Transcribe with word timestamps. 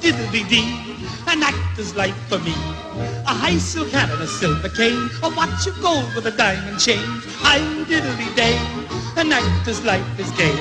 diddly 0.00 0.48
dee. 0.48 0.68
An 1.26 1.42
actor's 1.42 1.94
life 1.94 2.16
for 2.28 2.38
me. 2.40 2.54
A 3.26 3.34
high 3.42 3.58
silk 3.58 3.90
hat 3.90 4.10
and 4.10 4.22
a 4.22 4.26
silver 4.26 4.68
cane. 4.68 5.10
A 5.22 5.28
watch 5.36 5.66
of 5.66 5.80
gold 5.82 6.08
with 6.14 6.26
a 6.26 6.30
diamond 6.32 6.78
chain. 6.80 7.04
I'm 7.42 7.84
diddly 7.86 8.28
day. 8.36 8.58
An 9.16 9.32
actor's 9.32 9.84
life 9.84 10.06
is 10.18 10.30
gay. 10.32 10.54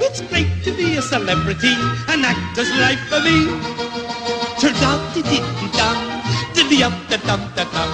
It's 0.00 0.20
great 0.20 0.50
to 0.64 0.72
be 0.72 0.96
a 0.96 1.02
celebrity. 1.02 1.74
An 2.08 2.24
actor's 2.24 2.70
life 2.84 3.02
for 3.10 3.20
me. 3.20 3.38
Turns 4.60 4.82
out 4.82 5.02
dee 5.14 5.22
dee 5.22 5.42
dum. 5.78 5.98
Diddly 6.54 6.82
up 6.86 6.94
da 7.10 7.16
dum 7.28 7.42
da 7.56 7.64
dum. 7.74 7.90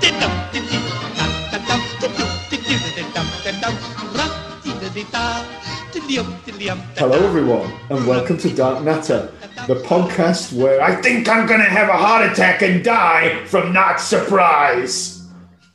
Dee 0.00 0.12
dum 0.20 0.32
dee 0.52 0.60
dee 0.70 0.80
dum 1.18 1.32
da 1.52 1.58
dum. 1.68 1.80
Dee 2.00 2.08
doo 2.16 2.28
dee 2.50 2.58
dee 2.96 3.06
dum 3.14 3.28
da 3.44 3.52
dum. 3.62 3.74
Ra 4.16 4.26
dee 4.64 4.90
dee 4.94 5.06
da. 5.12 5.24
Diddly 5.98 6.18
up 6.18 6.26
diddly 6.44 6.68
up 6.70 6.78
da 6.94 7.08
Hello, 7.08 7.26
everyone, 7.26 7.72
and 7.90 8.06
welcome 8.06 8.38
to 8.38 8.54
Dark 8.54 8.84
Natter, 8.84 9.32
the 9.66 9.74
podcast 9.74 10.52
where 10.52 10.80
I 10.80 10.94
think 11.02 11.28
I'm 11.28 11.44
going 11.48 11.58
to 11.58 11.66
have 11.66 11.88
a 11.88 11.96
heart 11.96 12.30
attack 12.30 12.62
and 12.62 12.84
die 12.84 13.44
from 13.46 13.72
not 13.72 14.00
surprise. 14.00 15.26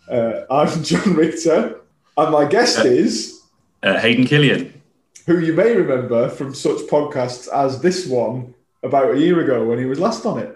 Uh, 0.09 0.43
I'm 0.49 0.81
John 0.81 1.15
Richter, 1.15 1.81
and 2.15 2.31
my 2.31 2.45
guest 2.45 2.85
is 2.85 3.41
Uh, 3.83 3.99
Hayden 3.99 4.23
Killian. 4.25 4.81
who 5.25 5.39
you 5.39 5.51
may 5.51 5.75
remember 5.75 6.29
from 6.29 6.53
such 6.55 6.77
podcasts 6.87 7.49
as 7.53 7.81
this 7.81 8.07
one 8.07 8.53
about 8.81 9.15
a 9.15 9.19
year 9.19 9.41
ago 9.41 9.65
when 9.65 9.77
he 9.77 9.83
was 9.85 9.99
last 9.99 10.25
on 10.25 10.39
it. 10.39 10.55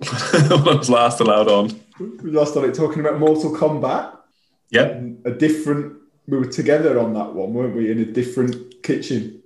I 0.02 0.60
was 0.76 0.90
last 0.90 1.20
allowed 1.20 1.46
on. 1.48 1.80
Last 2.00 2.56
on 2.56 2.64
it 2.64 2.74
talking 2.74 2.98
about 2.98 3.20
Mortal 3.20 3.52
Kombat. 3.54 4.16
Yep. 4.70 5.02
A 5.26 5.30
different, 5.30 5.98
we 6.26 6.38
were 6.38 6.46
together 6.46 6.98
on 6.98 7.14
that 7.14 7.34
one, 7.34 7.52
weren't 7.54 7.74
we? 7.76 7.90
In 7.90 8.00
a 8.00 8.04
different 8.04 8.82
kitchen. 8.82 9.42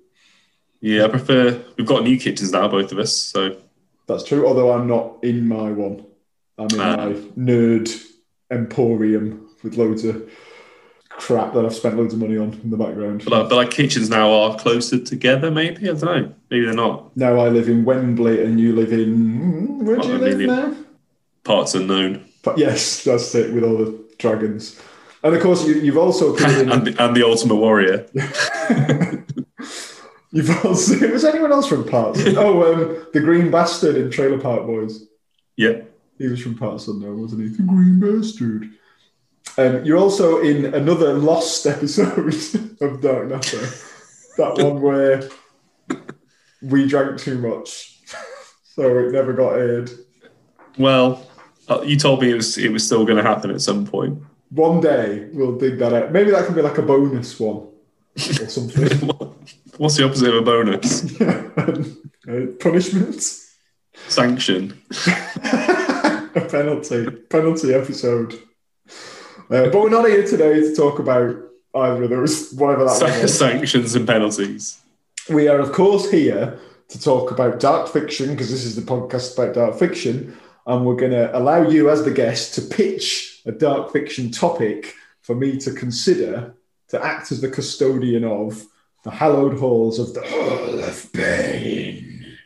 Yeah, 0.80 1.04
I 1.04 1.08
prefer. 1.08 1.60
We've 1.76 1.86
got 1.86 2.04
new 2.04 2.18
kitchens 2.18 2.52
now, 2.52 2.68
both 2.68 2.92
of 2.92 2.98
us. 2.98 3.14
So 3.16 3.56
That's 4.06 4.24
true, 4.24 4.46
although 4.46 4.72
I'm 4.72 4.86
not 4.86 5.16
in 5.22 5.46
my 5.48 5.70
one. 5.72 6.04
I'm 6.56 6.68
in 6.72 6.80
Ah. 6.80 6.96
my 6.96 7.12
nerd 7.36 7.90
emporium 8.50 9.48
with 9.62 9.76
loads 9.76 10.04
of 10.04 10.30
crap 11.10 11.52
that 11.52 11.64
I've 11.64 11.74
spent 11.74 11.96
loads 11.96 12.14
of 12.14 12.20
money 12.20 12.36
on 12.36 12.52
in 12.62 12.70
the 12.70 12.76
background. 12.76 13.24
but 13.24 13.32
like, 13.32 13.48
but 13.48 13.56
like 13.56 13.70
kitchens 13.72 14.08
now 14.08 14.30
are 14.32 14.56
closer 14.56 14.98
together. 15.00 15.50
Maybe 15.50 15.82
I 15.90 15.94
don't 15.94 16.04
know. 16.04 16.34
Maybe 16.50 16.64
they're 16.64 16.74
not. 16.74 17.16
Now 17.16 17.38
I 17.38 17.48
live 17.48 17.68
in 17.68 17.84
Wembley 17.84 18.44
and 18.44 18.58
you 18.60 18.72
live 18.74 18.92
in. 18.92 19.84
Where 19.84 19.96
do 19.96 20.08
you 20.08 20.18
live 20.18 20.38
live 20.38 20.48
now? 20.48 20.76
Parts 21.44 21.74
unknown. 21.74 22.24
But 22.44 22.56
yes, 22.58 23.02
that's 23.04 23.34
it 23.34 23.52
with 23.52 23.64
all 23.64 23.76
the 23.76 23.98
dragons. 24.18 24.80
And 25.22 25.34
of 25.34 25.42
course, 25.42 25.66
you, 25.66 25.74
you've 25.74 25.98
also 25.98 26.34
appeared 26.34 26.68
and, 26.72 26.86
the, 26.86 27.04
and 27.04 27.16
the 27.16 27.26
Ultimate 27.26 27.56
Warrior. 27.56 28.06
you've 30.30 30.64
also. 30.64 31.12
Was 31.12 31.24
anyone 31.24 31.52
else 31.52 31.66
from 31.66 31.88
Parts? 31.88 32.20
oh, 32.26 32.72
um, 32.72 33.06
the 33.12 33.20
Green 33.20 33.50
Bastard 33.50 33.96
in 33.96 34.10
Trailer 34.10 34.40
Park 34.40 34.66
Boys. 34.66 35.06
Yeah. 35.56 35.82
He 36.18 36.28
was 36.28 36.40
from 36.40 36.56
Parts 36.56 36.88
Unknown, 36.88 37.20
wasn't 37.20 37.42
he? 37.42 37.48
The 37.48 37.62
Green 37.62 38.00
Bastard. 38.00 38.70
Um, 39.56 39.84
you're 39.84 39.98
also 39.98 40.40
in 40.40 40.72
another 40.74 41.14
lost 41.14 41.66
episode 41.66 42.34
of 42.80 43.00
Dark 43.00 43.28
Natter. 43.28 43.66
that 44.36 44.54
one 44.58 44.80
where 44.80 45.28
we 46.62 46.86
drank 46.86 47.18
too 47.18 47.38
much, 47.38 48.00
so 48.62 48.98
it 48.98 49.12
never 49.12 49.32
got 49.32 49.54
aired. 49.54 49.90
Well, 50.76 51.26
uh, 51.68 51.82
you 51.82 51.96
told 51.96 52.22
me 52.22 52.30
it 52.30 52.34
was 52.34 52.56
it 52.56 52.70
was 52.70 52.86
still 52.86 53.04
going 53.04 53.16
to 53.16 53.22
happen 53.22 53.50
at 53.50 53.60
some 53.60 53.84
point. 53.84 54.22
One 54.50 54.80
day 54.80 55.28
we'll 55.32 55.58
dig 55.58 55.78
that 55.78 55.92
out. 55.92 56.12
Maybe 56.12 56.30
that 56.30 56.46
can 56.46 56.54
be 56.54 56.62
like 56.62 56.78
a 56.78 56.82
bonus 56.82 57.38
one 57.38 57.68
or 58.16 58.48
something. 58.48 59.08
What's 59.76 59.96
the 59.96 60.04
opposite 60.04 60.34
of 60.34 60.36
a 60.36 60.42
bonus? 60.42 61.20
uh, 61.20 62.46
punishment, 62.58 63.22
Sanction. 64.08 64.80
a 65.44 66.46
penalty, 66.50 67.10
penalty 67.28 67.74
episode. 67.74 68.34
Uh, 69.50 69.68
but 69.68 69.74
we're 69.74 69.90
not 69.90 70.06
here 70.06 70.26
today 70.26 70.60
to 70.60 70.74
talk 70.74 70.98
about 70.98 71.36
either 71.74 72.04
of 72.04 72.10
those, 72.10 72.52
whatever 72.52 72.84
that 72.84 73.00
one 73.00 73.22
was. 73.22 73.38
Sanctions 73.38 73.94
and 73.94 74.06
penalties. 74.06 74.80
We 75.28 75.48
are, 75.48 75.58
of 75.58 75.72
course, 75.72 76.10
here 76.10 76.58
to 76.88 77.00
talk 77.00 77.30
about 77.30 77.60
dark 77.60 77.88
fiction 77.88 78.30
because 78.30 78.50
this 78.50 78.64
is 78.64 78.76
the 78.76 78.82
podcast 78.82 79.36
about 79.38 79.54
dark 79.54 79.78
fiction. 79.78 80.36
And 80.68 80.84
we're 80.84 80.96
going 80.96 81.12
to 81.12 81.36
allow 81.36 81.66
you, 81.66 81.88
as 81.88 82.04
the 82.04 82.10
guest, 82.10 82.54
to 82.56 82.62
pitch 82.62 83.40
a 83.46 83.52
dark 83.52 83.90
fiction 83.90 84.30
topic 84.30 84.94
for 85.22 85.34
me 85.34 85.56
to 85.56 85.72
consider 85.72 86.54
to 86.88 87.02
act 87.02 87.32
as 87.32 87.40
the 87.40 87.48
custodian 87.48 88.22
of 88.22 88.66
the 89.02 89.10
hallowed 89.10 89.58
halls 89.58 89.98
of 89.98 90.12
the 90.12 90.20
Hall 90.20 90.78
of 90.84 91.12
Pain. 91.14 92.36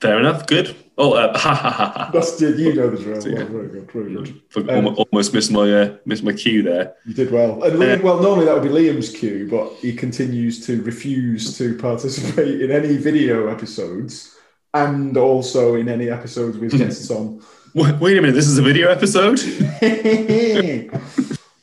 Fair 0.00 0.18
enough. 0.18 0.46
Good. 0.46 0.74
Oh, 0.96 1.12
uh, 1.12 1.36
ha 1.36 1.54
ha 1.54 1.70
ha 1.70 1.92
ha. 1.94 2.10
That's 2.10 2.40
it. 2.40 2.58
You 2.58 2.72
know 2.72 2.88
the 2.88 3.02
drill. 3.02 3.26
Yeah. 3.28 3.44
Very 3.44 3.68
good. 3.68 3.90
Very 3.90 4.14
good. 4.14 4.70
Um, 4.70 4.96
Almost 4.96 5.34
missed 5.34 5.52
my 5.52 5.70
uh, 5.70 5.96
missed 6.06 6.22
my 6.22 6.32
cue 6.32 6.62
there. 6.62 6.94
You 7.04 7.12
did 7.12 7.30
well. 7.30 7.62
And 7.64 7.78
Liam, 7.78 8.02
well, 8.02 8.22
normally 8.22 8.46
that 8.46 8.54
would 8.54 8.62
be 8.62 8.70
Liam's 8.70 9.10
cue, 9.14 9.46
but 9.50 9.74
he 9.74 9.94
continues 9.94 10.64
to 10.66 10.80
refuse 10.82 11.58
to 11.58 11.76
participate 11.76 12.62
in 12.62 12.70
any 12.70 12.96
video 12.96 13.48
episodes 13.48 14.35
and 14.74 15.16
also 15.16 15.76
in 15.76 15.88
any 15.88 16.10
episodes 16.10 16.58
with 16.58 16.76
guests 16.78 17.10
on. 17.10 17.42
Wait, 17.74 17.98
wait 18.00 18.18
a 18.18 18.20
minute, 18.20 18.34
this 18.34 18.46
is 18.46 18.58
a 18.58 18.62
video 18.62 18.88
episode? 18.88 19.38
that 19.80 21.00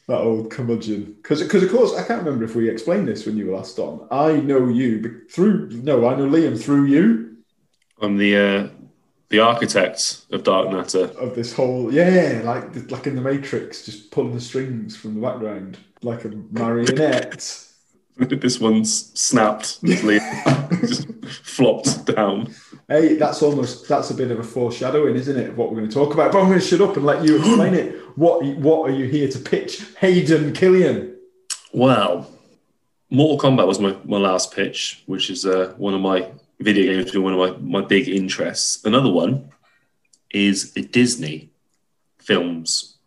old 0.10 0.52
curmudgeon. 0.52 1.16
Because, 1.22 1.42
of 1.42 1.72
course, 1.72 1.96
I 1.96 2.06
can't 2.06 2.24
remember 2.24 2.46
if 2.46 2.56
we 2.56 2.70
explained 2.70 3.08
this 3.08 3.26
when 3.26 3.38
you 3.38 3.48
were 3.48 3.56
last 3.56 3.80
on. 3.80 4.08
I 4.12 4.34
know 4.34 4.68
you 4.68 5.22
through, 5.30 5.70
no, 5.72 6.08
I 6.08 6.16
know 6.16 6.30
Liam 6.30 6.62
through 6.62 6.86
you 6.86 7.34
I'm 8.04 8.18
the 8.18 8.36
uh, 8.36 8.70
the 9.30 9.40
architect 9.40 10.26
of 10.32 10.44
Dark 10.44 10.70
Natter. 10.70 11.06
of 11.18 11.36
this 11.36 11.54
whole, 11.54 11.92
yeah, 11.92 12.42
like 12.44 12.92
like 12.92 13.08
in 13.08 13.16
the 13.16 13.22
Matrix, 13.22 13.86
just 13.86 14.12
pulling 14.12 14.34
the 14.34 14.42
strings 14.42 14.96
from 14.96 15.16
the 15.16 15.22
background 15.22 15.78
like 16.02 16.26
a 16.26 16.30
marionette. 16.52 17.70
this 18.18 18.60
one's 18.60 19.20
snapped, 19.20 19.84
just 19.84 21.08
flopped 21.26 22.06
down. 22.06 22.54
Hey, 22.88 23.16
that's 23.16 23.42
almost 23.42 23.88
that's 23.88 24.12
a 24.12 24.14
bit 24.14 24.32
of 24.32 24.40
a 24.40 24.44
foreshadowing, 24.44 25.16
isn't 25.16 25.38
it? 25.38 25.50
Of 25.50 25.58
what 25.58 25.72
we're 25.72 25.78
going 25.78 25.90
to 25.90 25.94
talk 25.94 26.14
about. 26.14 26.32
But 26.32 26.42
I'm 26.42 26.48
going 26.48 26.60
to 26.60 26.66
shut 26.66 26.82
up 26.82 26.96
and 26.96 27.06
let 27.06 27.24
you 27.24 27.38
explain 27.38 27.74
it. 27.74 27.96
What 28.18 28.46
what 28.58 28.90
are 28.90 28.94
you 28.94 29.06
here 29.06 29.28
to 29.30 29.40
pitch, 29.40 29.86
Hayden 30.00 30.54
Killian? 30.54 31.16
Well, 31.74 32.30
Mortal 33.10 33.52
Kombat 33.52 33.68
was 33.68 33.80
my, 33.80 33.96
my 34.06 34.18
last 34.18 34.54
pitch, 34.54 35.04
which 35.06 35.30
is 35.30 35.46
uh, 35.46 35.74
one 35.78 35.94
of 35.94 36.02
my 36.02 36.32
video 36.60 36.94
games, 36.94 37.12
been 37.12 37.24
one 37.24 37.34
of 37.34 37.62
my, 37.62 37.80
my 37.80 37.88
big 37.88 38.08
interests. 38.08 38.84
Another 38.86 39.12
one 39.12 39.50
is 40.32 40.74
the 40.74 40.82
Disney 40.82 41.50
films. 42.20 42.98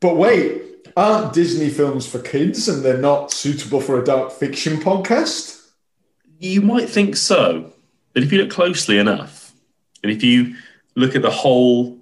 But 0.00 0.16
wait, 0.16 0.62
aren't 0.96 1.32
Disney 1.32 1.70
films 1.70 2.06
for 2.06 2.18
kids 2.18 2.68
and 2.68 2.84
they're 2.84 2.98
not 2.98 3.32
suitable 3.32 3.80
for 3.80 4.00
a 4.00 4.04
dark 4.04 4.32
fiction 4.32 4.78
podcast? 4.78 5.68
You 6.38 6.62
might 6.62 6.88
think 6.88 7.16
so, 7.16 7.72
but 8.12 8.22
if 8.22 8.32
you 8.32 8.38
look 8.38 8.50
closely 8.50 8.98
enough, 8.98 9.52
and 10.02 10.10
if 10.10 10.22
you 10.22 10.56
look 10.94 11.14
at 11.14 11.22
the 11.22 11.30
whole 11.30 11.98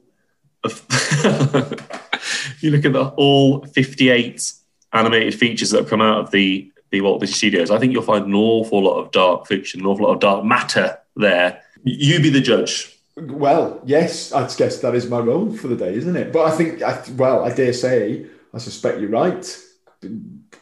of, 0.65 0.85
you 2.61 2.71
look 2.71 2.85
at 2.85 2.93
the 2.93 3.13
all 3.17 3.65
58 3.67 4.53
animated 4.93 5.35
features 5.35 5.71
that 5.71 5.81
have 5.81 5.91
come 5.91 6.01
out 6.01 6.21
of 6.21 6.31
the 6.31 6.71
the 6.91 7.03
Walt 7.03 7.21
Disney 7.21 7.35
Studios, 7.35 7.71
I 7.71 7.79
think 7.79 7.93
you'll 7.93 8.03
find 8.03 8.25
an 8.25 8.35
awful 8.35 8.83
lot 8.83 8.99
of 8.99 9.11
dark 9.11 9.47
fiction, 9.47 9.81
an 9.81 9.87
awful 9.87 10.07
lot 10.07 10.15
of 10.15 10.21
dark 10.21 10.45
matter 10.45 10.99
there. 11.17 11.61
You 11.85 12.19
be 12.21 12.31
the 12.31 12.41
judge. 12.41 12.97
Well, 13.17 13.81
yes, 13.85 14.33
I 14.33 14.49
guess 14.57 14.81
that 14.81 14.95
is 14.95 15.09
my 15.09 15.19
role 15.19 15.53
for 15.55 15.69
the 15.69 15.77
day, 15.77 15.95
isn't 15.95 16.17
it? 16.17 16.33
But 16.33 16.47
I 16.47 16.57
think, 16.57 16.83
I, 16.83 17.03
well, 17.17 17.45
I 17.45 17.53
dare 17.53 17.75
say, 17.75 18.27
I 18.55 18.59
suspect 18.59 19.01
you're 19.01 19.11
right. 19.11 19.59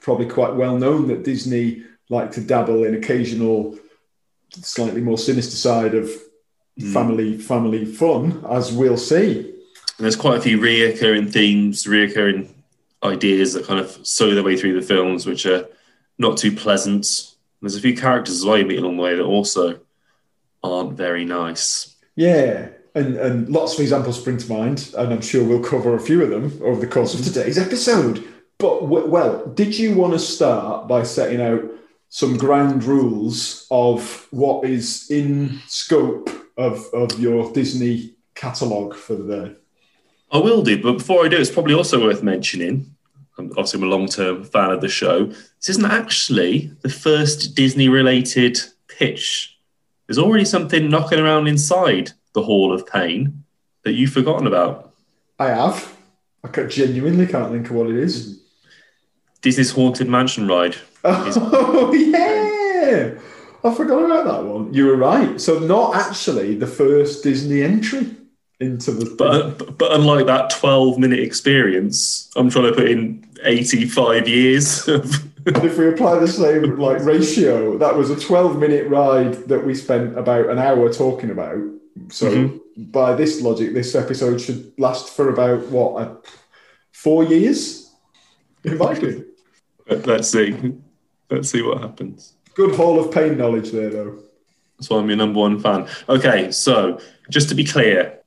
Probably 0.00 0.26
quite 0.26 0.54
well 0.54 0.78
known 0.78 1.08
that 1.08 1.24
Disney 1.24 1.84
like 2.08 2.32
to 2.32 2.40
dabble 2.40 2.84
in 2.84 2.94
occasional, 2.94 3.78
slightly 4.50 5.00
more 5.00 5.18
sinister 5.18 5.56
side 5.56 5.94
of 5.94 6.10
hmm. 6.78 6.92
family 6.92 7.38
family 7.38 7.84
fun, 7.84 8.44
as 8.48 8.72
we'll 8.72 8.96
see. 8.96 9.38
And 9.98 10.04
there's 10.04 10.16
quite 10.16 10.38
a 10.38 10.42
few 10.42 10.58
reoccurring 10.58 11.32
themes, 11.32 11.84
reoccurring 11.84 12.50
ideas 13.02 13.54
that 13.54 13.66
kind 13.66 13.80
of 13.80 14.06
sow 14.06 14.34
their 14.34 14.44
way 14.44 14.56
through 14.56 14.78
the 14.78 14.86
films, 14.86 15.26
which 15.26 15.46
are 15.46 15.66
not 16.18 16.36
too 16.36 16.54
pleasant. 16.54 17.34
There's 17.60 17.76
a 17.76 17.80
few 17.80 17.96
characters 17.96 18.36
as 18.36 18.44
well 18.44 18.58
you 18.58 18.66
meet 18.66 18.78
along 18.78 18.96
the 18.96 19.02
way 19.02 19.16
that 19.16 19.24
also 19.24 19.80
aren't 20.62 20.92
very 20.92 21.24
nice. 21.24 21.96
Yeah, 22.14 22.68
and 22.96 23.16
and 23.16 23.48
lots 23.50 23.74
of 23.74 23.80
examples 23.80 24.18
spring 24.18 24.38
to 24.38 24.52
mind, 24.52 24.92
and 24.96 25.12
I'm 25.12 25.20
sure 25.20 25.44
we'll 25.44 25.62
cover 25.62 25.94
a 25.94 26.00
few 26.00 26.22
of 26.22 26.30
them 26.30 26.58
over 26.64 26.80
the 26.80 26.86
course 26.86 27.14
of 27.14 27.22
today's 27.22 27.58
episode. 27.58 28.24
But 28.58 28.80
w- 28.80 29.06
well, 29.06 29.46
did 29.48 29.78
you 29.78 29.94
want 29.94 30.14
to 30.14 30.18
start 30.18 30.88
by 30.88 31.02
setting 31.02 31.42
out 31.42 31.62
some 32.08 32.38
ground 32.38 32.84
rules 32.84 33.66
of 33.70 34.26
what 34.30 34.64
is 34.64 35.10
in 35.10 35.60
scope 35.66 36.30
of 36.56 36.86
of 36.94 37.20
your 37.20 37.52
Disney 37.52 38.14
catalogue 38.34 38.94
for 38.94 39.14
the 39.14 39.36
day? 39.36 39.54
I 40.32 40.38
will 40.38 40.62
do, 40.62 40.82
but 40.82 40.98
before 40.98 41.24
I 41.24 41.28
do, 41.28 41.36
it's 41.36 41.50
probably 41.50 41.74
also 41.74 42.02
worth 42.02 42.22
mentioning. 42.22 42.90
I'm 43.38 43.50
obviously 43.50 43.78
I'm 43.78 43.88
a 43.88 43.90
long-term 43.90 44.44
fan 44.44 44.70
of 44.70 44.80
the 44.80 44.88
show. 44.88 45.26
This 45.26 45.68
isn't 45.68 45.84
actually 45.84 46.72
the 46.80 46.88
first 46.88 47.54
Disney-related 47.54 48.58
pitch. 48.88 49.54
There's 50.06 50.18
already 50.18 50.46
something 50.46 50.88
knocking 50.88 51.18
around 51.18 51.46
inside 51.46 52.12
the 52.36 52.42
Hall 52.42 52.72
of 52.72 52.86
Pain 52.86 53.42
that 53.82 53.94
you've 53.94 54.12
forgotten 54.12 54.46
about. 54.46 54.92
I 55.38 55.48
have. 55.48 55.96
I 56.44 56.48
ca- 56.48 56.68
genuinely 56.68 57.26
can't 57.26 57.50
think 57.50 57.68
of 57.70 57.74
what 57.74 57.88
it 57.88 57.96
is. 57.96 58.40
Disney's 59.40 59.72
Haunted 59.72 60.08
Mansion 60.08 60.46
ride. 60.46 60.76
Oh 61.08 61.92
yeah, 61.92 63.18
I 63.64 63.74
forgot 63.74 64.04
about 64.04 64.24
that 64.26 64.44
one. 64.44 64.72
You 64.74 64.86
were 64.86 64.96
right. 64.96 65.40
So 65.40 65.58
not 65.60 65.94
actually 65.96 66.56
the 66.56 66.66
first 66.66 67.22
Disney 67.22 67.62
entry 67.62 68.14
into 68.60 68.90
the. 68.90 69.14
But, 69.16 69.58
but, 69.58 69.78
but 69.78 69.92
unlike 69.92 70.26
that 70.26 70.50
12 70.50 70.98
minute 70.98 71.20
experience, 71.20 72.30
I'm 72.36 72.50
trying 72.50 72.66
to 72.66 72.72
put 72.72 72.90
in 72.90 73.24
85 73.44 74.28
years 74.28 74.88
of. 74.88 75.24
And 75.46 75.64
if 75.64 75.78
we 75.78 75.88
apply 75.88 76.18
the 76.18 76.26
same 76.28 76.76
like 76.76 77.04
ratio, 77.04 77.78
that 77.78 77.94
was 77.94 78.10
a 78.10 78.18
12 78.18 78.58
minute 78.58 78.88
ride 78.88 79.34
that 79.48 79.64
we 79.64 79.76
spent 79.76 80.18
about 80.18 80.50
an 80.50 80.58
hour 80.58 80.92
talking 80.92 81.30
about. 81.30 81.58
So 82.08 82.30
Mm-hmm. 82.30 82.82
by 82.90 83.14
this 83.14 83.40
logic, 83.42 83.72
this 83.74 83.94
episode 83.94 84.40
should 84.40 84.72
last 84.78 85.10
for 85.16 85.30
about 85.30 85.66
what 85.68 86.02
uh, 86.02 86.14
four 86.92 87.24
years. 87.24 87.90
It 88.64 88.78
might 88.78 89.00
be. 89.00 89.24
Let's 89.88 90.28
see. 90.30 90.74
Let's 91.30 91.50
see 91.50 91.62
what 91.62 91.80
happens. 91.80 92.34
Good 92.54 92.74
Hall 92.74 92.98
of 92.98 93.12
Pain 93.12 93.36
knowledge 93.38 93.70
there, 93.70 93.90
though. 93.90 94.18
That's 94.78 94.90
why 94.90 94.98
I'm 94.98 95.08
your 95.08 95.16
number 95.16 95.38
one 95.40 95.58
fan. 95.60 95.88
Okay, 96.08 96.50
so 96.52 97.00
just 97.30 97.48
to 97.50 97.54
be 97.54 97.64
clear, 97.64 98.18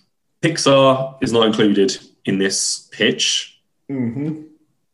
Pixar 0.41 1.17
is 1.21 1.31
not 1.33 1.45
included 1.47 1.97
in 2.25 2.37
this 2.39 2.89
pitch. 2.91 3.59
hmm 3.87 4.43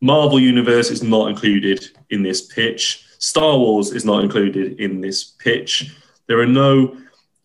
Marvel 0.02 0.40
Universe 0.40 0.92
is 0.92 1.02
not 1.02 1.30
included 1.30 1.88
in 2.10 2.22
this 2.24 2.42
pitch. 2.42 3.06
Star 3.18 3.58
Wars 3.58 3.92
is 3.92 4.04
not 4.06 4.24
included 4.24 4.80
in 4.80 5.02
this 5.02 5.24
pitch. 5.24 5.96
There 6.28 6.40
are 6.40 6.46
no 6.46 6.98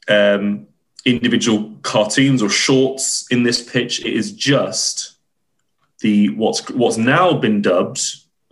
um, 0.08 0.66
individual 1.04 1.74
cartoons 1.82 2.42
or 2.42 2.48
shorts 2.48 3.26
in 3.30 3.42
this 3.42 3.62
pitch. 3.62 4.04
It 4.04 4.12
is 4.12 4.32
just 4.32 5.16
the 6.00 6.30
what's 6.30 6.68
what's 6.70 6.96
now 6.96 7.34
been 7.34 7.62
dubbed, 7.62 8.00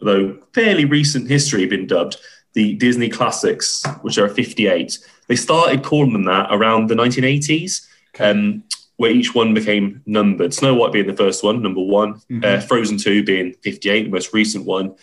though 0.01 0.39
fairly 0.55 0.85
recent 0.85 1.29
history, 1.29 1.67
been 1.67 1.87
dubbed 1.87 2.17
the 2.55 2.75
Disney 2.75 3.09
classics, 3.09 3.85
which 4.03 4.19
are 4.19 4.29
58. 4.29 4.99
They 5.29 5.37
started 5.37 5.85
calling 5.85 6.13
them 6.13 6.25
that 6.25 6.49
around 6.51 6.89
the 6.89 6.95
1980s, 6.95 7.87
um, 8.19 8.65
where 8.97 9.11
each 9.13 9.35
one 9.35 9.55
became 9.55 10.03
numbered. 10.07 10.55
Snow 10.55 10.75
White 10.75 10.93
being 10.93 11.07
the 11.07 11.15
first 11.15 11.45
one, 11.45 11.63
number 11.63 11.83
one. 11.83 12.21
Uh, 12.43 12.59
Frozen 12.61 12.99
2 12.99 13.23
being 13.23 13.53
58, 13.63 14.05
the 14.05 14.11
most 14.11 14.33
recent 14.33 14.65
one. 14.65 14.97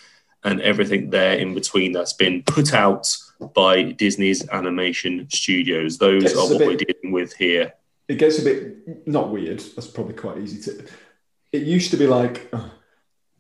And 0.44 0.60
everything 0.62 1.12
there 1.12 1.38
in 1.38 1.54
between 1.54 1.92
that's 1.92 2.14
been 2.14 2.44
put 2.44 2.74
out 2.74 3.16
by 3.54 3.84
Disney's 3.94 4.48
animation 4.50 5.28
studios. 5.32 5.98
Those 5.98 6.24
It's 6.26 6.36
are 6.36 6.50
what 6.50 6.60
bit- 6.60 6.68
we're 6.68 6.78
dealing 6.78 7.05
with 7.26 7.34
here. 7.38 7.74
It 8.08 8.18
gets 8.20 8.40
a 8.40 8.44
bit 8.44 9.08
not 9.08 9.32
weird. 9.32 9.60
That's 9.76 9.88
probably 9.88 10.14
quite 10.14 10.38
easy 10.38 10.62
to. 10.72 10.86
It 11.52 11.64
used 11.64 11.90
to 11.92 11.98
be 11.98 12.06
like, 12.08 12.48
uh, 12.54 12.70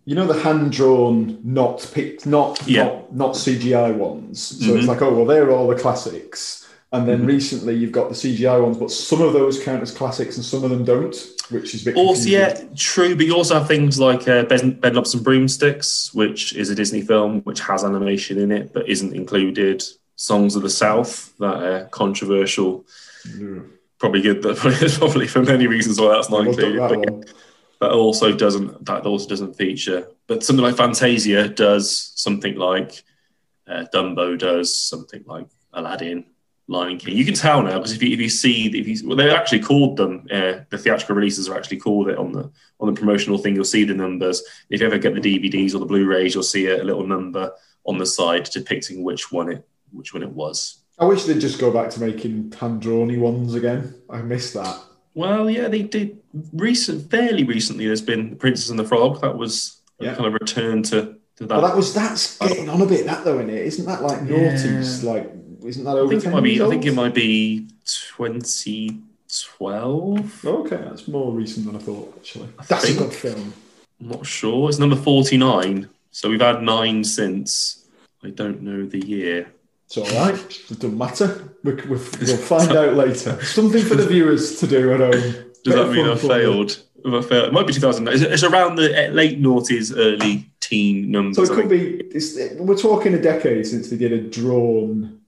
you 0.06 0.16
know, 0.16 0.26
the 0.26 0.40
hand 0.42 0.72
drawn, 0.72 1.40
not 1.44 1.88
picked, 1.94 2.26
not 2.26 2.60
Yeah. 2.68 2.86
not, 2.86 3.16
not 3.16 3.32
CGI 3.36 3.92
ones. 3.92 4.40
So 4.42 4.72
Mhm. 4.74 4.78
it's 4.80 4.88
like, 4.88 5.02
oh 5.02 5.14
well, 5.14 5.26
they're 5.26 5.52
all 5.52 5.68
the 5.68 5.76
classics. 5.76 6.64
And 6.92 7.08
then 7.08 7.24
Mhm. 7.24 7.28
recently 7.28 7.76
you've 7.76 7.92
got 7.92 8.10
the 8.10 8.16
CGI 8.16 8.58
ones, 8.60 8.78
but 8.78 8.90
some 8.90 9.22
of 9.22 9.34
those 9.34 9.62
count 9.62 9.82
as 9.84 9.92
classics 9.92 10.38
and 10.38 10.46
some 10.46 10.64
of 10.64 10.70
them 10.70 10.84
don't, 10.86 11.16
which 11.50 11.76
is 11.76 11.82
a 11.82 11.86
bit. 11.86 11.96
Also, 11.98 12.24
confusing. 12.24 12.32
yeah, 12.34 12.76
true. 12.76 13.16
But 13.16 13.26
you 13.26 13.36
also 13.36 13.56
have 13.56 13.68
things 13.68 14.00
like 14.00 14.28
uh, 14.28 14.44
Bed- 14.44 14.82
Bedknobs 14.82 15.14
and 15.14 15.24
Broomsticks, 15.24 16.14
which 16.14 16.56
is 16.56 16.70
a 16.70 16.76
Disney 16.76 17.02
film 17.02 17.42
which 17.42 17.60
has 17.62 17.84
animation 17.84 18.40
in 18.40 18.52
it 18.52 18.72
but 18.74 18.88
isn't 18.90 19.14
included. 19.14 19.84
Songs 20.18 20.56
of 20.56 20.62
the 20.64 20.70
South, 20.70 21.34
that 21.40 21.58
uh, 21.72 21.88
controversial. 21.90 22.86
Probably 24.00 24.22
good. 24.22 24.42
That 24.42 24.58
probably 25.00 25.28
for 25.28 25.44
many 25.44 25.68
reasons 25.68 26.00
why 26.00 26.10
that's 26.10 26.30
not 26.30 26.42
Well 26.42 26.50
included. 26.50 26.80
that 26.80 27.28
But 27.80 27.92
also 27.92 28.36
doesn't 28.36 28.86
that 28.86 29.06
also 29.06 29.28
doesn't 29.28 29.56
feature. 29.56 30.08
But 30.28 30.44
something 30.44 30.64
like 30.64 30.78
Fantasia 30.78 31.50
does 31.50 32.14
something 32.16 32.56
like 32.56 33.04
uh, 33.68 33.86
Dumbo 33.94 34.38
does 34.38 34.80
something 34.80 35.24
like 35.26 35.48
Aladdin, 35.74 36.26
Lion 36.68 36.98
King. 36.98 37.16
You 37.16 37.26
can 37.26 37.34
tell 37.34 37.62
now 37.62 37.78
because 37.78 37.94
if 37.94 38.02
you 38.02 38.12
if 38.14 38.20
you 38.20 38.30
see 38.30 38.68
if 38.68 38.88
you 38.88 39.08
well, 39.08 39.18
they 39.18 39.30
actually 39.30 39.62
called 39.62 39.98
them 39.98 40.28
uh, 40.32 40.60
the 40.70 40.78
theatrical 40.78 41.16
releases 41.16 41.50
are 41.50 41.58
actually 41.58 41.78
called 41.78 42.10
it 42.10 42.18
on 42.18 42.32
the 42.32 42.52
on 42.80 42.94
the 42.94 43.00
promotional 43.00 43.38
thing. 43.38 43.56
You'll 43.56 43.66
see 43.66 43.84
the 43.84 43.94
numbers. 43.94 44.42
If 44.70 44.82
you 44.82 44.88
ever 44.88 44.98
get 44.98 45.14
the 45.14 45.22
DVDs 45.22 45.76
or 45.76 45.80
the 45.80 45.86
Blu-rays, 45.86 46.34
you'll 46.34 46.44
see 46.44 46.68
a, 46.68 46.84
little 46.84 47.06
number 47.06 47.52
on 47.86 47.98
the 47.98 48.06
side 48.06 48.46
depicting 48.46 49.04
which 49.04 49.32
one 49.32 49.52
it 49.52 49.68
which 49.92 50.14
one 50.14 50.24
it 50.24 50.32
was. 50.32 50.85
I 50.98 51.06
wish 51.06 51.24
they'd 51.26 51.40
just 51.40 51.60
go 51.60 51.72
back 51.72 51.90
to 51.92 52.00
making 52.00 52.54
hand 52.60 52.82
drawn 52.82 53.20
ones 53.20 53.54
again. 53.54 53.94
I 54.10 54.22
miss 54.22 54.54
that. 54.54 54.80
Well, 55.14 55.50
yeah, 55.50 55.68
they 55.68 55.84
did 55.84 56.20
recent, 56.54 57.10
fairly 57.12 57.44
recently. 57.44 57.86
There's 57.86 58.02
been 58.02 58.30
The 58.32 58.36
Princess 58.36 58.70
and 58.70 58.80
the 58.80 58.86
Frog. 58.86 59.22
That 59.22 59.38
was 59.38 59.78
a 60.00 60.06
Yeah. 60.06 60.16
kind 60.16 60.26
of 60.28 60.34
return 60.34 60.84
to, 60.84 61.16
to 61.38 61.46
that. 61.46 61.50
But 61.50 61.62
that 61.68 61.76
was 61.76 61.94
that's 61.94 62.38
getting 62.40 62.70
on 62.70 62.82
a 62.82 62.86
bit 62.86 63.06
that 63.06 63.24
though, 63.26 63.36
isn't 63.40 63.50
it? 63.50 63.66
Isn't 63.66 63.86
that 63.86 64.02
like 64.04 64.20
naughties? 64.22 65.04
Like, 65.04 65.32
isn't 65.66 65.84
that 65.84 65.96
I 65.96 66.00
over 66.00 66.12
think 66.14 66.26
it 66.26 66.30
might 66.32 66.44
be. 66.44 66.50
years 66.52 66.62
I 66.62 66.70
think 66.70 66.86
it 66.86 66.94
might 66.94 67.14
be 67.14 67.68
2012. 67.86 70.46
Okay, 70.46 70.78
that's 70.78 71.08
more 71.08 71.32
recent 71.34 71.66
than 71.66 71.76
I 71.76 71.80
thought. 71.80 72.14
Actually, 72.18 72.50
that's 72.68 72.86
think- 72.86 73.00
a 73.00 73.04
good 73.04 73.14
film. 73.14 73.54
I'm 74.02 74.10
not 74.10 74.26
sure. 74.26 74.68
It's 74.70 74.78
number 74.80 74.96
49. 74.98 75.90
So 76.12 76.30
we've 76.30 76.42
had 76.42 76.62
nine 76.62 77.04
since. 77.04 77.86
I 78.24 78.30
don't 78.30 78.62
know 78.62 78.86
the 78.86 79.06
year. 79.06 79.48
It's 79.86 79.98
all 79.98 80.06
right. 80.06 80.36
It 80.36 80.80
doesn't 80.80 80.98
matter. 80.98 81.56
We, 81.64 81.74
we'll 81.90 82.00
find 82.00 82.72
out 82.72 82.96
later. 82.96 83.44
Something 83.44 83.84
for 83.84 83.96
the 83.96 84.08
viewers 84.08 84.60
to 84.60 84.68
do 84.68 84.94
at 84.94 85.00
home. 85.00 85.52
Does 85.64 85.76
that 85.76 85.92
mean 85.92 86.08
I 86.08 86.16
failed? 86.16 86.82
I 87.06 87.22
failed? 87.22 87.48
It 87.48 87.54
might 87.54 87.68
be 87.68 87.74
2009. 87.74 88.14
It's, 88.14 88.24
it's 88.24 88.44
around 88.44 88.76
the 88.76 89.08
uh, 89.08 89.12
late 89.12 89.40
noughties, 89.42 89.94
early 89.96 90.50
teen 90.60 91.12
numbers. 91.12 91.38
So 91.38 91.44
it 91.44 91.56
could 91.56 91.70
be. 91.70 91.96
It's, 92.12 92.36
we're 92.60 92.78
talking 92.78 93.14
a 93.14 93.22
decade 93.22 93.68
since 93.68 93.90
they 93.90 93.98
did 93.98 94.12
a 94.12 94.22
drawn. 94.22 95.22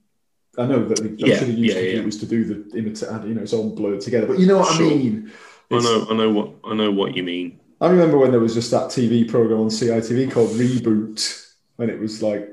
I 0.58 0.66
know 0.66 0.84
that 0.88 0.98
they, 0.98 1.10
Yeah, 1.24 1.38
sure 1.38 1.46
they 1.46 1.52
used 1.52 1.76
yeah, 1.76 1.80
yeah. 1.82 1.92
computers 1.94 2.18
to 2.20 2.26
do 2.26 2.44
the 2.44 2.78
imitate. 2.78 3.28
You 3.28 3.34
know, 3.34 3.42
it's 3.42 3.52
all 3.52 3.70
blurred 3.74 4.00
together. 4.00 4.26
But 4.26 4.40
you 4.40 4.46
know 4.46 4.58
what 4.58 4.76
Sure. 4.76 4.86
I 4.86 4.88
mean. 4.90 5.32
I 5.70 5.78
know. 5.78 6.06
I 6.10 6.14
know 6.14 6.30
what. 6.32 6.50
I 6.64 6.74
know 6.74 6.90
what 6.90 7.16
you 7.16 7.22
mean. 7.22 7.60
I 7.80 7.88
remember 7.88 8.18
when 8.18 8.32
there 8.32 8.40
was 8.40 8.54
just 8.54 8.72
that 8.72 8.88
TV 8.88 9.28
program 9.28 9.60
on 9.60 9.68
CITV 9.68 10.32
called 10.32 10.50
Reboot, 10.50 11.52
and 11.78 11.88
it 11.90 12.00
was 12.00 12.22
like, 12.22 12.48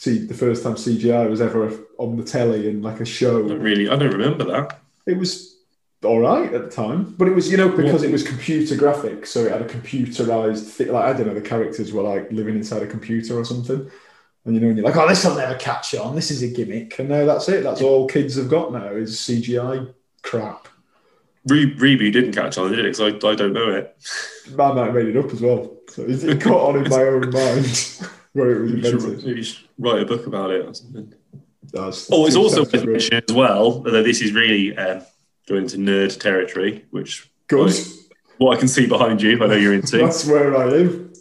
see, 0.00 0.18
the 0.18 0.34
first 0.34 0.62
time 0.62 0.74
CGI 0.74 1.28
was 1.28 1.40
ever 1.40 1.70
on 1.98 2.16
the 2.16 2.24
telly 2.24 2.68
in 2.68 2.82
like 2.82 3.00
a 3.00 3.04
show. 3.04 3.42
Not 3.42 3.60
really. 3.60 3.88
I 3.88 3.96
don't 3.96 4.12
remember 4.12 4.44
that. 4.44 4.80
It 5.06 5.18
was 5.18 5.56
all 6.04 6.20
right 6.20 6.52
at 6.54 6.64
the 6.64 6.70
time, 6.70 7.14
but 7.18 7.26
it 7.26 7.34
was 7.34 7.50
you 7.50 7.56
know 7.56 7.68
because 7.68 8.02
it 8.04 8.12
was 8.12 8.22
computer 8.22 8.76
graphics, 8.76 9.26
so 9.28 9.40
it 9.44 9.52
had 9.52 9.62
a 9.62 9.66
computerized 9.66 10.64
thing. 10.70 10.92
Like 10.92 11.04
I 11.06 11.12
don't 11.16 11.26
know, 11.26 11.34
the 11.34 11.40
characters 11.40 11.92
were 11.92 12.02
like 12.02 12.30
living 12.30 12.54
inside 12.56 12.82
a 12.82 12.86
computer 12.86 13.38
or 13.38 13.44
something. 13.44 13.90
And 14.44 14.54
you 14.54 14.60
know, 14.60 14.68
and 14.68 14.76
you're 14.78 14.86
like, 14.86 14.96
oh, 14.96 15.08
this 15.08 15.24
will 15.24 15.34
never 15.34 15.56
catch 15.56 15.94
on. 15.96 16.14
This 16.14 16.30
is 16.30 16.42
a 16.42 16.48
gimmick, 16.48 16.98
and 16.98 17.08
now 17.08 17.24
that's 17.26 17.48
it. 17.48 17.64
That's 17.64 17.82
all 17.82 18.06
kids 18.06 18.36
have 18.36 18.48
got 18.48 18.72
now 18.72 18.86
is 18.92 19.16
CGI 19.16 19.92
crap. 20.22 20.68
Re- 21.46 21.74
Reboot 21.74 22.12
didn't 22.12 22.32
catch 22.32 22.58
on, 22.58 22.70
did 22.70 22.84
it? 22.84 22.96
'Cause 22.96 23.00
I, 23.24 23.28
I 23.28 23.34
don't 23.34 23.52
know 23.52 23.70
it. 23.70 23.96
I 24.52 24.72
might 24.72 24.84
have 24.86 24.94
made 24.94 25.08
it 25.08 25.16
up 25.16 25.32
as 25.32 25.40
well. 25.40 25.76
So 25.88 26.02
it 26.02 26.22
it 26.22 26.40
caught 26.40 26.74
on 26.76 26.84
in 26.84 26.90
my 26.90 27.02
own 27.12 27.30
mind 27.30 28.08
where 28.32 28.52
it 28.56 28.60
was 28.62 28.70
You 28.72 28.82
should, 28.82 28.94
invented. 28.94 29.36
you 29.36 29.42
should 29.42 29.68
write 29.78 30.02
a 30.02 30.06
book 30.06 30.26
about 30.26 30.50
it 30.50 30.66
or 30.66 30.74
something. 30.74 31.12
That's- 31.72 32.08
Oh, 32.10 32.26
it's 32.26 32.36
also 32.36 32.60
worth 32.62 32.72
mentioning 32.84 33.22
as 33.28 33.34
well, 33.34 33.82
although 33.84 34.02
this 34.02 34.20
is 34.20 34.32
really 34.32 34.76
um, 34.76 35.02
going 35.48 35.62
into 35.64 35.76
nerd 35.78 36.18
territory, 36.20 36.84
which 36.90 37.30
Good. 37.48 37.72
what 38.38 38.56
I 38.56 38.60
can 38.60 38.68
see 38.68 38.86
behind 38.86 39.20
you, 39.22 39.42
I 39.42 39.46
know 39.46 39.54
you're 39.54 39.74
into. 39.74 39.98
That's 39.98 40.26
where 40.26 40.56
I 40.56 40.72
am. 40.74 41.12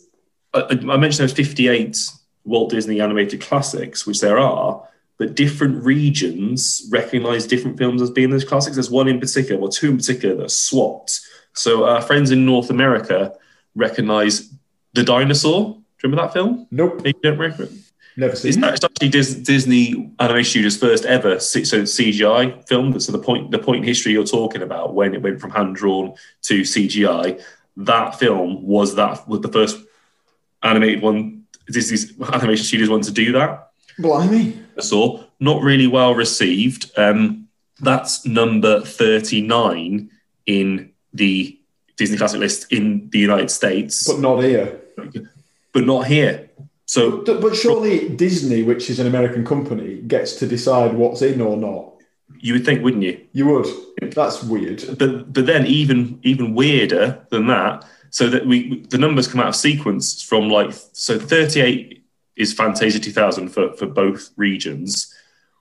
I, 0.54 0.62
I 0.70 0.98
mentioned 0.98 1.28
those 1.28 1.34
58 1.34 1.98
Walt 2.46 2.70
Disney 2.70 3.02
animated 3.02 3.42
classics, 3.42 4.06
which 4.08 4.22
there 4.22 4.40
are, 4.40 4.82
but 5.18 5.36
different 5.36 5.84
regions 5.84 6.88
recognize 6.92 7.46
different 7.46 7.78
films 7.78 8.02
as 8.02 8.10
being 8.12 8.30
those 8.30 8.46
classics. 8.46 8.76
There's 8.78 8.90
one 8.90 9.08
in 9.10 9.20
particular, 9.20 9.60
or 9.62 9.70
two 9.70 9.90
in 9.90 9.98
particular, 9.98 10.36
that 10.36 10.46
are 10.46 10.50
swapped. 10.50 11.20
So 11.54 11.86
our 11.86 12.02
friends 12.02 12.32
in 12.32 12.46
North 12.46 12.70
America 12.70 13.34
recognize 13.76 14.50
The 14.94 15.04
Dinosaur. 15.04 15.77
Do 16.00 16.08
you 16.08 16.12
remember 16.12 16.28
that 16.28 16.34
film? 16.34 16.68
Nope, 16.72 17.02
you 17.06 17.14
don't 17.24 17.38
remember 17.40 17.64
it. 17.64 17.72
never 18.18 18.34
It's, 18.34 18.42
seen. 18.42 18.64
it. 18.64 18.74
it's 18.74 18.84
actually 18.84 19.10
Dis- 19.10 19.34
Disney 19.36 20.12
Animation 20.20 20.50
Studios' 20.50 20.78
first 20.78 21.06
ever 21.06 21.40
so 21.40 21.60
CGI 21.60 22.68
film. 22.68 23.00
So 23.00 23.12
the 23.12 23.18
point 23.20 23.50
the 23.52 23.58
point 23.60 23.80
in 23.80 23.84
history 23.84 24.12
you're 24.12 24.24
talking 24.24 24.62
about 24.62 24.94
when 24.94 25.16
it 25.16 25.22
went 25.24 25.42
from 25.42 25.52
hand 25.52 25.76
drawn 25.76 26.14
to 26.44 26.62
CGI, 26.62 27.42
that 27.78 28.20
film 28.20 28.64
was 28.64 28.96
that 28.96 29.28
was 29.28 29.42
the 29.42 29.48
first 29.52 29.80
animated 30.64 31.02
one. 31.02 31.46
Disney's 31.72 32.14
Animation 32.34 32.64
Studios 32.66 32.90
one 32.90 33.02
to 33.02 33.12
do 33.12 33.32
that. 33.34 33.72
Blimey. 34.00 34.60
I 34.78 34.82
saw 34.82 35.24
not 35.40 35.62
really 35.64 35.88
well 35.88 36.14
received. 36.14 36.92
Um, 36.98 37.48
that's 37.80 38.26
number 38.26 38.82
thirty 38.82 39.42
nine 39.42 40.12
in 40.46 40.92
the 41.14 41.60
Disney 41.98 42.18
Classic 42.18 42.40
list 42.40 42.72
in 42.72 43.10
the 43.10 43.18
United 43.20 43.50
States, 43.50 44.08
But 44.08 44.20
not 44.20 44.44
here. 44.44 44.80
But 45.78 45.86
not 45.86 46.08
here. 46.08 46.50
So 46.88 47.22
But, 47.22 47.40
but 47.40 47.56
surely 47.56 48.10
Disney, 48.10 48.64
which 48.64 48.90
is 48.90 49.00
an 49.00 49.06
American 49.06 49.46
company, 49.46 50.02
gets 50.02 50.34
to 50.38 50.48
decide 50.48 50.96
what's 50.96 51.22
in 51.22 51.40
or 51.40 51.56
not. 51.56 51.94
You 52.40 52.54
would 52.54 52.66
think, 52.66 52.84
wouldn't 52.84 53.04
you? 53.04 53.22
You 53.32 53.46
would. 53.46 53.68
That's 54.02 54.42
weird. 54.42 54.84
But 54.98 55.32
but 55.32 55.46
then 55.46 55.68
even 55.68 56.20
even 56.24 56.56
weirder 56.56 57.28
than 57.30 57.46
that. 57.48 57.86
So 58.10 58.28
that 58.28 58.48
we 58.48 58.88
the 58.90 58.98
numbers 58.98 59.28
come 59.28 59.40
out 59.40 59.50
of 59.50 59.56
sequence 59.56 60.24
from 60.24 60.50
like 60.50 60.74
so 60.94 61.20
38 61.20 62.04
is 62.36 62.54
Fantasia 62.54 63.00
2000 63.00 63.50
for 63.50 63.74
for 63.74 63.86
both 63.86 64.32
regions. 64.36 65.14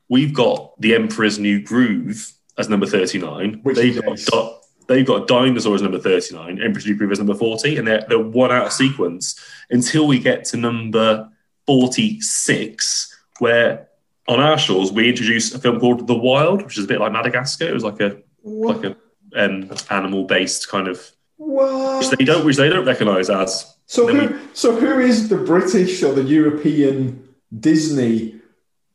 We've 0.09 0.33
got 0.33 0.81
the 0.81 0.95
Emperor's 0.95 1.39
New 1.39 1.61
Groove 1.61 2.33
as 2.57 2.71
number 2.71 2.87
39. 2.87 3.61
Which 3.65 3.77
they've 3.77 4.03
got 4.31 4.65
they've 4.87 5.07
got 5.07 5.27
Dinosaur 5.27 5.75
as 5.75 5.83
number 5.83 5.99
39, 5.99 6.63
Emperor's 6.63 6.87
New 6.87 6.97
Groove 6.97 7.13
as 7.13 7.19
number 7.19 7.35
40, 7.35 7.77
and 7.77 7.87
they're 7.87 8.05
they're 8.09 8.19
one 8.19 8.53
out 8.53 8.67
of 8.67 8.73
sequence 8.73 9.39
until 9.71 10.07
we 10.07 10.19
get 10.19 10.45
to 10.47 10.57
number 10.57 11.29
46, 11.67 13.17
where 13.39 13.89
on 14.29 14.41
our 14.41 14.59
shores 14.59 14.93
we 14.93 15.09
introduce 15.09 15.55
a 15.55 15.59
film 15.59 15.79
called 15.81 16.07
The 16.07 16.15
Wild, 16.15 16.63
which 16.63 16.79
is 16.79 16.85
a 16.85 16.89
bit 16.89 17.01
like 17.01 17.13
Madagascar. 17.13 17.69
It 17.69 17.75
was 17.75 17.85
like 17.85 18.01
a 18.01 18.19
What? 18.43 18.83
like 18.83 18.97
a 19.35 19.45
um, 19.45 19.71
animal 19.91 20.25
based 20.25 20.69
kind 20.69 20.89
of 20.89 21.11
What? 21.37 21.99
which 21.99 22.19
they 22.19 22.25
don't 22.25 22.45
which 22.45 22.57
they 22.57 22.69
don't 22.69 22.87
recognise 22.87 23.29
as 23.31 23.77
So 23.87 24.07
who, 24.07 24.39
so 24.55 24.79
who 24.79 24.99
is 25.01 25.29
the 25.29 25.37
British 25.37 26.03
or 26.03 26.13
the 26.15 26.23
European 26.23 27.29
Disney 27.59 28.41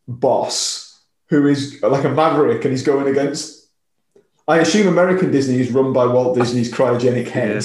boss 0.07 0.99
who 1.29 1.47
is 1.47 1.81
like 1.81 2.03
a 2.03 2.09
maverick 2.09 2.63
and 2.65 2.71
he's 2.71 2.83
going 2.83 3.07
against? 3.07 3.60
I 4.47 4.57
assume 4.59 4.87
American 4.87 5.31
Disney 5.31 5.59
is 5.59 5.71
run 5.71 5.93
by 5.93 6.05
Walt 6.05 6.35
Disney's 6.37 6.71
cryogenic 6.71 7.27
head. 7.27 7.63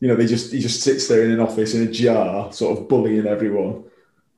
You 0.00 0.08
know, 0.08 0.14
they 0.14 0.26
just 0.26 0.52
he 0.52 0.60
just 0.60 0.82
sits 0.82 1.08
there 1.08 1.24
in 1.24 1.32
an 1.32 1.40
office 1.40 1.74
in 1.74 1.86
a 1.86 1.90
jar, 1.90 2.52
sort 2.52 2.78
of 2.78 2.88
bullying 2.88 3.26
everyone. 3.26 3.84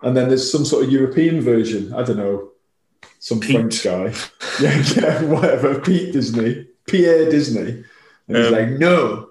And 0.02 0.16
then 0.16 0.28
there's 0.28 0.50
some 0.50 0.64
sort 0.64 0.84
of 0.84 0.90
European 0.92 1.40
version. 1.42 1.92
I 1.92 2.02
don't 2.02 2.16
know, 2.16 2.50
some 3.18 3.40
Pete. 3.40 3.56
French 3.56 3.84
guy. 3.84 4.14
Yeah, 4.60 4.82
yeah, 4.94 5.22
whatever. 5.24 5.80
Pete 5.80 6.12
Disney, 6.12 6.66
Pierre 6.86 7.30
Disney, 7.30 7.82
and 8.28 8.36
he's 8.36 8.46
Um, 8.46 8.52
like, 8.52 8.70
"No, 8.70 9.30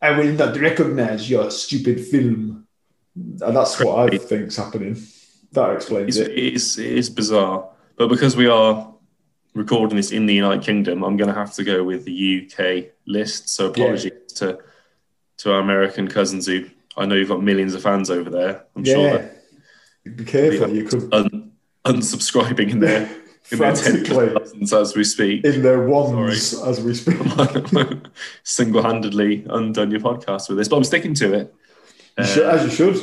I 0.00 0.16
will 0.16 0.32
not 0.32 0.56
recognize 0.56 1.28
your 1.28 1.50
stupid 1.50 2.00
film." 2.00 2.66
And 3.16 3.56
that's 3.56 3.80
what 3.80 4.12
I 4.12 4.18
think's 4.18 4.56
happening. 4.56 4.96
That 5.52 5.72
explains 5.74 6.16
it's, 6.16 6.28
it. 6.28 6.38
it 6.38 6.54
is 6.54 6.78
it 6.78 6.92
is 6.92 7.10
bizarre 7.10 7.68
but 7.96 8.08
because 8.08 8.36
we 8.36 8.46
are 8.46 8.94
recording 9.54 9.96
this 9.96 10.12
in 10.12 10.26
the 10.26 10.34
United 10.34 10.62
Kingdom 10.64 11.02
I'm 11.02 11.16
going 11.16 11.28
to 11.28 11.34
have 11.34 11.52
to 11.54 11.64
go 11.64 11.82
with 11.84 12.04
the 12.04 12.16
UK 12.50 12.92
list 13.06 13.48
so 13.48 13.66
apologies 13.66 14.12
to 14.36 14.58
to 15.38 15.52
our 15.52 15.60
American 15.60 16.08
cousins 16.08 16.46
who 16.46 16.66
I 16.96 17.06
know 17.06 17.14
you've 17.14 17.28
got 17.28 17.42
millions 17.42 17.74
of 17.74 17.82
fans 17.82 18.10
over 18.10 18.30
there 18.30 18.64
I'm 18.76 18.84
sure 18.84 18.98
Yeah. 19.06 19.16
they're 20.04 20.12
Be 20.14 20.24
careful. 20.24 20.68
You 20.70 20.84
could 20.84 21.12
un, 21.12 21.52
unsubscribing 21.84 22.70
in 22.70 22.80
their 22.80 23.02
in 23.50 23.58
their 23.58 23.72
tens 23.74 23.86
of 23.86 24.06
frantically 24.06 24.28
thousands 24.34 24.72
as 24.72 24.94
we 24.96 25.04
speak 25.04 25.44
in 25.44 25.62
their 25.62 25.82
wands 25.86 26.54
as 26.62 26.80
we 26.80 26.94
speak. 26.94 27.16
single-handedly 28.44 29.46
undone 29.50 29.90
your 29.90 30.00
podcast 30.00 30.48
with 30.48 30.58
this 30.58 30.68
but 30.68 30.76
I'm 30.76 30.84
sticking 30.84 31.14
to 31.14 31.32
it 31.34 31.54
should- 32.24 32.46
as 32.46 32.64
you 32.64 32.70
should. 32.70 32.96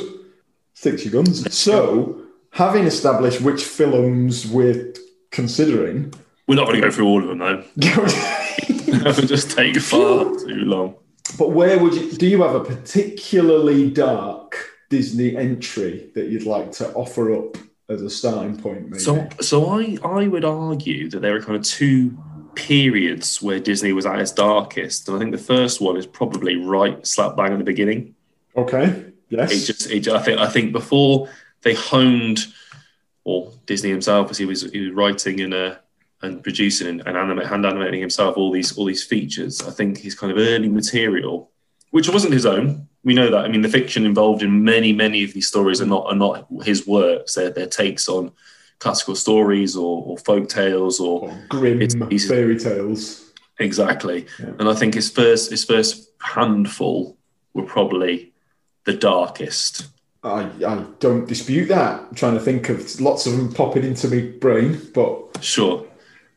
Stick 0.74 0.98
to 0.98 1.04
your 1.08 1.12
guns. 1.24 1.54
So, 1.56 2.20
having 2.50 2.84
established 2.84 3.40
which 3.40 3.64
films 3.64 4.46
we're 4.46 4.92
considering, 5.30 6.12
we're 6.46 6.54
not 6.54 6.66
going 6.66 6.80
to 6.80 6.86
go 6.86 6.90
through 6.90 7.06
all 7.06 7.22
of 7.22 7.28
them 7.28 7.38
though 7.38 7.64
but 7.76 8.14
it 8.68 9.16
would 9.16 9.28
just 9.28 9.50
take 9.50 9.76
far 9.80 10.24
too 10.24 10.64
long 10.64 10.94
But 11.38 11.50
where 11.50 11.78
would 11.78 11.94
you? 11.94 12.12
Do 12.12 12.26
you 12.26 12.42
have 12.42 12.54
a 12.54 12.64
particularly 12.64 13.90
dark 13.90 14.56
Disney 14.90 15.36
entry 15.36 16.10
that 16.14 16.28
you'd 16.28 16.46
like 16.46 16.70
to 16.72 16.92
offer 16.92 17.34
up 17.34 17.56
as 17.88 18.00
a 18.00 18.08
starting 18.08 18.56
point? 18.56 18.88
Maybe. 18.88 19.02
So, 19.02 19.28
so 19.40 19.66
I, 19.66 19.98
I 20.04 20.28
would 20.28 20.44
argue 20.44 21.10
that 21.10 21.20
there 21.20 21.34
are 21.36 21.42
kind 21.42 21.56
of 21.56 21.64
two 21.64 22.16
periods 22.54 23.42
where 23.42 23.58
Disney 23.60 23.92
was 23.92 24.06
at 24.06 24.20
its 24.20 24.30
darkest, 24.32 25.08
and 25.08 25.16
I 25.16 25.20
think 25.20 25.32
the 25.32 25.38
first 25.38 25.80
one 25.80 25.96
is 25.96 26.06
probably 26.06 26.56
right 26.56 27.04
slap 27.06 27.36
bang 27.36 27.52
at 27.52 27.58
the 27.58 27.64
beginning. 27.64 28.14
okay. 28.56 29.04
Yes. 29.28 29.50
It 29.50 29.66
just, 29.66 29.90
it, 29.90 30.06
I 30.06 30.22
think, 30.22 30.38
I 30.38 30.48
think 30.48 30.70
before 30.72 31.28
they 31.62 31.74
honed, 31.74 32.46
or 33.24 33.52
Disney 33.66 33.90
himself, 33.90 34.30
as 34.30 34.38
he 34.38 34.44
was, 34.44 34.62
he 34.70 34.80
was 34.86 34.92
writing 34.92 35.40
in 35.40 35.52
uh, 35.52 35.78
and 36.26 36.42
producing 36.42 36.88
and, 36.88 37.02
and 37.06 37.16
animate, 37.16 37.46
hand 37.46 37.64
animating 37.64 38.00
himself 38.00 38.36
all 38.36 38.50
these 38.50 38.76
all 38.76 38.84
these 38.84 39.04
features. 39.04 39.62
I 39.62 39.70
think 39.70 39.98
his 39.98 40.14
kind 40.14 40.32
of 40.32 40.38
early 40.38 40.68
material, 40.68 41.50
which 41.90 42.08
wasn't 42.08 42.34
his 42.34 42.46
own. 42.46 42.88
We 43.04 43.14
know 43.14 43.30
that. 43.30 43.44
I 43.44 43.48
mean, 43.48 43.62
the 43.62 43.68
fiction 43.68 44.04
involved 44.04 44.42
in 44.42 44.64
many 44.64 44.92
many 44.92 45.24
of 45.24 45.32
these 45.32 45.48
stories 45.48 45.80
are 45.80 45.86
not 45.86 46.06
are 46.06 46.16
not 46.16 46.46
his 46.64 46.86
works. 46.86 47.34
They're, 47.34 47.50
they're 47.50 47.66
takes 47.66 48.08
on 48.08 48.32
classical 48.78 49.14
stories 49.14 49.76
or, 49.76 50.04
or 50.04 50.18
folk 50.18 50.48
tales 50.48 51.00
or 51.00 51.30
Or 51.30 51.44
grim 51.48 51.88
fairy 52.18 52.58
tales. 52.58 53.32
Exactly. 53.58 54.26
Yeah. 54.38 54.52
And 54.58 54.68
I 54.68 54.74
think 54.74 54.94
his 54.94 55.10
first 55.10 55.50
his 55.50 55.64
first 55.64 56.10
handful 56.20 57.16
were 57.54 57.64
probably 57.64 58.32
the 58.84 58.92
darkest. 58.92 59.88
I, 60.22 60.50
I 60.66 60.84
don't 60.98 61.28
dispute 61.28 61.68
that. 61.68 62.00
I'm 62.00 62.14
trying 62.14 62.34
to 62.34 62.40
think 62.40 62.68
of 62.68 63.00
lots 63.00 63.26
of 63.26 63.36
them 63.36 63.52
popping 63.52 63.84
into 63.84 64.08
my 64.08 64.32
brain, 64.40 64.80
but 64.92 65.38
Sure. 65.40 65.85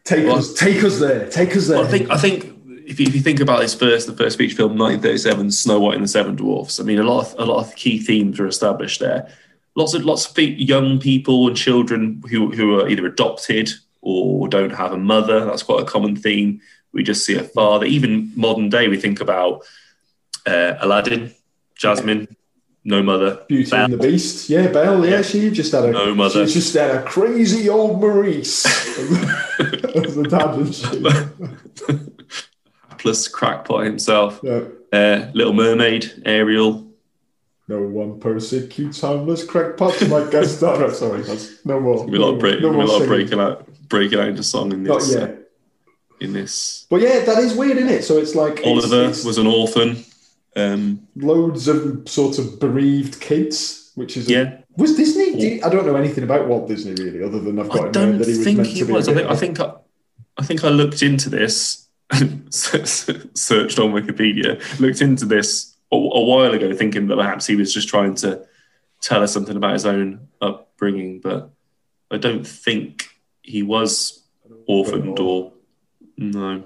Take 0.10 0.26
Well- 0.26 0.38
us, 0.38 0.54
take 0.54 0.84
us 0.84 1.00
there, 1.00 1.30
take 1.30 1.56
us 1.56 1.68
there. 1.68 1.78
Well, 1.78 1.88
I 1.88 1.92
think 1.92 2.10
I 2.10 2.18
think 2.18 2.56
if 2.86 3.00
you, 3.00 3.06
if 3.06 3.14
you 3.14 3.22
think 3.22 3.40
about 3.40 3.62
this 3.62 3.76
first 3.76 4.08
the 4.08 4.14
first 4.14 4.38
feature 4.38 4.56
film 4.56 4.78
1937 4.78 5.52
Snow 5.52 5.80
White 5.80 5.96
and 5.96 6.04
the 6.04 6.08
Seven 6.08 6.36
Dwarfs, 6.36 6.80
I 6.80 6.84
mean 6.84 7.00
a 7.00 7.04
lot 7.04 7.26
of, 7.26 7.40
a 7.40 7.46
lot 7.46 7.66
of 7.66 7.76
key 7.76 8.00
themes 8.00 8.40
are 8.40 8.48
established 8.48 9.00
there. 9.00 9.32
Lots 9.76 9.94
of 9.94 10.04
lots 10.04 10.30
of 10.30 10.38
young 10.40 11.00
people 11.00 11.48
and 11.48 11.56
children 11.56 12.22
who 12.30 12.52
who 12.52 12.80
are 12.80 12.90
either 12.90 13.06
adopted 13.06 13.72
or 14.02 14.48
don't 14.48 14.72
have 14.72 14.92
a 14.92 14.98
mother. 14.98 15.46
That's 15.46 15.64
quite 15.64 15.82
a 15.82 15.86
common 15.86 16.16
theme. 16.16 16.62
We 16.92 17.04
just 17.04 17.24
see 17.26 17.36
a 17.36 17.44
father. 17.44 17.86
Even 17.86 18.32
modern 18.36 18.70
day, 18.70 18.88
we 18.88 18.98
think 18.98 19.22
about 19.22 19.62
uh, 20.48 20.74
Aladdin, 20.80 21.36
Jasmine, 21.76 22.36
no 22.84 23.04
mother, 23.04 23.44
Beauty 23.48 23.70
Belle. 23.70 23.86
and 23.86 23.94
the 23.94 23.98
Beast. 23.98 24.50
Yeah, 24.50 24.68
Belle. 24.68 25.06
Yeah, 25.06 25.22
she 25.22 25.50
just 25.52 25.72
had 25.72 25.86
a 25.86 25.92
No 25.92 26.16
mother. 26.16 26.48
She 26.48 26.54
just 26.56 26.74
had 26.74 26.92
a 26.92 27.04
crazy 27.04 27.70
old 27.70 28.00
Maurice 28.00 28.66
as 29.96 30.16
the 30.16 30.28
dad, 30.30 32.10
plus 32.98 33.28
crackpot 33.28 33.86
himself, 33.86 34.40
Yeah. 34.44 34.62
uh, 34.94 35.30
Little 35.34 35.54
Mermaid, 35.54 36.24
Ariel. 36.26 36.86
No 37.68 37.82
one 37.84 38.20
persecutes 38.20 39.00
harmless 39.02 39.46
crackpots 39.46 40.02
like 40.10 40.32
guest 40.32 40.58
star. 40.58 40.92
Sorry, 40.94 41.22
that's 41.22 41.64
no 41.66 41.80
more. 41.80 42.04
We 42.08 42.18
lot 42.18 42.32
no, 42.34 42.38
break, 42.40 42.62
no 42.62 42.70
we 42.70 42.76
more 42.78 42.86
lot 42.86 42.94
singing. 43.02 43.08
breaking 43.10 43.40
out 43.40 43.68
breaking 43.90 44.20
out 44.20 44.28
into 44.30 44.42
song 44.44 44.72
in 44.72 44.84
Not 44.84 45.00
this. 45.02 45.16
uh, 45.16 45.36
in 46.20 46.34
this, 46.34 46.86
But 46.90 47.02
yeah, 47.02 47.20
that 47.26 47.38
is 47.38 47.54
weird, 47.56 47.78
isn't 47.78 47.90
it? 47.90 48.04
So 48.04 48.18
it's 48.18 48.36
like 48.36 48.60
it's- 48.60 48.68
Oliver 48.68 49.10
it's 49.10 49.24
was 49.24 49.38
an 49.38 49.48
orphan. 49.48 50.04
Um, 50.60 51.08
loads 51.16 51.68
of 51.68 52.08
sort 52.10 52.38
of 52.40 52.60
bereaved 52.60 53.20
kids, 53.22 53.92
which 53.96 54.18
is 54.18 54.28
a- 54.30 54.32
yeah, 54.32 54.58
was 54.78 54.96
Disney. 54.96 55.32
Do 55.40 55.48
you- 55.48 55.62
I 55.64 55.70
don't 55.70 55.86
know 55.86 55.96
anything 55.96 56.24
about 56.24 56.48
Walt 56.48 56.68
Disney 56.68 56.94
really, 57.04 57.24
other 57.24 57.40
than 57.40 57.60
I've 57.60 57.70
got 57.70 57.88
I 57.88 57.92
don't 57.92 58.18
that 58.18 58.28
he 58.28 58.36
was 58.38 58.44
think 58.44 58.66
he 58.66 58.84
was. 58.84 59.08
a 59.08 59.12
I 59.12 59.16
think 59.16 59.30
I 59.30 59.36
think 59.36 59.60
I, 59.60 59.74
I 60.38 60.44
think 60.44 60.64
I 60.64 60.70
looked 60.70 61.02
into 61.04 61.30
this, 61.30 61.88
searched 62.50 63.80
on 63.80 63.92
Wikipedia, 63.92 64.80
looked 64.80 65.02
into 65.02 65.26
this 65.26 65.76
a, 65.92 65.96
a 65.96 66.24
while 66.24 66.54
ago, 66.54 66.74
thinking 66.74 67.08
that 67.08 67.18
perhaps 67.18 67.46
he 67.48 67.56
was 67.56 67.74
just 67.74 67.88
trying 67.90 68.16
to 68.16 68.46
tell 69.02 69.24
us 69.24 69.32
something 69.34 69.56
about 69.56 69.74
his 69.74 69.86
own 69.86 70.28
upbringing, 70.42 71.20
but 71.22 71.52
I 72.12 72.18
don't 72.18 72.46
think 72.46 73.10
he 73.42 73.64
was 73.64 74.24
orphaned 74.68 75.20
or 75.20 75.54
no. 76.18 76.64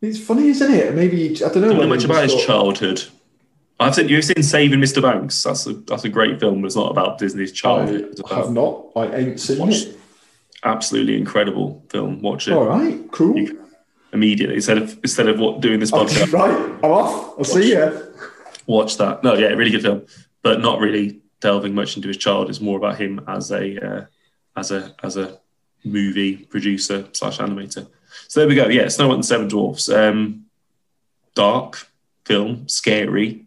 It's 0.00 0.18
funny, 0.24 0.48
isn't 0.48 0.72
it? 0.72 0.94
Maybe 0.94 1.30
I 1.44 1.48
don't 1.48 1.60
know. 1.60 1.68
I 1.68 1.70
don't 1.72 1.80
know 1.80 1.86
much 1.88 2.04
about 2.04 2.22
just 2.22 2.34
his 2.36 2.44
thought- 2.44 2.46
childhood. 2.46 3.04
I've 3.80 3.94
seen 3.94 4.08
you've 4.08 4.24
seen 4.24 4.42
Saving 4.42 4.80
Mr. 4.80 5.00
Banks. 5.00 5.42
That's 5.42 5.66
a 5.66 5.74
that's 5.74 6.04
a 6.04 6.08
great 6.08 6.40
film, 6.40 6.60
but 6.62 6.66
it's 6.66 6.76
not 6.76 6.90
about 6.90 7.18
Disney's 7.18 7.52
childhood. 7.52 8.18
I 8.30 8.34
have 8.36 8.50
not. 8.50 8.86
I 8.96 9.06
ain't 9.14 9.40
seen 9.40 9.58
Watch- 9.58 9.82
it. 9.86 9.96
absolutely 10.64 11.16
incredible 11.16 11.84
film. 11.88 12.20
Watch 12.20 12.48
it 12.48 12.54
All 12.54 12.66
right, 12.66 13.00
cool. 13.12 13.36
You- 13.38 13.64
immediately 14.12 14.56
instead 14.56 14.78
of 14.78 14.98
instead 15.04 15.28
of 15.28 15.38
what 15.38 15.60
doing 15.60 15.78
this 15.80 15.92
Oh, 15.92 16.04
podcast. 16.04 16.32
right, 16.40 16.50
I'm 16.82 16.90
off. 16.90 17.38
I'll 17.38 17.44
see 17.44 17.70
you. 17.72 18.14
Watch 18.66 18.96
that. 18.96 19.22
No, 19.22 19.34
yeah, 19.34 19.48
really 19.48 19.70
good 19.70 19.82
film, 19.82 20.06
but 20.42 20.60
not 20.60 20.80
really 20.80 21.20
delving 21.40 21.74
much 21.74 21.94
into 21.96 22.08
his 22.08 22.16
child. 22.16 22.48
It's 22.48 22.60
more 22.60 22.76
about 22.78 22.98
him 23.00 23.20
as 23.28 23.52
a 23.52 23.78
uh, 24.00 24.06
as 24.56 24.72
a 24.72 24.94
as 25.02 25.16
a 25.16 25.38
movie 25.84 26.36
producer 26.36 27.06
slash 27.12 27.38
animator. 27.38 27.86
So 28.26 28.40
there 28.40 28.48
we 28.48 28.54
go. 28.56 28.66
Yeah, 28.68 28.88
Snow 28.88 29.06
White 29.08 29.14
and 29.14 29.22
the 29.22 29.26
Seven 29.28 29.46
Dwarfs. 29.48 29.88
Um, 29.88 30.46
dark 31.34 31.86
film, 32.24 32.66
scary. 32.68 33.44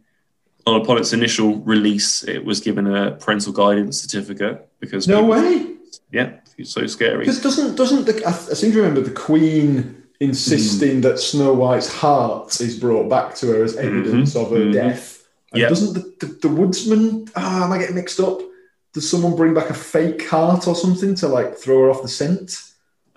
On 0.68 0.80
upon 0.80 0.98
its 0.98 1.12
initial 1.14 1.58
release, 1.60 2.24
it 2.24 2.46
was 2.46 2.60
given 2.60 2.86
a 2.94 3.12
parental 3.12 3.52
guidance 3.52 4.00
certificate 4.02 4.68
because 4.80 5.08
No 5.08 5.22
people- 5.22 5.30
way. 5.30 5.68
Yeah, 6.12 6.34
it's 6.58 6.72
so 6.72 6.86
scary. 6.88 7.20
Because 7.20 7.42
doesn't 7.42 7.76
doesn't 7.76 8.06
the 8.06 8.24
I, 8.26 8.30
I 8.32 8.54
seem 8.54 8.72
to 8.74 8.78
remember 8.78 9.02
the 9.02 9.12
Queen 9.12 9.96
insisting 10.20 10.96
Hmm. 10.98 11.02
that 11.02 11.20
Snow 11.20 11.54
White's 11.54 11.88
heart 11.92 12.62
is 12.62 12.78
brought 12.78 13.10
back 13.10 13.34
to 13.36 13.48
her 13.48 13.64
as 13.64 13.76
evidence 13.76 14.36
of 14.36 14.52
her 14.52 14.58
mhm. 14.58 14.74
death. 14.74 15.26
And 15.52 15.62
Yeah. 15.62 15.70
doesn't 15.70 15.94
the, 15.94 16.26
the, 16.26 16.34
the 16.44 16.48
woodsman? 16.48 17.26
Ah, 17.36 17.66
am 17.66 17.72
I 17.72 17.80
getting 17.80 17.96
mixed 17.96 18.20
up? 18.20 18.40
Does 18.94 19.10
someone 19.10 19.36
bring 19.36 19.54
back 19.54 19.70
a 19.70 19.74
fake 19.74 20.28
heart 20.28 20.68
or 20.68 20.76
something 20.76 21.16
to 21.16 21.28
like 21.28 21.58
throw 21.58 21.80
her 21.84 21.90
off 21.90 22.02
the 22.04 22.08
scent? 22.08 22.56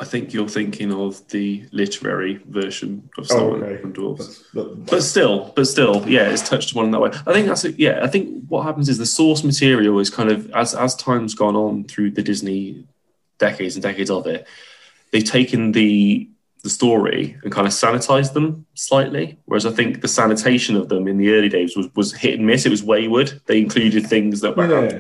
I 0.04 0.06
think 0.06 0.34
you're 0.34 0.48
thinking 0.48 0.92
of 0.92 1.26
the 1.28 1.64
literary 1.72 2.34
version 2.46 3.08
of 3.16 3.24
Oh, 3.30 3.36
Someone 3.36 3.62
okay. 3.62 3.80
from 3.80 3.94
Dwarves. 3.94 4.42
That- 4.52 4.84
But 4.86 5.02
still, 5.02 5.50
but 5.56 5.66
still, 5.66 6.04
yeah, 6.06 6.28
it's 6.30 6.46
touched 6.46 6.72
upon 6.72 6.84
in 6.84 6.90
that 6.90 7.00
way. 7.00 7.10
I 7.26 7.32
think 7.32 7.46
that's 7.48 7.64
it. 7.64 7.78
Yeah, 7.78 8.00
I 8.02 8.08
think 8.08 8.44
what 8.48 8.64
happens 8.64 8.90
is 8.90 8.98
the 8.98 9.06
source 9.06 9.42
material 9.42 9.98
is 9.98 10.10
kind 10.10 10.30
of 10.30 10.50
as 10.52 10.74
as 10.74 10.94
time's 10.94 11.34
gone 11.34 11.56
on 11.56 11.84
through 11.84 12.10
the 12.10 12.22
Disney 12.22 12.84
decades 13.38 13.76
and 13.76 13.82
decades 13.82 14.10
of 14.10 14.26
it, 14.26 14.46
they've 15.10 15.24
taken 15.24 15.72
the 15.72 16.28
the 16.62 16.70
story 16.70 17.36
and 17.42 17.50
kind 17.52 17.66
of 17.66 17.72
sanitized 17.72 18.32
them 18.34 18.66
slightly. 18.74 19.38
Whereas 19.46 19.64
I 19.66 19.70
think 19.70 20.00
the 20.02 20.08
sanitation 20.08 20.76
of 20.76 20.88
them 20.90 21.08
in 21.08 21.16
the 21.16 21.32
early 21.32 21.48
days 21.48 21.76
was 21.78 21.88
was 21.96 22.12
hit 22.12 22.34
and 22.38 22.46
miss. 22.46 22.66
It 22.66 22.70
was 22.76 22.82
wayward. 22.82 23.40
They 23.46 23.58
included 23.58 24.06
things 24.06 24.40
that 24.42 24.54
were 24.56 24.68
yeah. 24.70 24.98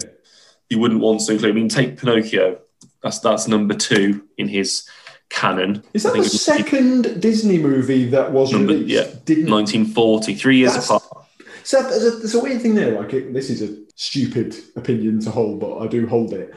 you 0.70 0.78
wouldn't 0.78 1.00
want 1.00 1.20
to 1.26 1.32
include. 1.32 1.50
I 1.50 1.54
mean, 1.54 1.68
take 1.68 1.98
Pinocchio. 2.00 2.58
That's 3.04 3.20
that's 3.20 3.46
number 3.46 3.74
two 3.74 4.24
in 4.38 4.48
his 4.48 4.88
canon. 5.28 5.84
Is 5.92 6.02
that 6.04 6.14
the 6.14 6.20
it 6.20 6.24
second 6.24 7.20
Disney 7.20 7.58
movie 7.58 8.06
that 8.08 8.32
was 8.32 8.50
Number- 8.52 8.72
released? 8.72 8.88
yeah. 8.88 9.04
Didn't 9.24 9.50
1940, 9.50 10.34
three 10.34 10.56
years 10.58 10.74
apart. 10.74 11.02
So 11.62 11.82
there's 11.82 12.04
a, 12.04 12.10
there's 12.18 12.34
a 12.34 12.40
weird 12.40 12.60
thing 12.62 12.74
there. 12.74 12.98
Like 13.00 13.12
it, 13.12 13.32
this 13.32 13.48
is 13.50 13.62
a 13.62 13.76
stupid 13.94 14.56
opinion 14.76 15.20
to 15.20 15.30
hold, 15.30 15.60
but 15.60 15.78
I 15.78 15.86
do 15.86 16.06
hold 16.06 16.32
it. 16.32 16.54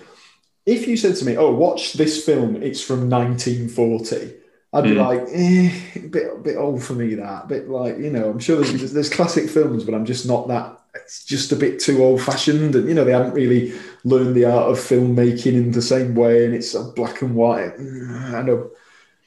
If 0.66 0.88
you 0.88 0.98
said 0.98 1.16
to 1.18 1.26
me, 1.26 1.38
"Oh, 1.38 1.54
watch 1.54 1.94
this 1.94 2.26
film. 2.26 2.62
It's 2.64 2.82
from 2.82 3.10
1940," 3.10 4.34
I'd 4.74 4.84
be 4.84 4.92
Hmm. 4.94 4.98
like, 5.00 5.22
"Eh, 5.32 5.72
a 5.96 6.00
bit, 6.08 6.34
a 6.34 6.38
bit 6.40 6.58
old 6.58 6.84
for 6.84 6.94
me." 6.94 7.16
That 7.16 7.48
bit 7.48 7.70
like 7.70 7.98
you 8.00 8.10
know, 8.10 8.30
I'm 8.30 8.40
sure 8.40 8.62
there's, 8.62 8.92
there's 8.94 9.10
classic 9.10 9.50
films, 9.50 9.84
but 9.86 9.94
I'm 9.96 10.06
just 10.06 10.26
not 10.26 10.48
that. 10.50 10.80
It's 11.04 11.24
just 11.26 11.52
a 11.52 11.56
bit 11.56 11.80
too 11.80 12.04
old 12.04 12.22
fashioned, 12.22 12.76
and 12.76 12.88
you 12.88 12.94
know, 12.96 13.04
they 13.04 13.12
haven't 13.12 13.34
really 13.34 13.74
learned 14.04 14.36
the 14.36 14.46
art 14.46 14.70
of 14.72 14.78
filmmaking 14.78 15.54
in 15.54 15.72
the 15.72 15.82
same 15.82 16.16
way, 16.16 16.46
and 16.46 16.54
it's 16.54 16.72
sort 16.72 16.88
of 16.88 16.96
black 16.96 17.22
and 17.22 17.36
white. 17.36 17.74
I 17.80 18.42
know 18.42 18.72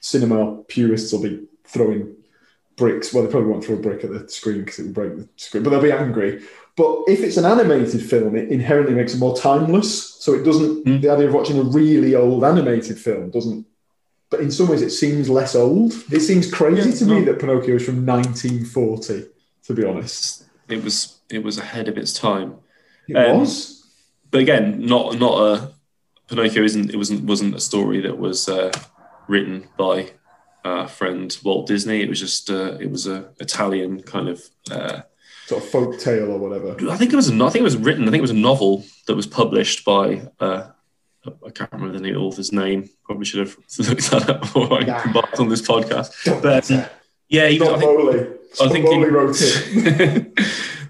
cinema 0.01 0.57
purists 0.69 1.13
will 1.13 1.23
be 1.23 1.47
throwing 1.65 2.15
bricks. 2.77 3.13
Well, 3.13 3.25
they 3.25 3.31
probably 3.31 3.51
won't 3.51 3.65
throw 3.65 3.77
a 3.77 3.81
brick 3.81 4.05
at 4.05 4.11
the 4.11 4.29
screen 4.29 4.61
because 4.61 4.79
it 4.79 4.87
will 4.87 4.93
break 4.93 5.17
the 5.17 5.29
screen, 5.37 5.63
but 5.63 5.71
they'll 5.71 5.83
be 5.83 5.93
angry. 5.93 6.43
But 6.77 7.05
if 7.09 7.21
it's 7.21 7.37
an 7.37 7.45
animated 7.45 8.03
film, 8.03 8.37
it 8.37 8.49
inherently 8.49 8.95
makes 8.95 9.13
it 9.15 9.19
more 9.19 9.37
timeless. 9.37 10.15
So 10.21 10.33
it 10.35 10.45
doesn't, 10.45 10.85
Mm. 10.87 11.03
the 11.03 11.11
idea 11.11 11.29
of 11.29 11.35
watching 11.35 11.59
a 11.59 11.63
really 11.63 12.15
old 12.15 12.43
animated 12.45 12.99
film 12.99 13.31
doesn't, 13.31 13.67
but 14.31 14.41
in 14.41 14.51
some 14.51 14.69
ways 14.69 14.81
it 14.81 14.91
seems 14.91 15.29
less 15.29 15.55
old. 15.55 15.93
It 16.11 16.21
seems 16.21 16.51
crazy 16.51 16.89
Yeah, 16.91 16.97
to 16.97 17.05
me 17.07 17.25
that 17.25 17.39
Pinocchio 17.39 17.75
is 17.77 17.85
from 17.85 18.07
1940, 18.07 19.27
to 19.67 19.75
be 19.75 19.85
honest. 19.85 20.45
It 20.73 20.83
was 20.85 21.19
it 21.31 21.43
was 21.43 21.59
ahead 21.59 21.89
of 21.89 21.97
its 21.99 22.13
time. 22.13 22.57
It 23.09 23.17
Um, 23.17 23.41
was. 23.41 23.85
but 24.31 24.41
again, 24.41 24.85
not 24.87 25.19
not 25.19 25.39
a 25.41 25.73
Pinocchio 26.29 26.63
isn't 26.63 26.91
it 26.91 26.97
wasn't 26.97 27.25
wasn't 27.25 27.55
a 27.57 27.61
story 27.61 28.01
that 28.03 28.19
was 28.19 28.49
uh, 28.49 28.71
written 29.29 29.67
by 29.77 30.11
friend 30.89 31.37
Walt 31.43 31.67
Disney. 31.67 32.03
It 32.03 32.09
was 32.09 32.21
just 32.21 32.51
uh, 32.51 32.77
it 32.81 32.91
was 32.91 33.07
a 33.07 33.31
Italian 33.41 34.03
kind 34.03 34.29
of. 34.29 34.43
Uh, 34.71 35.01
Sort 35.47 35.65
of 35.65 35.69
folk 35.71 35.99
tale 35.99 36.31
or 36.31 36.39
whatever. 36.39 36.77
I 36.89 36.97
think 36.97 37.13
it 37.13 37.17
was 37.17 37.29
a, 37.29 37.35
I 37.35 37.51
think 37.51 37.57
it 37.63 37.63
was 37.65 37.77
written. 37.77 38.05
I 38.05 38.11
think 38.13 38.19
it 38.19 38.23
was 38.23 38.31
a 38.31 38.35
novel 38.35 38.85
that 39.09 39.17
was 39.17 39.27
published 39.27 39.85
by. 39.85 40.23
Uh, 40.39 40.69
I 41.45 41.51
can't 41.51 41.73
remember 41.73 41.99
the 41.99 42.15
author's 42.15 42.53
name. 42.53 42.89
Probably 43.05 43.25
should 43.25 43.41
have 43.41 43.57
looked 43.79 44.11
that 44.13 44.31
up 44.31 44.41
before 44.43 44.73
I 44.73 44.85
Nah. 44.85 45.03
embarked 45.03 45.41
on 45.41 45.49
this 45.49 45.61
podcast. 45.63 46.25
Don't 46.25 46.41
But. 46.43 46.71
Yeah, 47.29 47.49
he 47.49 47.59
was, 47.61 47.69
I 47.69 47.79
think, 47.79 48.40
Scott 48.53 48.73
think 48.73 48.89
he- 48.89 49.05
wrote 49.05 49.37
it. 49.41 50.39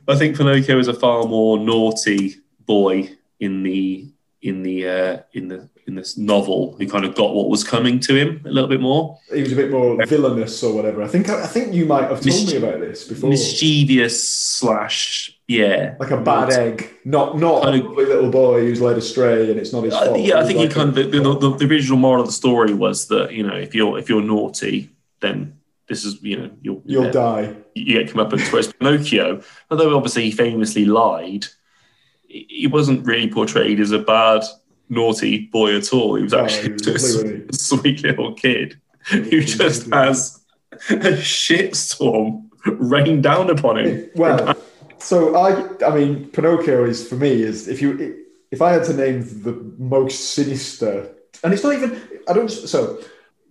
I 0.08 0.16
think 0.16 0.36
Pinocchio 0.36 0.78
is 0.78 0.88
a 0.88 0.94
far 0.94 1.24
more 1.26 1.58
naughty 1.58 2.36
boy 2.66 3.10
in 3.38 3.62
the 3.62 4.06
in 4.42 4.62
the 4.62 4.88
uh, 4.88 5.18
in 5.32 5.48
the 5.48 5.68
in 5.86 5.94
this 5.94 6.16
novel 6.16 6.76
who 6.78 6.88
kind 6.88 7.04
of 7.04 7.14
got 7.14 7.34
what 7.34 7.48
was 7.48 7.64
coming 7.64 7.98
to 8.00 8.14
him 8.14 8.40
a 8.44 8.50
little 8.50 8.68
bit 8.68 8.80
more 8.80 9.18
He 9.32 9.42
was 9.42 9.52
a 9.52 9.56
bit 9.56 9.70
more 9.70 10.04
villainous 10.06 10.62
or 10.62 10.74
whatever. 10.74 11.02
I 11.02 11.08
think 11.08 11.28
I 11.28 11.46
think 11.46 11.74
you 11.74 11.84
might 11.86 12.02
have 12.02 12.20
told 12.20 12.26
Mis- 12.26 12.50
me 12.52 12.56
about 12.56 12.80
this 12.80 13.06
before. 13.08 13.30
mischievous 13.30 14.28
slash 14.28 15.36
yeah 15.48 15.96
like 16.00 16.10
a 16.10 16.16
bad 16.20 16.50
egg, 16.52 16.90
not 17.04 17.38
not 17.38 17.62
Kind 17.64 17.82
a 17.82 17.86
of- 17.86 17.96
little 17.96 18.30
boy 18.30 18.60
who's 18.60 18.80
led 18.80 18.96
astray 18.98 19.50
and 19.50 19.58
it's 19.60 19.72
not 19.72 19.84
his 19.84 19.94
Uh, 19.94 20.06
fault. 20.06 20.20
yeah, 20.20 20.38
I 20.40 20.44
think 20.44 20.58
like 20.58 20.68
you 20.68 20.74
kind 20.74 20.96
a- 20.96 21.00
of 21.02 21.12
the, 21.12 21.20
the, 21.20 21.56
the 21.56 21.66
original 21.66 21.98
moral 21.98 22.22
of 22.22 22.26
the 22.28 22.32
story 22.32 22.72
was 22.74 23.06
that 23.08 23.32
you 23.32 23.42
know 23.46 23.54
if 23.56 23.74
you're 23.74 23.98
if 23.98 24.08
you're 24.08 24.22
naughty, 24.22 24.90
then 25.20 25.54
this 25.90 26.04
is 26.04 26.22
you 26.22 26.36
know 26.36 26.50
you'll 26.62 26.82
you'll 26.86 27.06
yeah, 27.06 27.10
die. 27.10 27.56
you 27.74 27.98
get 27.98 28.10
come 28.10 28.20
up 28.20 28.32
and 28.32 28.40
whereas 28.42 28.72
Pinocchio, 28.72 29.42
although 29.70 29.94
obviously 29.94 30.22
he 30.22 30.30
famously 30.30 30.84
lied, 30.86 31.46
he 32.28 32.68
wasn't 32.68 33.04
really 33.04 33.28
portrayed 33.28 33.80
as 33.80 33.90
a 33.90 33.98
bad 33.98 34.42
naughty 34.88 35.46
boy 35.46 35.76
at 35.76 35.92
all. 35.92 36.14
He 36.14 36.22
was 36.22 36.32
No, 36.32 36.44
actually 36.44 36.62
he 36.62 36.72
was 36.72 36.82
just 36.82 37.24
a 37.24 37.52
sweet 37.52 38.02
little 38.04 38.34
kid 38.34 38.80
who 39.08 39.42
just 39.42 39.90
has 39.92 40.40
a 40.90 41.18
shitstorm 41.18 42.46
rain 42.64 43.20
down 43.20 43.50
upon 43.50 43.78
him. 43.78 44.10
Well, 44.14 44.56
so 44.98 45.34
I, 45.36 45.84
I 45.84 45.94
mean, 45.94 46.26
Pinocchio 46.26 46.84
is 46.84 47.06
for 47.06 47.16
me 47.16 47.42
is 47.42 47.66
if 47.66 47.82
you 47.82 48.16
if 48.52 48.62
I 48.62 48.72
had 48.72 48.84
to 48.84 48.94
name 48.94 49.22
the 49.42 49.74
most 49.76 50.34
sinister, 50.34 51.10
and 51.42 51.52
it's 51.52 51.64
not 51.64 51.74
even 51.74 52.00
I 52.28 52.32
don't 52.32 52.48
so. 52.48 53.00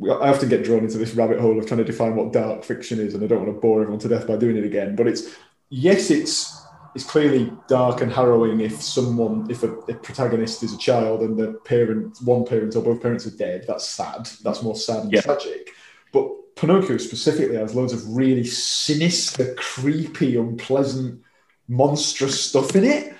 I 0.01 0.29
often 0.29 0.47
get 0.49 0.63
drawn 0.63 0.83
into 0.83 0.97
this 0.97 1.13
rabbit 1.13 1.39
hole 1.39 1.59
of 1.59 1.65
trying 1.67 1.79
to 1.79 1.83
define 1.83 2.15
what 2.15 2.31
dark 2.31 2.63
fiction 2.63 2.99
is, 2.99 3.13
and 3.13 3.23
I 3.23 3.27
don't 3.27 3.43
want 3.43 3.53
to 3.53 3.59
bore 3.59 3.81
everyone 3.81 3.99
to 3.99 4.07
death 4.07 4.27
by 4.27 4.37
doing 4.37 4.55
it 4.57 4.63
again. 4.63 4.95
But 4.95 5.07
it's 5.07 5.35
yes, 5.69 6.09
it's 6.09 6.55
it's 6.95 7.03
clearly 7.03 7.51
dark 7.67 8.01
and 8.01 8.11
harrowing 8.11 8.61
if 8.61 8.81
someone 8.81 9.45
if 9.51 9.61
a, 9.63 9.73
a 9.73 9.93
protagonist 9.95 10.63
is 10.63 10.73
a 10.73 10.77
child 10.77 11.21
and 11.21 11.37
the 11.37 11.53
parent 11.65 12.17
one 12.23 12.45
parent 12.45 12.75
or 12.75 12.81
both 12.83 13.01
parents 13.01 13.27
are 13.27 13.31
dead. 13.37 13.65
That's 13.67 13.87
sad. 13.87 14.29
That's 14.43 14.63
more 14.63 14.75
sad 14.75 15.03
and 15.03 15.11
Yeah. 15.11 15.21
tragic. 15.21 15.69
But 16.13 16.29
Pinocchio 16.55 16.97
specifically 16.97 17.57
has 17.57 17.75
loads 17.75 17.93
of 17.93 18.01
really 18.07 18.43
sinister, 18.45 19.53
creepy, 19.55 20.35
unpleasant, 20.37 21.21
monstrous 21.67 22.41
stuff 22.41 22.75
in 22.75 22.85
it. 22.85 23.13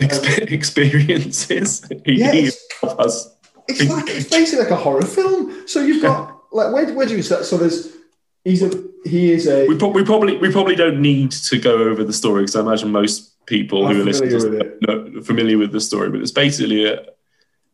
Expe- 0.00 0.42
um, 0.42 0.48
experiences. 0.54 1.84
He, 2.06 2.20
Yeah, 2.20 2.32
he 2.32 2.50
has. 2.98 3.36
It's 3.78 3.90
like 3.90 4.08
it's 4.08 4.28
basically 4.28 4.64
like 4.64 4.72
a 4.72 4.76
horror 4.76 5.02
film. 5.02 5.66
So 5.68 5.80
you've 5.80 6.02
got 6.02 6.36
like 6.52 6.72
where, 6.72 6.92
where 6.94 7.06
do 7.06 7.14
you 7.16 7.22
start? 7.22 7.44
So 7.44 7.56
there's 7.56 7.88
he's 8.44 8.62
a 8.62 8.70
he 9.04 9.32
is 9.32 9.46
a 9.46 9.66
We, 9.66 9.76
pro- 9.78 9.88
we 9.90 10.04
probably 10.04 10.36
we 10.38 10.50
probably 10.50 10.74
don't 10.76 11.00
need 11.00 11.30
to 11.32 11.58
go 11.58 11.74
over 11.90 12.02
the 12.04 12.12
story 12.12 12.42
because 12.42 12.56
I 12.56 12.60
imagine 12.60 12.90
most 12.90 13.46
people 13.46 13.86
who 13.86 14.00
are 14.00 14.04
listening 14.04 14.30
to 14.30 15.12
with 15.14 15.26
familiar 15.26 15.58
with 15.58 15.72
the 15.72 15.80
story. 15.80 16.10
But 16.10 16.20
it's 16.20 16.30
basically 16.32 16.84
a, 16.86 17.00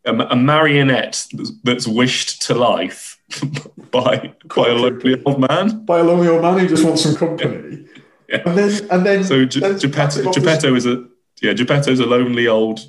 a, 0.05 0.13
a 0.13 0.35
marionette 0.35 1.25
that's- 1.31 1.51
that's 1.63 1.87
wished 1.87 2.41
to 2.43 2.53
life 2.55 3.19
by 3.91 4.33
by 4.55 4.67
a 4.69 4.73
lonely 4.75 5.21
old 5.25 5.39
man. 5.49 5.85
by 5.85 5.99
a 5.99 6.03
lonely 6.03 6.27
old 6.27 6.41
man 6.41 6.59
who 6.59 6.67
just 6.67 6.83
wants 6.85 7.03
some 7.03 7.15
company. 7.23 7.85
Yeah. 8.29 8.41
And 8.45 8.57
then 8.57 8.87
and 8.91 9.05
then 9.05 9.23
So 9.23 9.45
then 9.45 9.79
Geppetto, 9.79 10.31
Geppetto 10.33 10.75
is 10.75 10.85
a 10.85 11.05
yeah 11.41 11.53
Geppetto's 11.53 11.99
a 11.99 12.05
lonely 12.05 12.47
old 12.47 12.79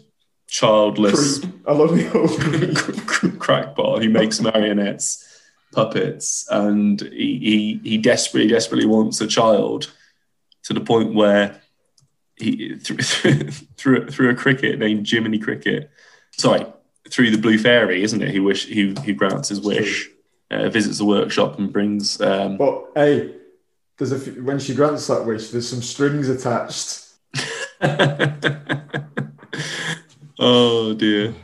childless 0.49 1.41
a 1.67 1.75
lonely 1.75 2.09
old 2.09 2.41
crackpot 3.39 4.03
who 4.03 4.09
makes 4.09 4.41
marionettes, 4.41 5.43
puppets, 5.73 6.47
and 6.51 7.01
he, 7.01 7.81
he 7.85 7.91
he 7.91 7.99
desperately 7.99 8.49
desperately 8.49 8.87
wants 8.87 9.21
a 9.21 9.27
child 9.27 9.93
to 10.65 10.73
the 10.73 10.81
point 10.81 11.15
where 11.15 11.61
he 12.37 12.77
through 12.77 12.97
through, 13.77 14.09
through 14.09 14.31
a 14.31 14.35
cricket 14.35 14.79
named 14.79 15.09
Jiminy 15.09 15.39
Cricket, 15.39 15.91
sorry, 16.33 16.67
through 17.11 17.31
the 17.31 17.39
Blue 17.39 17.59
Fairy, 17.59 18.03
isn't 18.03 18.23
it? 18.23 18.31
He 18.31 18.41
wish 18.41 18.67
he 18.67 18.95
he 19.05 19.13
grants 19.13 19.51
his 19.51 19.61
wish, 19.61 20.09
uh, 20.51 20.69
visits 20.71 20.99
the 20.99 21.05
workshop 21.05 21.59
and 21.59 21.73
brings. 21.73 22.21
Um, 22.21 22.57
But 22.57 22.87
hey, 22.95 23.35
there's 23.99 24.13
a 24.13 24.19
few, 24.19 24.45
when 24.45 24.59
she 24.59 24.75
grants 24.75 25.07
that 25.09 25.27
wish, 25.27 25.51
there's 25.51 25.69
some 25.69 25.83
strings 25.83 26.29
attached. 26.29 27.05
oh 30.38 30.94
dear, 30.94 31.35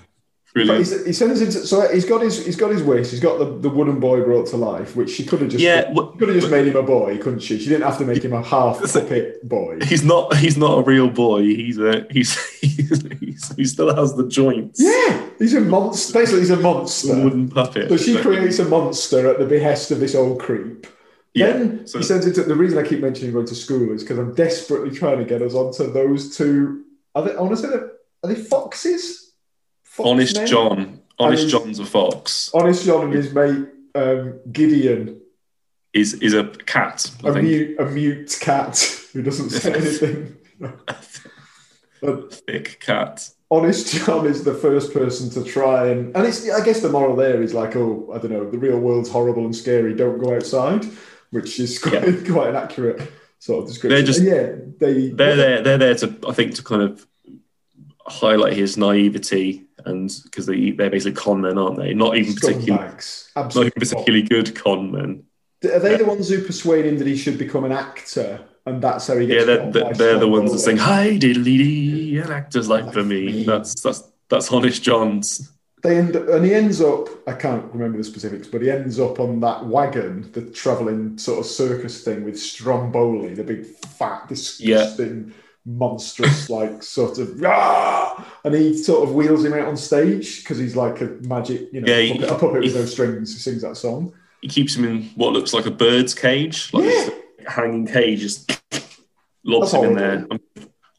brilliant. 0.52 0.78
he's, 0.78 1.06
he 1.06 1.12
sends 1.12 1.40
into 1.40 1.66
so 1.66 1.92
he's 1.92 2.04
got 2.04 2.22
his 2.22 2.44
he's 2.44 2.56
got 2.56 2.70
his 2.70 2.82
wish. 2.82 3.10
He's 3.10 3.20
got 3.20 3.38
the, 3.38 3.44
the 3.44 3.68
wooden 3.68 4.00
boy 4.00 4.22
brought 4.22 4.46
to 4.48 4.56
life, 4.56 4.96
which 4.96 5.10
she 5.10 5.24
could 5.24 5.40
have 5.40 5.50
just 5.50 5.62
Yeah, 5.62 5.92
could 5.92 6.28
have 6.28 6.38
just 6.38 6.50
made 6.50 6.66
him 6.66 6.76
a 6.76 6.82
boy, 6.82 7.18
couldn't 7.18 7.40
she? 7.40 7.58
She 7.58 7.68
didn't 7.68 7.84
have 7.84 7.98
to 7.98 8.04
make 8.04 8.24
him 8.24 8.32
a 8.32 8.42
half 8.42 8.80
puppet 8.80 9.46
boy. 9.48 9.78
He's 9.82 10.04
not. 10.04 10.36
He's 10.36 10.56
not 10.56 10.78
a 10.78 10.82
real 10.82 11.10
boy. 11.10 11.42
He's 11.42 11.78
a. 11.78 12.06
He's. 12.10 12.36
he's, 12.60 13.02
he's 13.20 13.54
he 13.56 13.64
still 13.64 13.94
has 13.94 14.14
the 14.14 14.28
joints. 14.28 14.80
Yeah, 14.80 15.28
he's 15.38 15.54
a 15.54 15.60
monster. 15.60 16.12
Basically, 16.18 16.40
he's 16.40 16.50
a 16.50 16.56
monster. 16.56 17.14
wooden 17.22 17.48
puppet. 17.48 17.88
So 17.88 17.96
she 17.96 18.16
creates 18.20 18.58
a 18.58 18.64
monster 18.64 19.28
at 19.30 19.38
the 19.38 19.46
behest 19.46 19.90
of 19.90 20.00
this 20.00 20.14
old 20.14 20.40
creep. 20.40 20.86
Yeah, 21.34 21.52
Then 21.52 21.86
so- 21.86 21.98
he 21.98 22.04
sends 22.04 22.26
it 22.26 22.34
to 22.34 22.44
the 22.44 22.54
reason 22.54 22.78
I 22.78 22.86
keep 22.86 23.00
mentioning 23.00 23.32
going 23.32 23.46
to 23.46 23.56
school 23.56 23.92
is 23.92 24.04
because 24.04 24.18
I'm 24.18 24.34
desperately 24.34 24.96
trying 24.96 25.18
to 25.18 25.24
get 25.24 25.42
us 25.42 25.54
onto 25.54 25.92
those 25.92 26.36
two. 26.36 26.84
Are 27.16 27.22
they? 27.22 27.34
I 27.34 27.40
want 27.40 27.56
to 27.56 27.56
say 27.56 27.68
that 27.70 27.93
are 28.24 28.28
they 28.28 28.34
foxes? 28.40 29.32
Fox 29.82 30.08
Honest 30.08 30.36
men? 30.36 30.46
John. 30.46 31.00
Honest 31.18 31.48
John's 31.48 31.78
a 31.78 31.84
fox. 31.86 32.50
Honest 32.54 32.84
John 32.84 33.04
and 33.04 33.12
his 33.12 33.32
mate 33.32 33.66
um, 33.94 34.40
Gideon, 34.50 35.20
Is 35.92 36.14
is 36.14 36.34
a 36.34 36.44
cat. 36.48 37.08
I 37.22 37.28
a 37.28 37.32
think. 37.34 37.44
mute, 37.46 37.78
a 37.80 37.84
mute 37.84 38.36
cat 38.40 38.76
who 39.12 39.22
doesn't 39.22 39.50
say 39.50 39.72
anything. 39.74 40.36
But 42.00 42.34
Thick 42.34 42.80
cat. 42.80 43.28
Honest 43.50 43.94
John 44.04 44.26
is 44.26 44.42
the 44.42 44.54
first 44.54 44.92
person 44.92 45.30
to 45.30 45.48
try 45.48 45.86
and 45.88 46.14
and 46.16 46.26
it's 46.26 46.48
I 46.50 46.64
guess 46.64 46.80
the 46.80 46.88
moral 46.88 47.14
there 47.14 47.40
is 47.42 47.54
like 47.54 47.76
oh 47.76 48.10
I 48.12 48.18
don't 48.18 48.32
know 48.32 48.50
the 48.50 48.58
real 48.58 48.78
world's 48.78 49.08
horrible 49.10 49.44
and 49.44 49.54
scary 49.54 49.94
don't 49.94 50.18
go 50.18 50.34
outside 50.34 50.84
which 51.30 51.60
is 51.60 51.78
quite, 51.82 52.02
Yeah. 52.02 52.32
quite 52.32 52.48
an 52.48 52.56
accurate 52.56 53.00
sort 53.38 53.62
of 53.62 53.68
description. 53.68 53.90
They're 53.96 54.06
just- 54.06 54.20
And 54.20 54.28
yeah, 54.28 54.52
they 54.78 55.10
They're 55.10 55.36
there. 55.36 55.62
They're 55.62 55.78
there 55.78 55.94
to, 55.96 56.14
I 56.28 56.32
think, 56.32 56.54
to 56.56 56.62
kind 56.64 56.82
of 56.82 57.06
highlight 58.06 58.54
his 58.54 58.76
naivety, 58.76 59.64
and 59.84 60.12
because 60.24 60.46
they 60.46 60.72
they're 60.72 60.90
basically 60.90 61.20
con 61.20 61.40
men, 61.40 61.58
aren't 61.58 61.78
they? 61.78 61.94
Not 61.94 62.16
even 62.16 62.34
particularly, 62.34 62.92
not 63.36 63.56
even 63.56 63.72
particularly 63.72 64.22
good 64.22 64.54
con 64.54 64.92
men. 64.92 65.24
Are 65.64 65.78
they 65.78 65.96
the 65.96 66.04
ones 66.04 66.28
who 66.28 66.42
persuade 66.42 66.86
him 66.86 66.98
that 66.98 67.06
he 67.06 67.16
should 67.16 67.38
become 67.38 67.64
an 67.64 67.72
actor, 67.72 68.40
and 68.66 68.82
that's 68.82 69.06
how 69.06 69.16
he 69.16 69.26
gets? 69.26 69.46
Yeah, 69.46 69.56
they're, 69.70 69.94
they're, 69.94 70.18
the 70.18 70.28
ones 70.28 70.52
that 70.52 70.58
sing 70.58 70.76
"Hi 70.76 71.18
diddly 71.18 71.44
dee," 71.44 72.18
and 72.18 72.30
actors 72.30 72.68
like 72.68 72.92
for 72.92 73.02
me. 73.02 73.26
me. 73.26 73.44
That's 73.44 73.80
that's 73.80 74.02
that's 74.28 74.52
Honest 74.52 74.82
John's. 74.82 75.50
They 75.82 75.98
end 75.98 76.16
and 76.16 76.44
he 76.44 76.54
ends 76.54 76.80
up. 76.80 77.08
I 77.26 77.32
can't 77.32 77.64
remember 77.72 77.98
the 77.98 78.04
specifics, 78.04 78.46
but 78.46 78.62
he 78.62 78.70
ends 78.70 78.98
up 78.98 79.20
on 79.20 79.40
that 79.40 79.66
wagon, 79.66 80.30
the 80.32 80.42
traveling 80.50 81.18
sort 81.18 81.40
of 81.40 81.46
circus 81.46 82.02
thing 82.02 82.24
with 82.24 82.38
Stromboli, 82.38 83.34
the 83.34 83.44
big 83.44 83.66
fat, 83.66 84.28
disgusting, 84.28 85.32
monstrous, 85.66 86.50
like 86.50 86.82
sort 86.82 87.18
of, 87.18 87.40
"Rah!" 87.40 88.22
and 88.44 88.54
he 88.54 88.76
sort 88.76 89.08
of 89.08 89.14
wheels 89.14 89.44
him 89.44 89.54
out 89.54 89.66
on 89.68 89.76
stage 89.76 90.40
because 90.42 90.58
he's 90.58 90.76
like 90.76 91.00
a 91.00 91.06
magic, 91.22 91.68
you 91.72 91.80
know, 91.80 91.92
Yeah, 91.92 92.00
he- 92.00 92.12
puppet, 92.18 92.30
a 92.30 92.34
puppet 92.38 92.62
with 92.62 92.72
he- 92.72 92.78
no 92.78 92.84
strings. 92.86 93.32
Who 93.32 93.38
sings 93.38 93.62
that 93.62 93.76
song? 93.76 94.12
He 94.42 94.48
keeps 94.48 94.76
him 94.76 94.84
in 94.84 95.04
what 95.16 95.32
looks 95.32 95.54
like 95.54 95.66
a 95.66 95.70
bird's 95.70 96.12
cage, 96.14 96.70
like 96.74 96.84
Yeah. 96.84 97.08
hanging 97.48 97.86
cage. 97.86 98.20
Just 98.20 98.50
lobs 99.44 99.72
That's 99.72 99.84
him 99.84 99.90
in 99.90 99.96
there. 99.96 100.26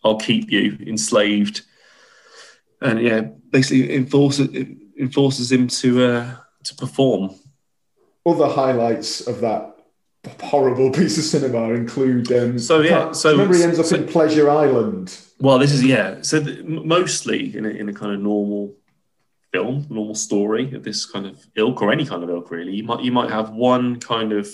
I'll 0.04 0.17
keep 0.19 0.51
you 0.51 0.78
enslaved, 0.86 1.62
and 2.82 3.01
yeah, 3.01 3.21
basically 3.51 3.93
enforces 3.95 4.49
enforces 4.99 5.51
him 5.51 5.67
to 5.67 6.04
uh, 6.04 6.36
to 6.63 6.75
perform. 6.75 7.36
Other 8.25 8.47
highlights 8.47 9.21
of 9.28 9.41
that 9.41 9.74
horrible 10.41 10.91
piece 10.91 11.17
of 11.17 11.23
cinema 11.23 11.73
include. 11.73 12.31
Um, 12.31 12.59
So, 12.59 12.81
yeah, 12.81 13.11
so- 13.11 13.31
remember 13.31 13.55
he 13.55 13.63
ends 13.63 13.79
up 13.79 13.85
so- 13.85 13.95
in 13.97 14.05
Pleasure 14.07 14.49
Island. 14.49 15.17
Well, 15.39 15.59
this 15.59 15.71
is 15.73 15.83
yeah. 15.83 16.21
So 16.21 16.41
th- 16.41 16.59
m- 16.59 16.88
mostly 16.88 17.55
in 17.57 17.65
a, 17.65 17.69
in 17.69 17.89
a 17.89 17.93
kind 17.93 18.13
of 18.13 18.19
normal 18.21 18.73
film, 19.51 19.85
normal 19.89 20.15
story 20.15 20.73
of 20.73 20.83
this 20.83 21.05
kind 21.05 21.25
of 21.25 21.45
ilk 21.55 21.81
or 21.81 21.91
any 21.91 22.05
kind 22.05 22.23
of 22.23 22.29
ilk, 22.29 22.51
really, 22.51 22.73
you 22.73 22.83
might 22.83 23.03
you 23.03 23.11
might 23.11 23.29
have 23.29 23.49
one 23.51 23.99
kind 23.99 24.31
of 24.31 24.47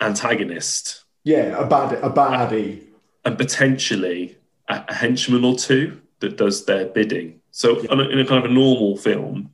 antagonist 0.00 1.04
Yeah, 1.24 1.56
a 1.58 1.66
bad, 1.66 1.92
a 2.02 2.10
baddie. 2.10 2.80
and 3.24 3.38
potentially 3.38 4.36
a, 4.68 4.84
a 4.88 4.94
henchman 4.94 5.44
or 5.44 5.56
two 5.56 6.00
that 6.20 6.36
does 6.36 6.64
their 6.66 6.86
bidding. 6.86 7.40
So 7.50 7.78
in 7.80 8.00
a- 8.00 8.08
in 8.08 8.18
a 8.18 8.24
kind 8.26 8.44
of 8.44 8.50
a 8.50 8.54
normal 8.54 8.96
film, 8.96 9.50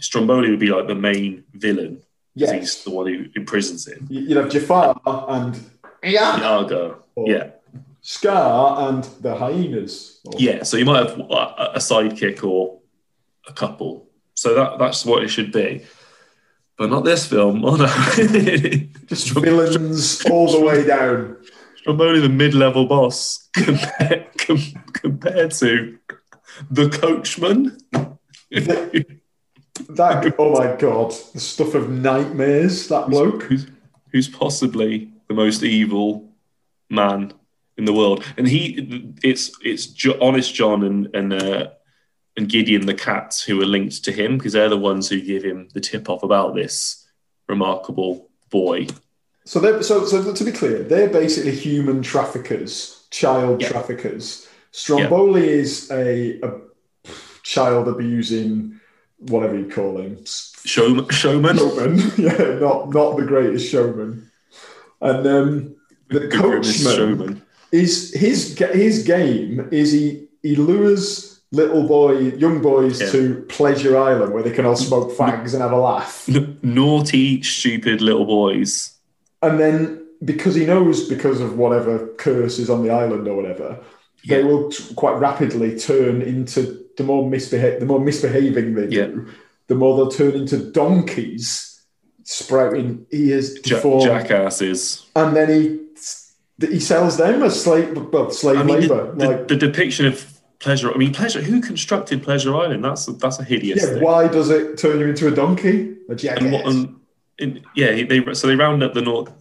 Stromboli 0.00 0.50
would 0.50 0.58
be 0.60 0.68
like 0.70 0.88
the 0.88 0.94
main 0.94 1.44
villain. 1.54 2.00
'Cause 2.38 2.50
Yes. 2.52 2.52
He's 2.52 2.84
the 2.84 2.90
one 2.90 3.06
who 3.06 3.26
imprisons 3.36 3.86
him. 3.86 4.06
You- 4.10 4.22
You'd 4.22 4.36
have 4.38 4.50
Jafar 4.50 5.00
and 5.28 5.58
yeah, 6.02 6.38
Iago. 6.40 7.04
Yeah. 7.16 7.50
Scar 8.00 8.88
and 8.88 9.04
the 9.20 9.34
hyenas. 9.36 10.20
Or- 10.24 10.32
Yeah, 10.38 10.62
so 10.64 10.76
you 10.76 10.84
might 10.84 11.06
have 11.08 11.20
uh, 11.20 11.54
a, 11.58 11.64
a 11.74 11.78
sidekick 11.78 12.42
or 12.42 12.80
a 13.46 13.52
couple. 13.52 14.08
So 14.34 14.54
that 14.54 14.78
that's 14.78 15.04
what 15.06 15.22
it 15.22 15.28
should 15.28 15.52
be. 15.52 15.82
But 16.78 16.90
not 16.90 17.04
this 17.04 17.26
film. 17.26 17.64
Oh 17.64 17.76
no. 17.76 17.86
just 19.06 19.30
villains 19.30 20.24
all 20.30 20.50
the 20.50 20.60
way 20.60 20.84
down. 20.84 21.36
I'm 21.86 22.00
only 22.00 22.20
the 22.20 22.28
mid-level 22.28 22.86
boss, 22.86 23.48
compared, 23.54 24.26
com- 24.38 24.84
compared 24.92 25.50
to 25.52 25.98
the 26.70 26.88
coachman. 26.88 27.76
That 29.88 30.34
oh 30.38 30.52
my 30.52 30.76
god, 30.76 31.14
the 31.32 31.40
stuff 31.40 31.74
of 31.74 31.90
nightmares. 31.90 32.88
That 32.88 33.08
bloke. 33.08 33.44
who's, 33.44 33.66
who's 34.12 34.28
possibly 34.28 35.10
the 35.28 35.34
most 35.34 35.62
evil 35.62 36.28
man 36.90 37.32
in 37.78 37.86
the 37.86 37.92
world, 37.92 38.24
and 38.36 38.46
he 38.46 39.14
it's 39.22 39.50
it's 39.62 39.92
honest 40.20 40.54
John 40.54 40.84
and 40.84 41.14
and 41.14 41.32
uh, 41.32 41.70
and 42.36 42.48
Gideon 42.48 42.86
the 42.86 42.94
cats 42.94 43.42
who 43.42 43.60
are 43.62 43.66
linked 43.66 44.04
to 44.04 44.12
him 44.12 44.36
because 44.36 44.52
they're 44.52 44.68
the 44.68 44.76
ones 44.78 45.08
who 45.08 45.20
give 45.20 45.42
him 45.42 45.68
the 45.72 45.80
tip 45.80 46.10
off 46.10 46.22
about 46.22 46.54
this 46.54 47.06
remarkable 47.48 48.28
boy. 48.50 48.86
So 49.44 49.58
they're 49.58 49.82
so 49.82 50.04
so 50.04 50.32
to 50.32 50.44
be 50.44 50.52
clear, 50.52 50.82
they're 50.82 51.08
basically 51.08 51.56
human 51.56 52.02
traffickers, 52.02 53.06
child 53.10 53.62
Yeah. 53.62 53.68
traffickers. 53.68 54.48
Stromboli 54.70 55.48
is 55.48 55.90
a, 55.90 56.40
a 56.40 56.60
child 57.42 57.88
abusing 57.88 58.80
whatever 59.28 59.58
you 59.58 59.68
call 59.68 59.98
him. 59.98 60.24
Show, 60.64 61.08
showman, 61.08 61.56
Showman. 61.56 61.98
yeah, 62.18 62.58
not 62.60 62.90
not 62.90 63.16
the 63.16 63.24
greatest 63.26 63.68
showman. 63.70 64.30
And 65.00 65.26
um, 65.26 65.76
the 66.08 66.28
grimace 66.28 66.84
coachman 66.84 66.96
showman. 66.96 67.42
is 67.72 68.12
his 68.14 68.56
his 68.58 69.02
game 69.04 69.68
is 69.72 69.92
he 69.92 70.26
he 70.42 70.56
lures 70.56 71.40
little 71.50 71.86
boy 71.86 72.18
young 72.18 72.62
boys 72.62 73.00
Yeah. 73.00 73.10
to 73.10 73.44
Pleasure 73.48 73.96
Island 73.98 74.32
where 74.32 74.42
they 74.42 74.52
can 74.52 74.64
all 74.64 74.76
smoke 74.76 75.10
fags 75.12 75.52
and 75.52 75.62
have 75.62 75.72
a 75.72 75.76
laugh. 75.76 76.28
Naughty, 76.62 77.42
stupid 77.42 78.00
little 78.00 78.24
boys. 78.24 78.94
And 79.42 79.58
then 79.58 80.06
because 80.24 80.54
he 80.54 80.64
knows 80.64 81.08
because 81.08 81.40
of 81.40 81.58
whatever 81.58 82.06
curse 82.16 82.58
is 82.58 82.70
on 82.70 82.82
the 82.84 82.90
island 82.90 83.26
or 83.26 83.34
whatever, 83.36 83.78
they 84.26 84.42
will 84.44 84.70
t- 84.70 84.94
quite 84.94 85.18
rapidly 85.18 85.78
turn 85.78 86.22
into 86.22 86.84
the 86.96 87.04
more 87.04 87.28
misbeha- 87.28 87.78
the 87.80 87.86
more 87.86 88.00
misbehaving 88.00 88.74
they 88.74 88.86
do, 88.86 89.28
the 89.68 89.74
more 89.74 89.96
they'll 89.96 90.10
turn 90.10 90.32
into 90.34 90.70
donkeys, 90.70 91.82
sprouting 92.24 93.06
ears, 93.12 93.54
Ja- 93.64 93.76
deformed, 93.76 94.04
jackasses. 94.04 95.06
and 95.16 95.34
then 95.36 95.48
he 95.48 95.78
he 96.66 96.78
sells 96.78 97.16
them 97.16 97.42
as 97.42 97.60
slave 97.62 97.96
well, 98.12 98.30
slave 98.30 98.58
I 98.58 98.62
mean, 98.62 98.80
labor. 98.80 99.12
the, 99.14 99.26
like, 99.28 99.48
the, 99.48 99.56
the 99.56 99.66
depiction 99.66 100.06
of 100.06 100.40
pleasure. 100.60 100.92
I 100.92 100.96
mean, 100.96 101.12
pleasure. 101.12 101.40
Who 101.42 101.60
constructed 101.60 102.22
Pleasure 102.22 102.54
Island? 102.54 102.84
That's 102.84 103.08
a, 103.08 103.12
that's 103.12 103.40
a 103.40 103.44
hideous 103.44 103.82
yeah, 103.82 103.94
thing. 103.94 104.02
why 104.04 104.28
does 104.28 104.48
it 104.50 104.78
turn 104.78 105.00
you 105.00 105.08
into 105.08 105.26
a 105.26 105.32
donkey? 105.32 105.96
A 106.08 106.12
and 106.12 106.18
jackass. 106.18 106.52
what, 106.52 106.66
and, 106.66 106.96
and, 107.40 107.60
yeah, 107.74 108.04
they 108.04 108.22
so 108.34 108.46
they 108.46 108.54
round 108.54 108.82
up 108.82 108.94
the 108.94 109.02
North. 109.02 109.32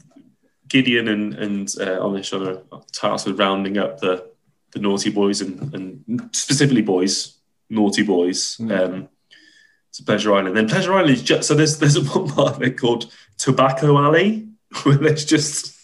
Gideon 0.67 1.09
and 1.09 1.33
and 1.33 1.67
uh, 1.81 1.99
Amish 1.99 2.31
are 2.33 2.63
tasked 2.93 3.27
with 3.27 3.37
rounding 3.37 3.77
up 3.77 3.99
the 3.99 4.30
the 4.71 4.79
naughty 4.79 5.09
boys 5.09 5.41
and, 5.41 5.73
and 5.73 6.29
specifically 6.35 6.81
boys, 6.81 7.37
naughty 7.69 8.03
boys. 8.03 8.57
Mm. 8.57 8.79
Um, 8.79 9.09
to 9.93 10.03
Pleasure 10.03 10.33
Island. 10.33 10.55
Then 10.55 10.69
Pleasure 10.69 10.93
Island 10.93 11.11
is 11.11 11.23
just 11.23 11.47
so 11.47 11.53
there's 11.53 11.79
there's 11.79 11.95
a 11.97 12.03
one 12.03 12.29
part 12.29 12.55
of 12.55 12.63
it 12.63 12.79
called 12.79 13.11
Tobacco 13.37 13.97
Alley 13.97 14.47
where 14.83 14.97
there's 14.97 15.25
just 15.25 15.77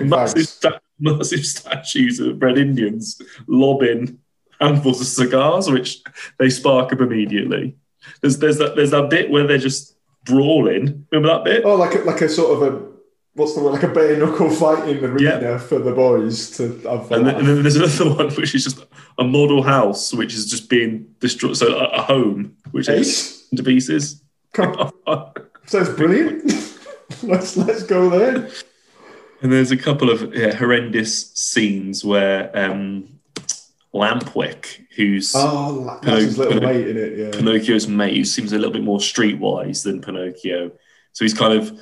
massive 0.00 0.48
sta- 0.48 0.80
massive 0.98 1.44
statues 1.44 2.20
of 2.20 2.40
red 2.40 2.58
Indians 2.58 3.20
lobbing 3.46 4.18
handfuls 4.60 5.00
of 5.00 5.06
cigars, 5.06 5.70
which 5.70 6.02
they 6.38 6.48
spark 6.48 6.92
up 6.92 7.00
immediately. 7.00 7.76
There's 8.20 8.38
there's 8.38 8.58
that 8.58 8.76
there's 8.76 8.92
that 8.92 9.10
bit 9.10 9.30
where 9.30 9.46
they're 9.46 9.58
just 9.58 9.96
brawling. 10.24 11.06
Remember 11.10 11.28
that 11.34 11.44
bit? 11.44 11.64
Oh, 11.64 11.74
like 11.74 11.94
a, 11.94 11.98
like 11.98 12.20
a 12.22 12.28
sort 12.28 12.62
of 12.62 12.74
a 12.74 12.95
what's 13.36 13.54
the 13.54 13.62
word? 13.62 13.72
Like 13.74 13.82
a 13.84 13.88
bare 13.88 14.16
knuckle 14.16 14.50
fight 14.50 14.88
in 14.88 15.00
the 15.00 15.06
arena 15.08 15.38
Yeah. 15.40 15.58
for 15.58 15.78
the 15.78 15.92
boys 15.92 16.50
to 16.56 16.62
have. 16.88 17.10
a 17.10 17.14
And 17.14 17.26
then, 17.26 17.34
and 17.36 17.46
then 17.48 17.62
there's 17.62 17.76
another 17.76 18.14
one 18.24 18.30
which 18.34 18.54
is 18.54 18.64
just 18.64 18.84
a 19.18 19.24
model 19.24 19.62
house 19.62 20.12
which 20.12 20.34
is 20.34 20.46
just 20.50 20.68
being 20.68 21.06
destroyed. 21.20 21.56
So 21.56 21.76
a, 21.76 21.84
a 21.86 22.02
home 22.02 22.56
which 22.72 22.88
is 22.88 23.08
Ace? 23.08 23.48
to 23.56 23.62
pieces. 23.62 24.22
Sounds 24.56 25.88
brilliant. 25.90 26.44
let's 27.22 27.56
let's 27.56 27.82
go 27.82 28.10
there. 28.10 28.48
And 29.42 29.52
there's 29.52 29.70
a 29.70 29.76
couple 29.76 30.10
of 30.10 30.34
yeah, 30.34 30.54
horrendous 30.54 31.30
scenes 31.34 32.04
where 32.04 32.50
um, 32.56 33.18
Lampwick, 33.94 34.86
who's 34.96 35.32
Oh, 35.36 35.98
his 36.04 36.38
little 36.38 36.54
Pinocchio. 36.54 36.72
mate 36.72 36.88
in 36.88 36.96
it. 36.96 37.18
Yeah. 37.18 37.30
Pinocchio's 37.38 37.86
mate, 37.88 38.16
who 38.16 38.24
seems 38.24 38.52
a 38.52 38.56
little 38.56 38.72
bit 38.72 38.82
more 38.82 38.98
streetwise 38.98 39.82
than 39.82 40.00
Pinocchio. 40.00 40.70
So 41.12 41.24
he's 41.24 41.34
kind 41.34 41.52
of 41.52 41.78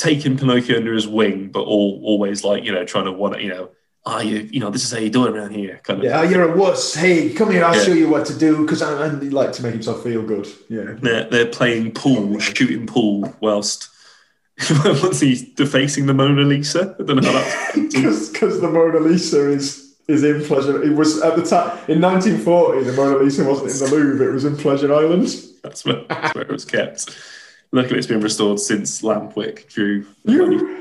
taken 0.00 0.36
Pinocchio 0.38 0.76
under 0.76 0.94
his 0.94 1.06
wing, 1.06 1.48
but 1.48 1.60
all 1.60 2.00
always 2.04 2.42
like 2.44 2.64
you 2.64 2.72
know 2.72 2.84
trying 2.84 3.04
to 3.04 3.12
want 3.12 3.40
you 3.40 3.48
know, 3.48 3.70
ah 4.06 4.20
you 4.20 4.48
you 4.50 4.60
know 4.60 4.70
this 4.70 4.84
is 4.84 4.90
how 4.90 4.98
you 4.98 5.10
do 5.10 5.26
it 5.26 5.30
around 5.36 5.52
here, 5.52 5.80
kind 5.84 5.98
of. 6.00 6.04
Yeah, 6.04 6.20
oh, 6.20 6.22
you're 6.22 6.52
a 6.52 6.56
wuss. 6.56 6.94
Hey, 6.94 7.32
come 7.32 7.50
here. 7.50 7.64
I'll 7.64 7.74
Yeah. 7.76 7.84
show 7.84 7.92
you 7.92 8.08
what 8.08 8.26
to 8.26 8.38
do 8.38 8.62
because 8.62 8.82
I 8.82 9.08
he 9.20 9.30
like 9.30 9.52
to 9.52 9.62
make 9.62 9.74
himself 9.74 10.02
feel 10.02 10.22
good. 10.22 10.48
Yeah. 10.68 10.94
They're, 11.00 11.24
they're 11.28 11.46
playing 11.46 11.92
pool, 11.92 12.38
shooting 12.38 12.86
pool, 12.86 13.34
whilst 13.40 13.88
once 14.84 15.20
he's 15.20 15.42
defacing 15.54 16.06
the 16.06 16.14
Mona 16.14 16.42
Lisa. 16.42 16.96
I 16.98 17.02
don't 17.02 17.16
know 17.22 17.30
how 17.30 17.38
that's. 17.38 17.94
Because 18.32 18.60
the 18.60 18.70
Mona 18.70 19.00
Lisa 19.00 19.50
is 19.50 19.96
is 20.08 20.24
in 20.24 20.42
Pleasure. 20.44 20.82
It 20.82 20.96
was 20.96 21.20
at 21.22 21.36
the 21.36 21.44
time 21.44 21.78
in 21.88 22.00
1940. 22.00 22.84
The 22.84 22.92
Mona 22.94 23.18
Lisa 23.18 23.44
wasn't 23.44 23.70
in 23.70 23.78
the 23.78 23.94
Louvre. 23.94 24.28
It 24.28 24.32
was 24.32 24.44
in 24.44 24.56
Pleasure 24.56 24.92
Island. 24.92 25.28
That's 25.62 25.84
where, 25.84 26.02
that's 26.08 26.34
where 26.34 26.44
it 26.44 26.50
was 26.50 26.64
kept. 26.64 27.16
Luckily, 27.72 27.98
it's 27.98 28.06
been 28.06 28.20
restored 28.20 28.58
since 28.58 29.02
Lampwick 29.02 29.68
drew. 29.68 30.06
You- 30.24 30.78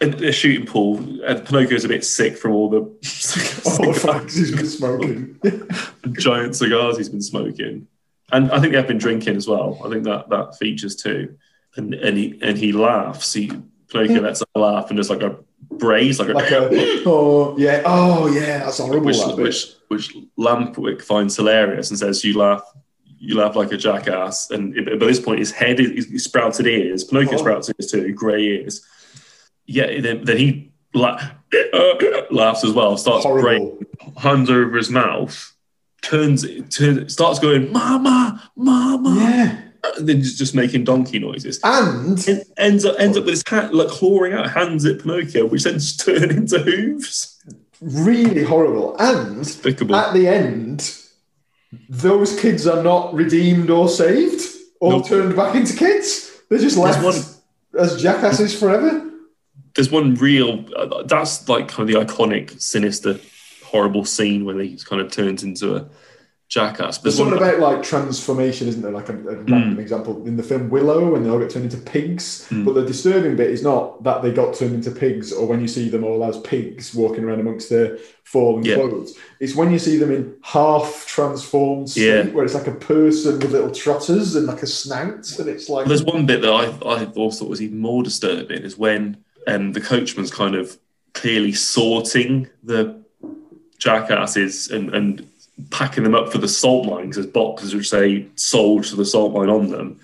and 0.00 0.14
the 0.14 0.32
shooting 0.32 0.66
pool. 0.66 0.98
Uh, 1.22 1.34
and 1.34 1.44
Pinocchio's 1.46 1.84
a 1.84 1.88
bit 1.88 2.04
sick 2.04 2.36
from 2.36 2.52
all 2.52 2.68
the 2.70 2.80
the 3.00 3.92
fags 3.92 4.36
he's 4.36 4.54
been 4.54 4.66
smoking. 4.66 5.38
giant 6.18 6.56
cigars 6.56 6.96
he's 6.96 7.08
been 7.08 7.22
smoking, 7.22 7.86
and 8.32 8.50
I 8.50 8.60
think 8.60 8.72
they 8.72 8.78
have 8.78 8.88
been 8.88 8.98
drinking 8.98 9.36
as 9.36 9.46
well. 9.46 9.80
I 9.84 9.90
think 9.90 10.04
that 10.04 10.30
that 10.30 10.56
features 10.56 10.96
too. 10.96 11.36
And 11.76 11.94
and 11.94 12.16
he 12.16 12.38
and 12.42 12.56
he 12.56 12.72
laughs. 12.72 13.32
He 13.32 13.52
Pinocchio 13.88 14.22
lets 14.22 14.42
a 14.54 14.58
laugh 14.58 14.88
and 14.88 14.98
there's 14.98 15.10
like 15.10 15.22
a 15.22 15.36
brace, 15.70 16.18
like 16.18 16.28
a, 16.28 16.32
like 16.32 16.50
a, 16.50 16.68
oh 17.06 17.56
yeah, 17.58 17.82
oh 17.84 18.26
yeah, 18.28 18.58
that's 18.58 18.78
horrible. 18.78 19.06
which 19.06 19.18
that 19.18 19.36
which 19.36 19.66
which 19.88 20.16
Lampwick 20.38 21.02
finds 21.02 21.36
hilarious 21.36 21.90
and 21.90 21.98
says 21.98 22.24
you 22.24 22.38
laugh. 22.38 22.62
You 23.22 23.36
laugh 23.36 23.54
like 23.54 23.70
a 23.70 23.76
jackass, 23.76 24.50
and 24.50 24.74
by 24.98 25.06
this 25.06 25.20
point, 25.20 25.40
his 25.40 25.50
head 25.52 25.78
is 25.78 26.24
sprouted 26.24 26.66
ears. 26.66 27.04
Pinocchio 27.04 27.34
Oh. 27.34 27.36
sprouts 27.36 27.70
ears 27.78 27.90
too, 27.92 28.12
grey 28.14 28.42
ears. 28.42 28.80
Yeah, 29.66 30.00
then, 30.00 30.24
then 30.24 30.38
he 30.38 30.72
la- 30.94 31.20
laughs 32.30 32.64
as 32.64 32.72
well. 32.72 32.96
Starts 32.96 33.26
breaking 33.26 33.84
hands 34.16 34.48
over 34.50 34.74
his 34.76 34.88
mouth, 34.90 35.54
turns, 36.02 36.46
turns 36.70 37.12
starts 37.12 37.38
going, 37.38 37.70
Mama, 37.72 38.50
Mama, 38.56 39.14
Yeah, 39.20 39.60
and 39.98 40.08
then 40.08 40.22
just, 40.22 40.38
just 40.38 40.54
making 40.54 40.84
donkey 40.84 41.18
noises. 41.18 41.60
and 41.62 42.26
And 42.26 42.42
ends 42.56 42.84
up 42.86 42.96
ends 42.98 43.16
up 43.18 43.24
with 43.26 43.34
his 43.34 43.42
hat 43.46 43.74
like 43.74 43.88
clawing 43.88 44.32
out 44.32 44.50
hands 44.50 44.86
at 44.86 45.00
Pinocchio, 45.02 45.44
which 45.46 45.64
then 45.64 45.74
just 45.74 46.00
turn 46.04 46.30
into 46.30 46.58
hooves. 46.58 47.36
really 47.82 48.44
horrible. 48.44 48.96
And 48.98 49.44
Despicable. 49.44 49.94
at 49.94 50.14
the 50.14 50.26
end, 50.26 50.96
those 51.88 52.38
kids 52.40 52.66
are 52.66 52.82
not 52.82 53.14
redeemed 53.14 53.70
or 53.70 53.88
saved 53.88 54.42
or 54.80 54.92
Nope. 54.92 55.06
turned 55.06 55.36
back 55.36 55.54
into 55.54 55.76
kids. 55.76 56.30
They're 56.48 56.58
just 56.58 56.76
left 56.76 57.04
one- 57.04 57.14
as 57.78 58.00
jackasses 58.02 58.58
forever. 58.58 59.06
There's 59.76 59.90
one 59.90 60.14
real. 60.14 60.64
Uh, 60.76 61.04
that's 61.04 61.48
like 61.48 61.68
kind 61.68 61.88
of 61.88 61.94
the 61.94 62.04
iconic, 62.04 62.60
sinister, 62.60 63.20
horrible 63.64 64.04
scene 64.04 64.44
when 64.44 64.58
he 64.58 64.76
kind 64.84 65.00
of 65.00 65.12
turns 65.12 65.44
into 65.44 65.76
a 65.76 65.86
jackass. 66.50 66.98
But 66.98 67.04
There's 67.04 67.16
there's 67.16 67.30
something 67.30 67.38
about 67.38 67.60
like 67.60 67.82
transformation, 67.82 68.66
isn't 68.68 68.82
there? 68.82 68.90
Like 68.90 69.08
a, 69.08 69.12
a 69.14 69.36
random 69.36 69.78
example 69.78 70.26
in 70.26 70.36
the 70.36 70.42
film 70.42 70.68
Willow, 70.68 71.12
when 71.12 71.22
they 71.22 71.30
all 71.30 71.38
get 71.38 71.48
turned 71.48 71.64
into 71.64 71.78
pigs. 71.78 72.46
But 72.50 72.74
the 72.74 72.84
disturbing 72.84 73.36
bit 73.36 73.50
is 73.50 73.62
not 73.62 74.02
that 74.02 74.20
they 74.20 74.32
got 74.32 74.54
turned 74.54 74.74
into 74.74 74.90
pigs, 74.90 75.32
or 75.32 75.46
when 75.46 75.60
you 75.60 75.68
see 75.68 75.88
them 75.88 76.02
all 76.04 76.22
as 76.24 76.38
pigs 76.40 76.92
walking 76.92 77.22
around 77.24 77.38
amongst 77.40 77.70
their 77.70 77.96
fallen 78.24 78.64
Yeah. 78.64 78.74
clothes. 78.74 79.16
It's 79.38 79.54
when 79.54 79.70
you 79.70 79.78
see 79.78 79.96
them 79.96 80.10
in 80.10 80.34
half 80.42 81.06
transformed 81.06 81.88
state, 81.88 82.26
Yeah. 82.26 82.32
where 82.32 82.44
it's 82.44 82.54
like 82.54 82.66
a 82.66 82.72
person 82.74 83.38
with 83.38 83.52
little 83.52 83.70
trotters 83.70 84.34
and 84.34 84.46
like 84.46 84.62
a 84.64 84.66
snout, 84.66 85.38
and 85.38 85.48
it's 85.48 85.68
like 85.68 85.86
There's 85.86 86.02
one 86.04 86.26
bit 86.26 86.42
that 86.42 86.52
I, 86.52 86.66
I 86.84 87.04
thought 87.06 87.40
was 87.48 87.62
even 87.62 87.78
more 87.78 88.02
disturbing 88.02 88.62
is 88.62 88.76
when 88.76 89.18
um, 89.46 89.72
the 89.72 89.80
coachman's 89.80 90.32
kind 90.32 90.56
of 90.56 90.76
clearly 91.14 91.52
sorting 91.52 92.48
the 92.64 93.00
jackasses 93.78 94.68
and, 94.70 94.94
and 94.94 95.29
packing 95.70 96.04
them 96.04 96.14
up 96.14 96.32
for 96.32 96.38
the 96.38 96.48
salt 96.48 96.86
mines 96.86 97.18
as 97.18 97.26
boxes 97.26 97.74
which 97.74 97.88
say 97.88 98.26
sold 98.36 98.84
to 98.84 98.96
the 98.96 99.04
salt 99.04 99.32
mine 99.32 99.48
on 99.48 99.68
them. 99.68 100.00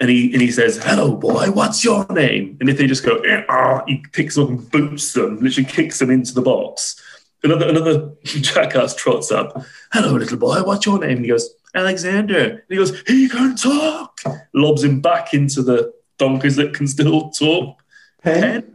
And 0.00 0.10
he 0.10 0.32
and 0.32 0.42
he 0.42 0.50
says, 0.50 0.76
"Hello, 0.82 1.14
boy. 1.16 1.50
What's 1.50 1.82
your 1.82 2.06
name?" 2.10 2.58
And 2.60 2.68
if 2.68 2.76
they 2.76 2.86
just 2.86 3.04
go, 3.04 3.16
eh, 3.20 3.42
ah, 3.48 3.82
he 3.86 4.04
picks 4.12 4.34
them 4.34 4.44
up 4.44 4.50
and 4.50 4.70
boots 4.70 5.14
them, 5.14 5.40
literally 5.40 5.68
kicks 5.68 5.98
them 5.98 6.10
into 6.10 6.34
the 6.34 6.42
box. 6.42 7.00
Another 7.42 7.68
another 7.68 8.12
jackass 8.24 8.94
trots 8.94 9.32
up. 9.32 9.64
Hello, 9.92 10.12
little 10.12 10.36
boy. 10.36 10.62
What's 10.62 10.84
your 10.84 10.98
name? 10.98 11.16
And 11.16 11.24
he 11.24 11.30
goes, 11.30 11.54
Alexander. 11.74 12.50
And 12.50 12.62
he 12.68 12.76
goes, 12.76 13.00
he 13.06 13.28
can 13.28 13.56
talk. 13.56 14.20
Lobs 14.52 14.84
him 14.84 15.00
back 15.00 15.32
into 15.32 15.62
the 15.62 15.92
donkeys 16.18 16.56
that 16.56 16.74
can 16.74 16.86
still 16.86 17.30
talk. 17.30 17.82
pen. 18.22 18.40
Pen. 18.40 18.74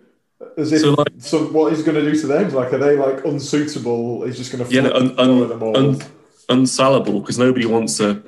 As 0.58 0.72
if 0.72 0.82
So, 0.82 0.96
so, 1.20 1.38
like- 1.44 1.52
what 1.52 1.74
he's 1.74 1.84
going 1.84 2.04
to 2.04 2.12
do 2.12 2.20
to 2.20 2.28
them? 2.28 2.50
Like, 2.54 2.74
are 2.74 2.78
they 2.78 2.96
like 2.96 3.26
unsuitable? 3.26 4.26
He's 4.26 4.38
just 4.38 4.52
going 4.52 4.68
to 4.68 4.74
Yeah, 4.74 4.90
un, 4.90 5.18
un, 5.20 5.50
them 5.50 5.64
all. 5.64 5.78
un, 5.78 6.02
unsalable 6.50 7.20
because 7.22 7.38
nobody 7.40 7.66
wants 7.66 8.00
a, 8.00 8.22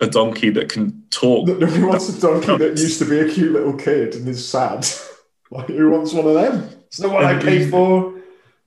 a 0.00 0.06
donkey 0.06 0.50
that 0.50 0.68
can 0.68 1.02
talk. 1.10 1.48
Nobody 1.48 1.82
wants 1.82 2.08
a 2.08 2.20
donkey 2.20 2.56
that 2.58 2.78
used 2.78 2.98
to 3.00 3.04
be 3.08 3.20
a 3.20 3.32
cute 3.32 3.52
little 3.52 3.74
kid 3.76 4.14
and 4.14 4.28
is 4.28 4.46
sad. 4.46 4.86
like, 5.50 5.68
who 5.68 5.90
wants 5.90 6.12
one 6.12 6.26
of 6.26 6.34
them? 6.34 6.68
It's 6.86 7.00
not 7.00 7.12
what 7.12 7.24
I 7.24 7.38
paid 7.38 7.70
for. 7.70 8.12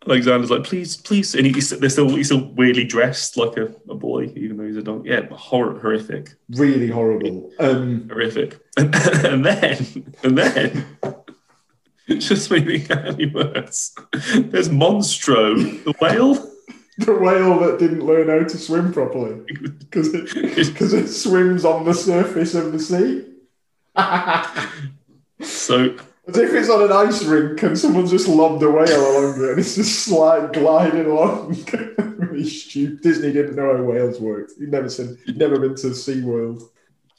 Alexander's 0.06 0.50
like, 0.50 0.64
please, 0.64 0.96
please, 0.96 1.36
and 1.36 1.46
he, 1.46 1.52
he's, 1.52 1.70
they're 1.72 1.90
still 1.90 2.08
he's 2.10 2.28
still 2.28 2.46
weirdly 2.54 2.86
dressed 2.86 3.36
like 3.36 3.58
a, 3.58 3.74
a 3.90 3.96
boy, 3.96 4.32
even 4.38 4.56
though 4.56 4.66
he's 4.66 4.78
a 4.78 4.82
donkey. 4.82 5.10
Yeah, 5.10 5.28
hor- 5.32 5.78
horrific, 5.80 6.30
Really 6.52 6.88
horrible. 6.88 7.52
Um, 7.60 8.08
horrific. 8.10 8.58
And, 8.78 8.96
and 9.26 9.46
then, 9.46 10.14
and 10.24 10.38
then, 10.38 10.86
just 12.20 12.50
made 12.50 12.66
me 12.66 12.86
any 12.90 13.28
worse. 13.28 13.94
There's 14.36 14.70
Monstro, 14.70 15.84
the 15.84 15.94
whale. 16.00 16.36
the 16.98 17.14
whale 17.14 17.60
that 17.60 17.80
didn't 17.80 18.06
learn 18.06 18.30
how 18.30 18.48
to 18.48 18.58
swim 18.58 18.94
properly 18.94 19.42
because 19.80 20.14
it, 20.14 20.36
it 20.36 21.08
swims 21.10 21.66
on 21.66 21.86
the 21.86 21.94
surface 21.94 22.56
of 22.56 22.72
the 22.72 22.80
sea. 22.80 23.26
So 25.42 25.96
As 26.28 26.38
if 26.38 26.54
it's 26.54 26.70
on 26.70 26.84
an 26.84 26.92
ice 26.92 27.24
rink 27.24 27.62
and 27.64 27.78
someone's 27.78 28.12
just 28.12 28.28
lobbed 28.28 28.64
a 28.64 28.72
whale 28.72 29.12
along 29.12 29.44
it 29.44 29.50
and 29.50 29.60
it's 29.60 29.76
just 29.76 30.06
slide 30.06 30.54
gliding 30.54 31.06
along. 31.06 31.58
really 32.18 32.50
stupid. 32.50 33.02
Disney 33.02 33.34
didn't 33.34 33.56
know 33.56 33.76
how 33.76 33.84
whales 33.84 34.20
worked. 34.20 34.54
He'd 34.58 34.72
never 34.72 34.90
seen, 34.90 35.18
he'd 35.26 35.38
never 35.38 35.60
been 35.60 35.76
to 35.76 35.88
SeaWorld. 35.88 36.64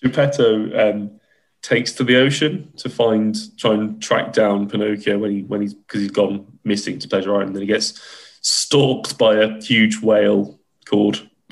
Geppetto 0.03 0.91
um, 0.91 1.21
takes 1.63 1.93
to 1.93 2.05
the 2.05 2.17
ocean 2.17 2.73
to 2.77 2.89
find, 2.89 3.37
try 3.59 3.75
and 3.75 4.01
track 4.03 4.33
down 4.33 4.69
Pinocchio 4.69 5.19
when 5.19 5.31
he 5.31 5.43
when 5.43 5.61
he's 5.61 5.75
because 5.75 6.03
he's 6.03 6.11
gone 6.11 6.47
missing 6.65 6.99
to 6.99 7.09
Pleasure 7.09 7.35
Island. 7.35 7.55
Then 7.55 7.63
he 7.63 7.67
gets 7.67 8.01
stalked 8.41 9.19
by 9.19 9.37
a 9.37 9.61
huge 9.61 10.01
whale 10.01 10.59
called 10.87 11.29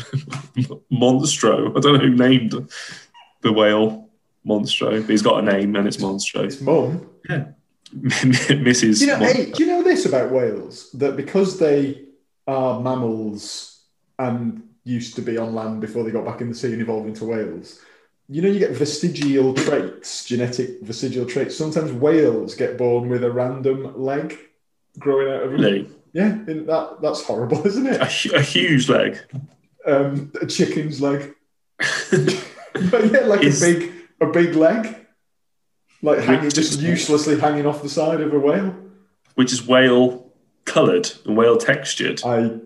Monstro. 0.93 1.77
I 1.77 1.81
don't 1.81 1.95
know 1.95 1.99
who 1.99 2.15
named 2.15 2.71
the 3.43 3.53
whale 3.53 4.09
Monstro, 4.47 5.01
but 5.01 5.11
he's 5.11 5.23
got 5.23 5.43
a 5.43 5.43
name 5.43 5.77
and 5.77 5.87
it's 5.87 5.99
Monstro. 5.99 6.45
His 6.45 6.61
mum. 6.61 7.09
Mrs. 7.95 9.01
You 9.01 9.07
know, 9.07 9.19
hey, 9.19 9.51
do 9.53 9.65
you 9.65 9.71
know 9.71 9.83
this 9.83 10.07
about 10.07 10.33
whales? 10.33 10.91
That 10.93 11.17
because 11.17 11.59
they 11.59 12.07
are 12.47 12.81
mammals 12.81 13.83
and 14.19 14.63
used 14.85 15.17
to 15.17 15.23
be 15.23 15.37
on 15.37 15.55
land 15.55 15.81
before 15.81 16.05
they 16.05 16.11
got 16.11 16.25
back 16.25 16.41
in 16.41 16.49
the 16.49 16.55
sea 16.55 16.73
and 16.73 16.81
evolved 16.81 17.09
into 17.09 17.25
whales, 17.25 17.81
you 18.29 18.43
know, 18.43 18.49
you 18.49 18.59
get 18.59 18.73
vestigial 18.73 19.55
traits, 19.55 20.25
genetic 20.25 20.81
vestigial 20.83 21.27
traits. 21.27 21.57
Sometimes 21.57 21.93
whales 21.93 22.55
get 22.55 22.77
born 22.77 23.09
with 23.09 23.23
a 23.25 23.31
random 23.31 24.01
leg 24.01 24.37
growing 24.99 25.33
out 25.33 25.43
of 25.45 25.53
them. 25.53 25.61
Really? 25.61 25.89
Yeah, 26.13 26.39
that 26.47 26.99
that's 27.03 27.23
horrible, 27.23 27.67
isn't 27.67 27.87
a, 27.87 27.93
it? 27.93 28.13
hu- 28.13 28.35
a 28.35 28.41
huge 28.43 28.89
leg. 28.89 29.19
Um, 29.87 30.33
a 30.41 30.47
chicken's 30.47 31.01
leg. 31.01 31.35
but 31.79 33.13
yeah, 33.13 33.21
like 33.27 33.43
Is- 33.43 33.63
a 33.63 33.67
big 33.67 33.93
a 34.21 34.27
big 34.27 34.55
leg, 34.57 35.07
like 36.03 36.21
hanging 36.21 36.51
just 36.51 36.81
uselessly 36.81 37.39
hanging 37.39 37.67
off 37.67 37.83
the 37.83 37.89
side 37.89 38.21
of 38.21 38.33
a 38.33 38.39
whale. 38.39 38.75
which 39.35 39.53
is 39.53 39.67
whale 39.67 40.33
coloured 40.65 41.11
and 41.27 41.37
whale 41.37 41.57
textured, 41.59 42.23
I 42.25 42.59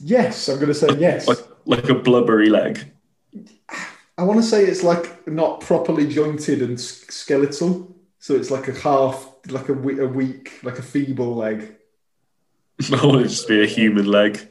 yes, 0.00 0.48
I'm 0.48 0.56
going 0.56 0.68
to 0.68 0.74
say 0.74 0.88
yes. 0.98 1.26
like 1.28 1.38
like 1.64 1.88
a 1.88 1.94
blubbery 1.94 2.50
leg. 2.50 2.92
I 4.18 4.24
want 4.24 4.40
to 4.40 4.46
say 4.46 4.64
it's 4.64 4.82
like 4.82 5.26
not 5.26 5.60
properly 5.60 6.06
jointed 6.06 6.60
and 6.60 6.78
skeletal, 6.78 7.96
so 8.18 8.34
it's 8.34 8.50
like 8.50 8.68
a 8.68 8.72
half, 8.72 9.28
like 9.48 9.68
a, 9.68 9.72
a 9.72 10.08
weak, 10.08 10.58
like 10.62 10.78
a 10.78 10.82
feeble 10.82 11.34
leg 11.36 11.78
I 12.92 13.06
want 13.06 13.20
it 13.20 13.22
to 13.24 13.28
just 13.28 13.48
be 13.48 13.62
a 13.62 13.66
human 13.66 14.06
leg. 14.06 14.48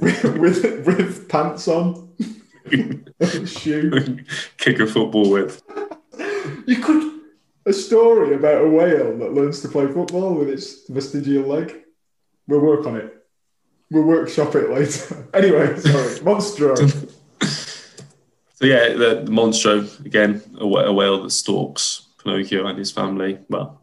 with 0.00 0.24
with, 0.38 0.86
with 0.86 1.28
pants 1.28 1.68
on, 1.68 2.12
shoe. 3.46 4.18
Kick 4.56 4.80
a 4.80 4.86
football 4.86 5.30
with. 5.30 5.62
You 6.66 6.80
could 6.80 7.20
a 7.66 7.72
story 7.72 8.34
about 8.34 8.64
a 8.64 8.68
whale 8.68 9.16
that 9.18 9.34
learns 9.34 9.60
to 9.60 9.68
play 9.68 9.86
football 9.86 10.34
with 10.34 10.48
its 10.48 10.88
vestigial 10.88 11.46
leg. 11.46 11.76
We'll 12.48 12.60
work 12.60 12.86
on 12.86 12.96
it. 12.96 13.16
We'll 13.90 14.04
workshop 14.04 14.54
it 14.56 14.70
later. 14.70 15.28
anyway, 15.34 15.78
sorry, 15.78 16.14
Monstro. 16.20 17.09
So 18.60 18.66
yeah, 18.66 18.90
the, 18.90 19.22
the 19.24 19.30
Monstro 19.32 20.04
again, 20.04 20.42
a, 20.58 20.64
a 20.64 20.92
whale 20.92 21.22
that 21.22 21.30
stalks 21.30 22.06
Pinocchio 22.22 22.66
and 22.66 22.78
his 22.78 22.92
family. 22.92 23.38
Well, 23.48 23.80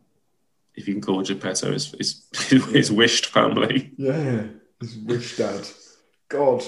if 0.75 0.87
you 0.87 0.93
can 0.93 1.01
call 1.01 1.23
Geppetto 1.23 1.71
his 1.71 1.91
his, 1.93 2.23
his 2.71 2.91
wished 2.91 3.25
family. 3.27 3.91
Yeah, 3.97 4.43
his 4.79 4.97
wish 4.97 5.37
dad. 5.37 5.67
God, 6.29 6.63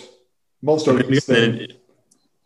Monstro. 0.63 0.99
And 0.99 1.13
eats 1.13 1.25
then- 1.25 1.67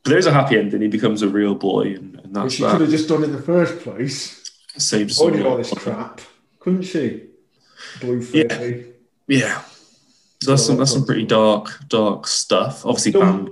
but 0.04 0.10
there 0.10 0.17
is 0.17 0.26
a 0.26 0.34
happy 0.34 0.58
ending. 0.58 0.82
He 0.82 0.89
becomes 0.89 1.21
a 1.21 1.30
real 1.30 1.56
boy, 1.56 1.93
and, 1.93 2.19
and 2.19 2.36
that's 2.36 2.43
Which 2.43 2.54
she 2.56 2.63
could 2.63 2.82
have 2.82 2.89
just 2.89 3.08
done 3.08 3.23
in 3.23 3.32
the 3.32 3.41
first 3.41 3.80
place. 3.80 4.52
Saves 4.76 5.17
all 5.17 5.32
this 5.56 5.71
crap, 5.73 6.19
couldn't 6.60 6.82
she? 6.82 7.28
Blue 8.02 8.19
Yeah. 8.34 8.47
Fairy. 8.49 8.93
Yeah. 9.28 9.62
So 10.41 10.52
that's 10.52 10.65
some, 10.65 10.76
that's 10.76 10.91
some 10.91 11.06
pretty 11.06 11.26
dark, 11.26 11.69
dark 11.88 12.28
stuff. 12.28 12.86
Obviously, 12.86 13.13
Bambi. 13.13 13.52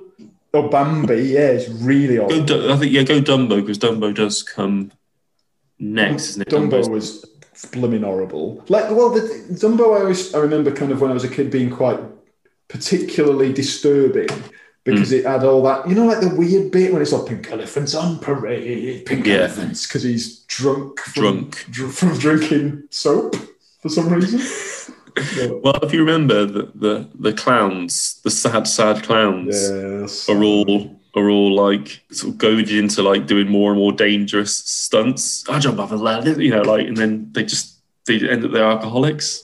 Oh, 0.54 0.68
Bambi, 0.68 1.16
yeah, 1.24 1.52
it's 1.52 1.70
really 1.70 2.18
odd. 2.18 2.46
Du- 2.46 2.72
I 2.72 2.76
think 2.76 2.92
yeah, 2.92 3.04
go 3.04 3.22
Dumbo 3.22 3.62
because 3.62 3.80
Dumbo 3.80 4.14
does 4.14 4.44
come 4.44 4.92
next, 5.80 6.30
isn't 6.30 6.42
it? 6.42 6.50
Dumbo 6.50 6.72
Dumbo's- 6.72 6.90
was 6.90 7.26
blooming 7.72 8.04
horrible. 8.04 8.64
Like, 8.68 8.90
well, 8.92 9.12
the, 9.12 9.22
Dumbo, 9.52 9.98
I 9.98 10.02
always 10.02 10.34
I 10.34 10.40
remember 10.40 10.72
kind 10.72 10.92
of 10.92 11.02
when 11.02 11.12
I 11.12 11.14
was 11.14 11.24
a 11.24 11.30
kid 11.30 11.52
being 11.52 11.70
quite 11.70 12.00
particularly 12.68 13.54
disturbing 13.54 14.30
because 14.84 15.10
hmm. 15.10 15.16
it 15.16 15.26
had 15.26 15.44
all 15.44 15.62
that, 15.64 15.88
you 15.88 15.96
know, 15.96 16.06
like 16.06 16.22
the 16.22 16.36
weird 16.36 16.72
bit 16.72 16.92
when 16.92 17.02
it's 17.02 17.14
all 17.14 17.26
pink 17.26 17.52
elephants 17.52 17.94
on 17.94 18.20
parade, 18.20 19.06
pink 19.06 19.26
Yeah. 19.26 19.36
elephants, 19.36 19.86
because 19.86 20.04
he's 20.04 20.40
drunk 20.46 21.00
from, 21.00 21.24
Drunk. 21.24 21.66
dr- 21.70 21.94
from 21.94 22.18
drinking 22.18 22.84
soap 22.90 23.36
for 23.82 23.90
some 23.90 24.10
reason. 24.10 24.40
Well, 25.64 25.80
if 25.84 25.94
you 25.94 26.00
remember 26.02 26.46
the 26.46 26.72
the, 26.76 27.08
the 27.20 27.34
clowns, 27.34 28.20
the 28.24 28.32
sad 28.32 28.68
sad 28.68 29.04
clowns, 29.04 29.56
yes. 29.70 30.30
are 30.30 30.44
all 30.44 31.00
are 31.16 31.30
all 31.30 31.54
like 31.54 32.02
sort 32.12 32.34
of 32.34 32.38
goaded 32.38 32.72
into 32.72 33.02
like 33.04 33.28
doing 33.28 33.50
more 33.50 33.72
and 33.72 33.80
more 33.80 33.92
dangerous 33.92 34.56
stunts. 34.56 35.48
I 35.50 35.60
jump 35.60 35.80
off 35.80 35.92
a 35.92 35.96
ladder, 35.96 36.42
you 36.42 36.52
know, 36.52 36.62
like, 36.62 36.88
and 36.88 36.96
then 36.96 37.30
they 37.34 37.44
just 37.44 37.80
they 38.08 38.16
end 38.30 38.46
up 38.46 38.52
they're 38.52 38.64
alcoholics. 38.64 39.44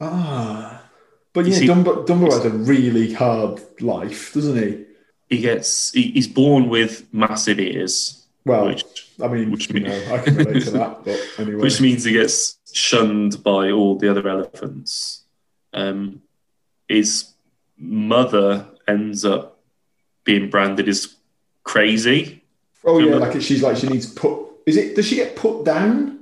Ah. 0.00 0.84
But 1.32 1.46
yeah, 1.46 1.54
see- 1.56 1.66
Dumbo, 1.68 2.06
Dumbo 2.06 2.30
has 2.32 2.44
a 2.44 2.50
really 2.50 3.12
hard 3.12 3.60
life, 3.80 4.32
doesn't 4.34 4.56
he? 4.56 4.84
He 5.28 5.40
gets 5.40 5.92
he, 5.92 6.10
he's 6.12 6.28
born 6.28 6.68
with 6.68 7.06
massive 7.12 7.58
ears, 7.60 8.26
Well, 8.44 8.66
which 8.66 8.84
I 9.22 9.28
mean, 9.28 9.50
which 9.50 9.68
you 9.68 9.74
mean- 9.74 9.84
know, 9.84 10.14
I 10.14 10.18
can 10.18 10.36
relate 10.36 10.64
to 10.64 10.70
that, 10.72 11.04
but 11.04 11.20
anyway. 11.38 11.62
which 11.62 11.80
means 11.80 12.04
he 12.04 12.12
gets 12.12 12.57
shunned 12.72 13.42
by 13.42 13.70
all 13.70 13.96
the 13.96 14.10
other 14.10 14.28
elephants. 14.28 15.22
Um, 15.72 16.22
his 16.88 17.32
mother 17.76 18.66
ends 18.86 19.24
up 19.24 19.58
being 20.24 20.50
branded 20.50 20.88
as 20.88 21.16
crazy. 21.64 22.42
oh, 22.84 22.98
yeah, 22.98 23.16
like 23.16 23.40
she's 23.40 23.62
like, 23.62 23.76
she 23.76 23.86
needs 23.88 24.12
put. 24.12 24.46
Is 24.66 24.76
it, 24.76 24.96
does 24.96 25.06
she 25.06 25.16
get 25.16 25.36
put 25.36 25.64
down? 25.64 26.16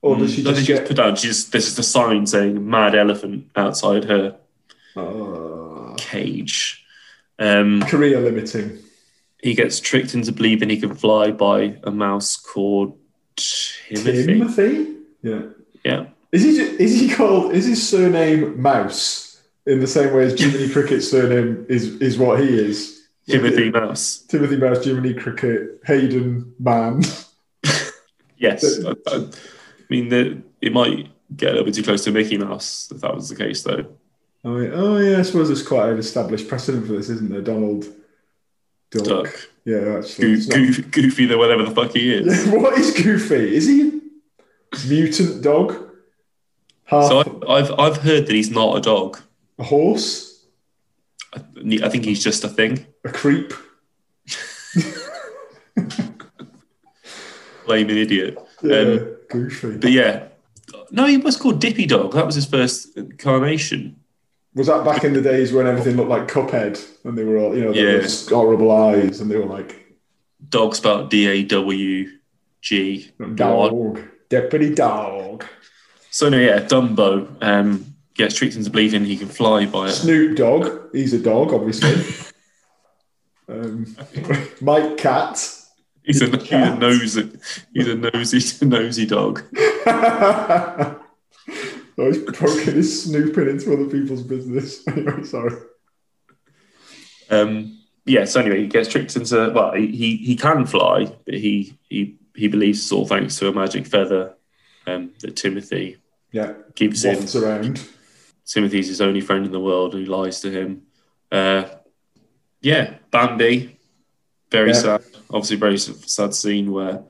Or 0.00 0.16
does 0.16 0.34
she 0.34 0.40
I 0.42 0.46
think 0.46 0.56
just 0.56 0.66
she 0.66 0.72
get. 0.74 0.86
put 0.88 0.96
down. 0.96 1.14
She's 1.14 1.48
there's 1.50 1.66
just 1.66 1.78
a 1.78 1.82
sign 1.84 2.26
saying 2.26 2.68
"mad 2.68 2.96
elephant" 2.96 3.48
outside 3.54 4.04
her 4.04 4.36
Ah, 4.96 5.94
cage. 5.96 6.84
Um, 7.38 7.82
career 7.82 8.20
limiting. 8.20 8.78
he 9.42 9.54
gets 9.54 9.78
tricked 9.80 10.14
into 10.14 10.32
believing 10.32 10.70
he 10.70 10.76
can 10.80 10.94
fly 10.94 11.30
by 11.30 11.78
a 11.84 11.90
mouse 11.92 12.36
called 12.36 12.98
Timothy. 13.36 14.26
Timothy? 14.26 14.94
Yeah. 15.22 15.42
Yeah, 15.84 16.06
Is 16.30 16.42
he, 16.42 16.50
is 16.60 17.00
he 17.00 17.08
called, 17.14 17.52
is 17.54 17.66
his 17.66 17.86
surname 17.88 18.60
Mouse 18.60 19.42
in 19.66 19.80
the 19.80 19.86
same 19.86 20.14
way 20.14 20.24
as 20.24 20.38
Jiminy 20.38 20.68
Cricket's 20.72 21.10
surname 21.10 21.66
is, 21.68 22.00
is 22.00 22.16
what 22.18 22.40
he 22.40 22.48
is? 22.58 23.00
Timothy 23.28 23.70
Mouse. 23.70 24.18
Timothy 24.28 24.56
Mouse, 24.56 24.84
Jiminy 24.84 25.14
Cricket, 25.14 25.80
Hayden 25.86 26.54
Man. 26.58 27.02
Yes, 28.36 28.64
I, 28.84 28.94
I 29.06 29.28
mean 29.88 30.08
the, 30.08 30.42
it 30.60 30.72
might 30.72 31.08
get 31.36 31.50
a 31.50 31.52
little 31.52 31.64
bit 31.66 31.74
too 31.74 31.84
close 31.84 32.02
to 32.04 32.10
Mickey 32.10 32.36
Mouse 32.38 32.90
if 32.92 33.00
that 33.02 33.14
was 33.14 33.28
the 33.28 33.36
case, 33.36 33.62
though. 33.62 33.86
Oh, 34.44 34.58
yeah. 34.58 34.70
oh 34.72 34.98
yeah, 34.98 35.18
I 35.20 35.22
suppose 35.22 35.46
there's 35.46 35.62
quite 35.64 35.90
an 35.90 35.98
established 35.98 36.48
precedent 36.48 36.86
for 36.88 36.94
this, 36.94 37.08
isn't 37.08 37.30
there? 37.30 37.40
Donald 37.40 37.86
Duck. 38.90 39.04
Duck, 39.04 39.48
Yeah, 39.64 39.98
actually. 39.98 40.26
Goo- 40.26 40.32
it's 40.34 40.48
not- 40.48 40.56
goofy, 40.56 40.82
goofy, 40.82 41.26
the 41.26 41.38
whatever 41.38 41.62
the 41.62 41.70
fuck 41.70 41.92
he 41.92 42.12
is. 42.12 42.46
what 42.48 42.76
is 42.76 42.90
Goofy? 43.00 43.54
Is 43.54 43.68
he 43.68 44.00
mutant 44.88 45.42
dog? 45.42 45.74
Half 46.84 47.08
So 47.08 47.44
I, 47.48 47.54
I've 47.58 47.70
I've 47.78 47.96
heard 47.98 48.26
that 48.26 48.34
he's 48.34 48.50
not 48.50 48.76
a 48.76 48.80
dog. 48.80 49.18
a 49.58 49.64
horse? 49.64 50.44
I, 51.34 51.40
I 51.84 51.88
think 51.88 52.04
he's 52.04 52.22
just 52.22 52.44
a 52.44 52.48
thing. 52.48 52.86
A 53.04 53.08
creep? 53.10 53.52
Blaming 57.66 57.96
idiot. 57.96 58.38
Yeah, 58.62 58.76
Um, 58.76 59.16
Goofy. 59.30 59.76
But 59.78 59.92
yeah, 59.92 60.24
no, 60.90 61.06
he 61.06 61.16
was 61.16 61.36
called 61.36 61.60
Dippy 61.60 61.86
Dawg. 61.86 62.12
That 62.12 62.26
was 62.26 62.34
his 62.34 62.46
first 62.46 62.96
incarnation. 62.96 63.96
Was 64.54 64.66
that 64.66 64.84
back 64.84 65.04
in 65.04 65.14
the 65.14 65.22
days 65.22 65.52
when 65.52 65.66
everything 65.66 65.96
looked 65.96 66.10
like 66.10 66.28
Cuphead 66.28 66.78
and 67.04 67.16
they 67.16 67.24
were 67.24 67.38
all, 67.38 67.56
you 67.56 67.64
know, 67.64 67.72
Yeah. 67.72 68.06
horrible 68.28 68.70
eyes 68.70 69.20
and 69.20 69.30
they 69.30 69.36
were 69.36 69.46
like, 69.46 69.78
Dog 70.48 70.74
spelled 70.74 71.08
D 71.08 71.26
A 71.28 71.42
W 71.44 72.08
G. 72.60 73.10
dog, 73.36 74.02
deputy 74.32 74.74
dog. 74.74 75.44
So 76.10 76.30
no, 76.30 76.38
yeah, 76.38 76.60
Dumbo 76.60 77.28
um, 77.42 77.94
gets 78.14 78.34
tricked 78.34 78.56
into 78.56 78.70
believing 78.70 79.04
he 79.04 79.18
can 79.18 79.28
fly 79.28 79.66
by 79.66 79.88
it. 79.88 79.92
Snoop 79.92 80.36
Dogg, 80.38 80.90
he's 80.92 81.12
a 81.12 81.18
dog, 81.18 81.52
obviously. 81.52 81.92
um, 83.48 83.94
Mike 84.62 84.96
Cat. 84.96 85.34
He's 86.02 86.22
a, 86.22 86.36
he's 86.36 86.50
a 86.50 86.76
nosy, 86.76 87.30
he's 87.74 87.88
a 87.88 87.94
nosy, 87.94 88.66
nosy 88.66 89.06
dog. 89.06 89.44
oh, 89.86 90.98
he's 91.96 92.22
poking 92.22 92.74
his 92.74 93.04
snooping 93.04 93.50
into 93.50 93.72
other 93.72 93.86
people's 93.86 94.22
business. 94.22 94.86
Anyway, 94.88 95.24
sorry. 95.24 95.60
Um, 97.30 97.78
yeah. 98.04 98.24
So 98.24 98.40
anyway, 98.40 98.62
he 98.62 98.66
gets 98.66 98.88
tricked 98.88 99.14
into 99.14 99.52
well, 99.54 99.74
he 99.74 99.94
he, 99.94 100.16
he 100.16 100.36
can 100.36 100.66
fly, 100.66 101.04
but 101.24 101.34
he 101.34 101.78
he 101.88 102.18
he 102.34 102.48
believes 102.48 102.80
it's 102.80 102.92
all 102.92 103.06
thanks 103.06 103.38
to 103.38 103.48
a 103.48 103.52
magic 103.52 103.86
feather 103.86 104.34
um, 104.86 105.10
that 105.20 105.36
Timothy 105.36 105.98
Yeah, 106.32 106.54
gives 106.74 107.04
him. 107.04 107.16
wafts 107.16 107.36
around. 107.36 107.88
Timothy's 108.46 108.88
his 108.88 109.00
only 109.00 109.20
friend 109.20 109.46
in 109.46 109.52
the 109.52 109.60
world 109.60 109.94
who 109.94 110.04
lies 110.04 110.40
to 110.40 110.50
him. 110.50 110.82
Uh, 111.30 111.64
yeah, 112.60 112.94
Bambi, 113.10 113.78
very 114.50 114.70
Yeah. 114.70 114.74
sad. 114.74 115.02
Obviously, 115.30 115.56
very 115.56 115.78
sad 115.78 116.34
scene 116.34 116.72
where 116.72 117.04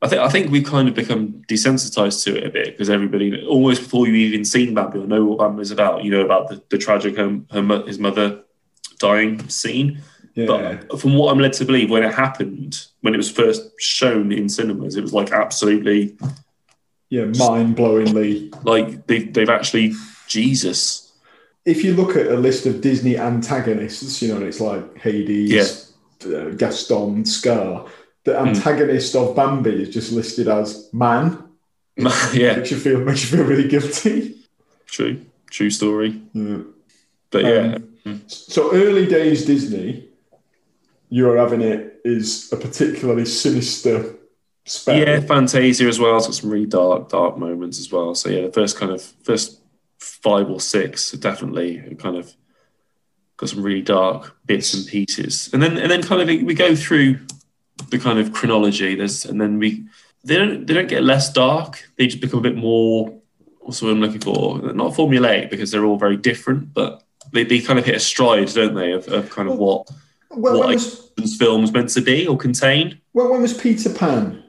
I 0.00 0.06
think 0.08 0.22
I 0.22 0.28
think 0.28 0.50
we've 0.52 0.64
kind 0.64 0.88
of 0.88 0.94
become 0.94 1.42
desensitized 1.48 2.22
to 2.24 2.36
it 2.36 2.44
a 2.46 2.50
bit 2.50 2.66
because 2.66 2.88
everybody 2.88 3.44
almost 3.46 3.82
before 3.82 4.06
you 4.06 4.14
even 4.14 4.44
seen 4.44 4.72
Bambi 4.74 5.00
or 5.00 5.06
know 5.06 5.24
what 5.24 5.38
Bambi's 5.40 5.72
about, 5.72 6.04
you 6.04 6.10
know 6.12 6.24
about 6.24 6.48
the, 6.48 6.62
the 6.70 6.78
tragic 6.78 7.16
her, 7.16 7.40
her 7.50 7.82
his 7.86 7.98
mother 7.98 8.42
dying 9.00 9.48
scene. 9.48 10.00
Yeah, 10.46 10.80
But 10.90 11.00
from 11.00 11.14
what 11.14 11.32
I'm 11.32 11.38
led 11.40 11.52
to 11.54 11.64
believe, 11.64 11.90
when 11.90 12.02
it 12.04 12.14
happened, 12.14 12.86
when 13.00 13.14
it 13.14 13.16
was 13.16 13.30
first 13.30 13.70
shown 13.80 14.30
in 14.32 14.48
cinemas, 14.48 14.96
it 14.96 15.02
was 15.02 15.12
like 15.12 15.32
absolutely 15.32 16.16
yeah, 17.10 17.24
mind-blowingly. 17.24 18.52
like 18.64 19.06
they, 19.06 19.20
they've 19.20 19.48
actually 19.48 19.94
Jesus. 20.26 21.12
If 21.64 21.82
you 21.84 21.94
look 21.94 22.16
at 22.16 22.26
a 22.28 22.36
list 22.36 22.66
of 22.66 22.80
Disney 22.80 23.16
antagonists, 23.18 24.22
you 24.22 24.32
know, 24.34 24.44
it's 24.46 24.60
like 24.60 24.96
Hades, 24.98 25.92
uh, 26.24 26.50
Gaston, 26.56 27.24
Scar. 27.24 27.86
The 28.24 28.38
Hmm. 28.38 28.48
antagonist 28.48 29.16
of 29.16 29.34
Bambi 29.34 29.82
is 29.82 29.88
just 29.90 30.12
listed 30.12 30.48
as 30.48 30.88
man. 30.92 31.44
yeah, 32.32 32.56
Makes 32.56 32.70
you 32.70 32.76
feel 32.78 33.00
makes 33.00 33.22
you 33.30 33.36
feel 33.38 33.46
really 33.46 33.68
guilty. 33.68 34.36
true, 34.86 35.20
true 35.50 35.70
story. 35.70 36.20
Yeah. 36.32 36.58
But 37.30 37.44
yeah, 37.44 37.78
Um, 38.06 38.22
So 38.26 38.72
early 38.72 39.06
days 39.06 39.44
Disney, 39.44 40.07
you 41.10 41.30
are 41.30 41.36
having 41.36 41.62
it 41.62 42.00
is 42.04 42.52
a 42.52 42.56
particularly 42.56 43.24
sinister 43.24 44.14
spell. 44.64 44.98
yeah, 44.98 45.20
Fantasia 45.20 45.86
as 45.86 45.98
well. 45.98 46.16
It's 46.16 46.26
got 46.26 46.34
some 46.34 46.50
really 46.50 46.66
dark, 46.66 47.08
dark 47.08 47.38
moments 47.38 47.78
as 47.78 47.90
well. 47.90 48.14
So 48.14 48.28
yeah, 48.28 48.42
the 48.42 48.52
first 48.52 48.76
kind 48.76 48.92
of 48.92 49.02
first 49.22 49.60
five 49.98 50.48
or 50.48 50.60
six 50.60 51.12
definitely 51.12 51.96
kind 51.98 52.16
of 52.16 52.32
got 53.36 53.48
some 53.48 53.62
really 53.62 53.82
dark 53.82 54.36
bits 54.46 54.74
and 54.74 54.86
pieces, 54.86 55.50
and 55.52 55.62
then 55.62 55.76
and 55.76 55.90
then 55.90 56.02
kind 56.02 56.22
of 56.22 56.28
we 56.28 56.54
go 56.54 56.74
through 56.74 57.18
the 57.90 57.98
kind 57.98 58.18
of 58.18 58.32
chronology. 58.32 58.94
There's 58.94 59.24
and 59.24 59.40
then 59.40 59.58
we 59.58 59.86
they 60.24 60.36
don't 60.36 60.66
they 60.66 60.74
don't 60.74 60.88
get 60.88 61.02
less 61.02 61.32
dark. 61.32 61.88
They 61.96 62.06
just 62.06 62.20
become 62.20 62.40
a 62.40 62.42
bit 62.42 62.56
more. 62.56 63.14
What's 63.60 63.82
word 63.82 63.92
I'm 63.92 64.00
looking 64.00 64.20
for? 64.20 64.58
Not 64.72 64.94
formulaic 64.94 65.50
because 65.50 65.70
they're 65.70 65.84
all 65.84 65.98
very 65.98 66.16
different, 66.16 66.72
but 66.72 67.02
they, 67.32 67.44
they 67.44 67.60
kind 67.60 67.78
of 67.78 67.84
hit 67.84 67.96
a 67.96 68.00
stride, 68.00 68.48
don't 68.48 68.74
they, 68.74 68.92
of, 68.92 69.06
of 69.08 69.28
kind 69.28 69.46
of 69.46 69.58
what 69.58 69.90
Well, 70.30 70.58
what 70.58 70.66
when 70.68 70.74
was, 70.74 71.10
this 71.16 71.36
film's 71.36 71.72
meant 71.72 71.90
to 71.90 72.00
be 72.00 72.26
or 72.26 72.36
contain. 72.36 73.00
well, 73.12 73.30
when 73.30 73.42
was 73.42 73.54
Peter 73.54 73.90
Pan? 73.92 74.44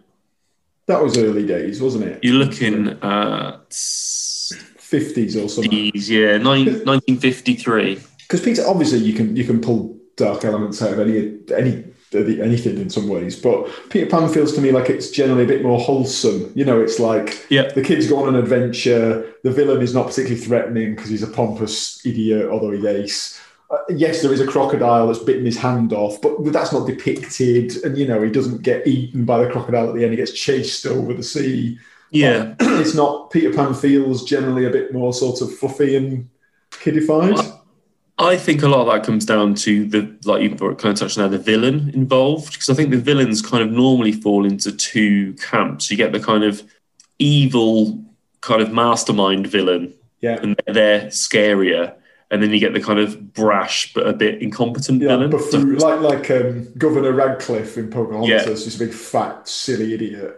That 0.87 1.03
was 1.03 1.17
early 1.17 1.45
days, 1.45 1.81
wasn't 1.81 2.05
it? 2.05 2.23
You're 2.23 2.33
looking 2.35 2.87
at 2.87 3.69
50s 3.69 5.43
or 5.43 5.47
something. 5.47 5.69
these, 5.69 6.09
yeah, 6.09 6.37
nine, 6.37 6.65
1953. 6.85 7.99
Because 8.19 8.41
Peter, 8.41 8.63
obviously, 8.67 8.99
you 8.99 9.13
can 9.13 9.35
you 9.35 9.43
can 9.43 9.61
pull 9.61 9.97
dark 10.15 10.43
elements 10.45 10.81
out 10.81 10.93
of 10.93 10.99
any 10.99 11.37
any 11.55 11.85
anything 12.13 12.77
in 12.79 12.89
some 12.89 13.07
ways, 13.07 13.39
but 13.39 13.69
Peter 13.89 14.07
Pan 14.07 14.29
feels 14.29 14.53
to 14.55 14.61
me 14.61 14.71
like 14.71 14.89
it's 14.89 15.11
generally 15.11 15.43
a 15.43 15.47
bit 15.47 15.61
more 15.61 15.79
wholesome. 15.79 16.51
You 16.55 16.65
know, 16.65 16.81
it's 16.81 16.99
like 16.99 17.45
Yeah, 17.49 17.71
the 17.71 17.83
kids 17.83 18.07
go 18.07 18.23
on 18.23 18.29
an 18.33 18.35
adventure. 18.35 19.31
The 19.43 19.51
villain 19.51 19.81
is 19.81 19.93
not 19.93 20.07
particularly 20.07 20.41
threatening 20.43 20.95
because 20.95 21.09
he's 21.09 21.23
a 21.23 21.27
pompous 21.27 22.03
idiot, 22.05 22.49
although 22.49 22.71
he's 22.71 22.85
ace. 22.85 23.41
Uh, 23.71 23.77
yes, 23.89 24.21
there 24.23 24.33
is 24.33 24.39
a 24.41 24.47
crocodile 24.47 25.07
that's 25.07 25.19
bitten 25.19 25.45
his 25.45 25.57
hand 25.57 25.93
off, 25.93 26.19
but 26.21 26.43
that's 26.51 26.73
not 26.73 26.87
depicted. 26.87 27.83
And 27.83 27.97
you 27.97 28.07
know, 28.07 28.21
he 28.21 28.31
doesn't 28.31 28.63
get 28.63 28.87
eaten 28.87 29.25
by 29.25 29.43
the 29.43 29.51
crocodile 29.51 29.89
at 29.89 29.95
the 29.95 30.03
end. 30.03 30.11
He 30.11 30.17
gets 30.17 30.31
chased 30.33 30.85
over 30.87 31.13
the 31.13 31.21
sea. 31.23 31.77
yeah. 32.09 32.55
it's 32.59 32.95
not. 32.95 33.29
Peter 33.29 33.53
Pan 33.53 33.73
feels 33.75 34.23
generally 34.25 34.65
a 34.65 34.71
bit 34.71 34.91
more 34.91 35.13
sort 35.13 35.41
of 35.41 35.55
fluffy 35.55 35.95
and 35.95 36.27
kiddified. 36.71 37.35
I 38.17 38.35
think 38.35 38.63
a 38.63 38.67
lot 38.67 38.81
of 38.81 38.87
that 38.87 39.05
comes 39.05 39.23
down 39.25 39.53
to 39.55 39.85
the, 39.85 40.17
like 40.25 40.41
you 40.41 40.49
kind 40.49 40.85
of 40.85 40.95
touched 40.95 41.17
on 41.17 41.29
there, 41.29 41.37
the 41.37 41.43
villain 41.43 41.89
involved. 41.93 42.51
Because 42.53 42.69
I 42.69 42.73
think 42.73 42.89
the 42.89 42.97
villains 42.97 43.41
kind 43.41 43.63
of 43.63 43.71
normally 43.71 44.11
fall 44.11 44.45
into 44.45 44.71
two 44.75 45.33
camps. 45.35 45.89
You 45.89 45.95
get 45.95 46.11
the 46.11 46.19
kind 46.19 46.43
of 46.43 46.63
evil 47.19 48.03
kind 48.41 48.61
of 48.61 48.71
mastermind 48.73 49.47
villain, 49.47 49.93
Yeah. 50.21 50.39
and 50.41 50.55
they're, 50.65 50.73
they're 50.73 51.01
scarier. 51.07 51.93
And 52.31 52.43
then 52.43 52.51
you 52.51 52.59
get 52.59 52.73
the 52.73 52.79
kind 52.81 52.99
of 52.99 53.33
brash 53.33 53.91
but 53.93 54.05
a 54.07 54.13
bit 54.13 54.41
incompetent 54.41 55.01
Yeah, 55.01 55.07
villain. 55.09 55.31
buffoon, 55.31 55.77
like 55.77 55.99
like 56.01 56.29
um, 56.31 56.67
Governor 56.77 57.11
Ratcliffe 57.11 57.75
in 57.77 57.89
Pocahontas, 57.89 58.29
Yeah. 58.29 58.45
just 58.45 58.75
a 58.75 58.85
big 58.85 58.93
fat 58.93 59.47
silly 59.47 59.93
idiot. 59.95 60.35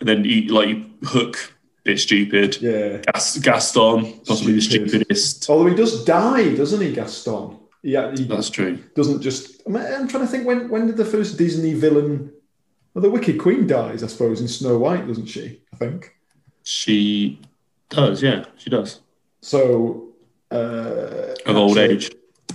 And 0.00 0.08
then 0.08 0.24
you 0.24 0.42
like 0.54 0.76
Hook, 1.04 1.52
bit 1.82 1.98
stupid. 1.98 2.60
Yeah. 2.62 2.98
Gas- 3.12 3.38
Gaston, 3.38 4.20
possibly 4.26 4.60
Stupid. 4.60 4.84
the 4.86 4.90
stupidest. 4.90 5.50
Although 5.50 5.70
he 5.70 5.74
does 5.74 6.04
die, 6.04 6.54
doesn't 6.54 6.80
he, 6.80 6.92
Gaston? 6.92 7.58
Yeah, 7.82 8.12
he 8.16 8.24
That's 8.24 8.48
true. 8.48 8.78
doesn't 8.94 9.20
just. 9.20 9.60
I'm, 9.66 9.76
I'm 9.76 10.06
trying 10.08 10.22
to 10.24 10.28
think 10.28 10.46
when 10.46 10.68
when 10.70 10.86
did 10.86 10.96
the 10.96 11.04
first 11.04 11.36
Disney 11.36 11.74
villain? 11.74 12.32
Well, 12.94 13.02
the 13.02 13.10
Wicked 13.10 13.38
Queen 13.40 13.66
dies, 13.66 14.04
I 14.04 14.06
suppose, 14.06 14.40
in 14.40 14.46
Snow 14.46 14.78
White, 14.78 15.06
doesn't 15.08 15.26
she? 15.26 15.60
I 15.72 15.76
think 15.78 16.14
She 16.62 17.40
does, 17.90 18.22
yeah, 18.22 18.44
she 18.56 18.70
does. 18.70 19.00
so. 19.42 20.00
Uh, 20.54 21.34
Of 21.46 21.56
old 21.56 21.78
age. 21.78 22.10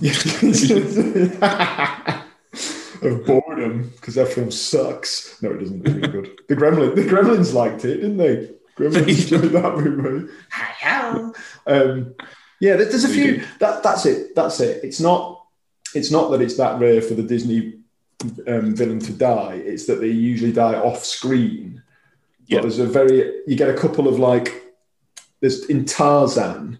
of 3.02 3.24
boredom 3.26 3.90
because 3.96 4.14
that 4.14 4.28
film 4.32 4.50
sucks. 4.50 5.40
No, 5.42 5.50
it 5.52 5.58
doesn't. 5.58 5.86
It's 5.86 5.94
really 5.94 6.08
good. 6.08 6.30
The 6.48 6.56
Gremlin, 6.56 6.94
the 6.94 7.02
Gremlins 7.04 7.52
liked 7.54 7.84
it, 7.84 7.96
didn't 7.96 8.16
they? 8.16 8.50
Gremlins 8.76 9.22
enjoyed 9.32 9.52
that 9.52 9.76
movie. 9.76 10.32
um, 11.66 12.14
yeah, 12.60 12.76
there's 12.76 13.04
a 13.04 13.08
few. 13.08 13.42
That 13.58 13.82
that's 13.82 14.06
it. 14.06 14.34
That's 14.34 14.60
it. 14.60 14.84
It's 14.84 15.00
not. 15.00 15.44
It's 15.94 16.10
not 16.10 16.30
that 16.30 16.40
it's 16.40 16.56
that 16.56 16.78
rare 16.80 17.02
for 17.02 17.14
the 17.14 17.22
Disney 17.22 17.74
um, 18.46 18.74
villain 18.76 19.00
to 19.00 19.12
die. 19.12 19.54
It's 19.64 19.86
that 19.86 20.00
they 20.00 20.08
usually 20.08 20.52
die 20.52 20.74
off 20.74 21.04
screen. 21.04 21.82
But 22.40 22.48
Yeah. 22.56 22.60
there's 22.62 22.78
a 22.78 22.86
very. 22.86 23.40
You 23.46 23.56
get 23.56 23.68
a 23.70 23.74
couple 23.78 24.08
of 24.08 24.18
like. 24.18 24.62
There's 25.40 25.64
in 25.66 25.84
Tarzan. 25.86 26.78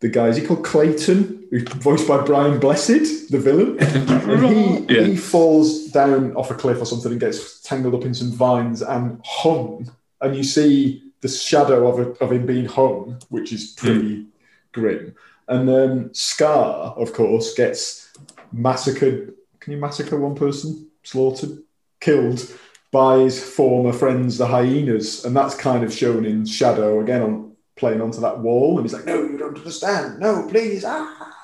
The 0.00 0.08
guy 0.08 0.28
is 0.28 0.36
he 0.36 0.46
called 0.46 0.64
Clayton, 0.64 1.46
who's 1.50 1.62
voiced 1.64 2.08
by 2.08 2.22
Brian 2.22 2.58
Blessed, 2.58 3.30
the 3.30 3.38
villain. 3.38 3.76
And 3.80 4.46
he, 4.46 4.94
Yeah. 4.94 5.02
he 5.02 5.16
falls 5.16 5.86
down 5.88 6.34
off 6.36 6.50
a 6.50 6.54
cliff 6.54 6.80
or 6.80 6.86
something 6.86 7.12
and 7.12 7.20
gets 7.20 7.60
tangled 7.60 7.94
up 7.94 8.04
in 8.04 8.14
some 8.14 8.32
vines 8.32 8.80
and 8.80 9.20
hung. 9.24 9.90
And 10.22 10.34
you 10.34 10.42
see 10.42 11.02
the 11.20 11.28
shadow 11.28 11.86
of, 11.86 11.98
a, 11.98 12.24
of 12.24 12.32
him 12.32 12.46
being 12.46 12.66
hung, 12.66 13.20
which 13.28 13.52
is 13.52 13.76
hmm. 13.78 13.86
pretty 13.86 14.26
grim. 14.72 15.14
And 15.48 15.68
then 15.68 16.14
Scar, 16.14 16.94
of 16.96 17.12
course, 17.12 17.54
gets 17.54 18.10
massacred. 18.52 19.34
Can 19.58 19.72
you 19.72 19.78
massacre 19.78 20.18
one 20.18 20.34
person? 20.34 20.88
Slaughtered? 21.02 21.58
Killed 22.00 22.50
by 22.92 23.18
his 23.18 23.42
former 23.42 23.92
friends, 23.92 24.38
the 24.38 24.46
hyenas. 24.46 25.24
And 25.24 25.36
that's 25.36 25.54
kind 25.54 25.84
of 25.84 25.92
shown 25.92 26.24
in 26.24 26.46
shadow 26.46 27.00
again 27.00 27.22
on 27.22 27.49
playing 27.80 28.00
onto 28.00 28.20
that 28.20 28.38
wall. 28.38 28.78
And 28.78 28.86
he's 28.86 28.92
like, 28.92 29.06
no, 29.06 29.22
you 29.22 29.36
don't 29.36 29.56
understand. 29.56 30.20
No, 30.20 30.46
please. 30.48 30.84
Ah. 30.86 31.34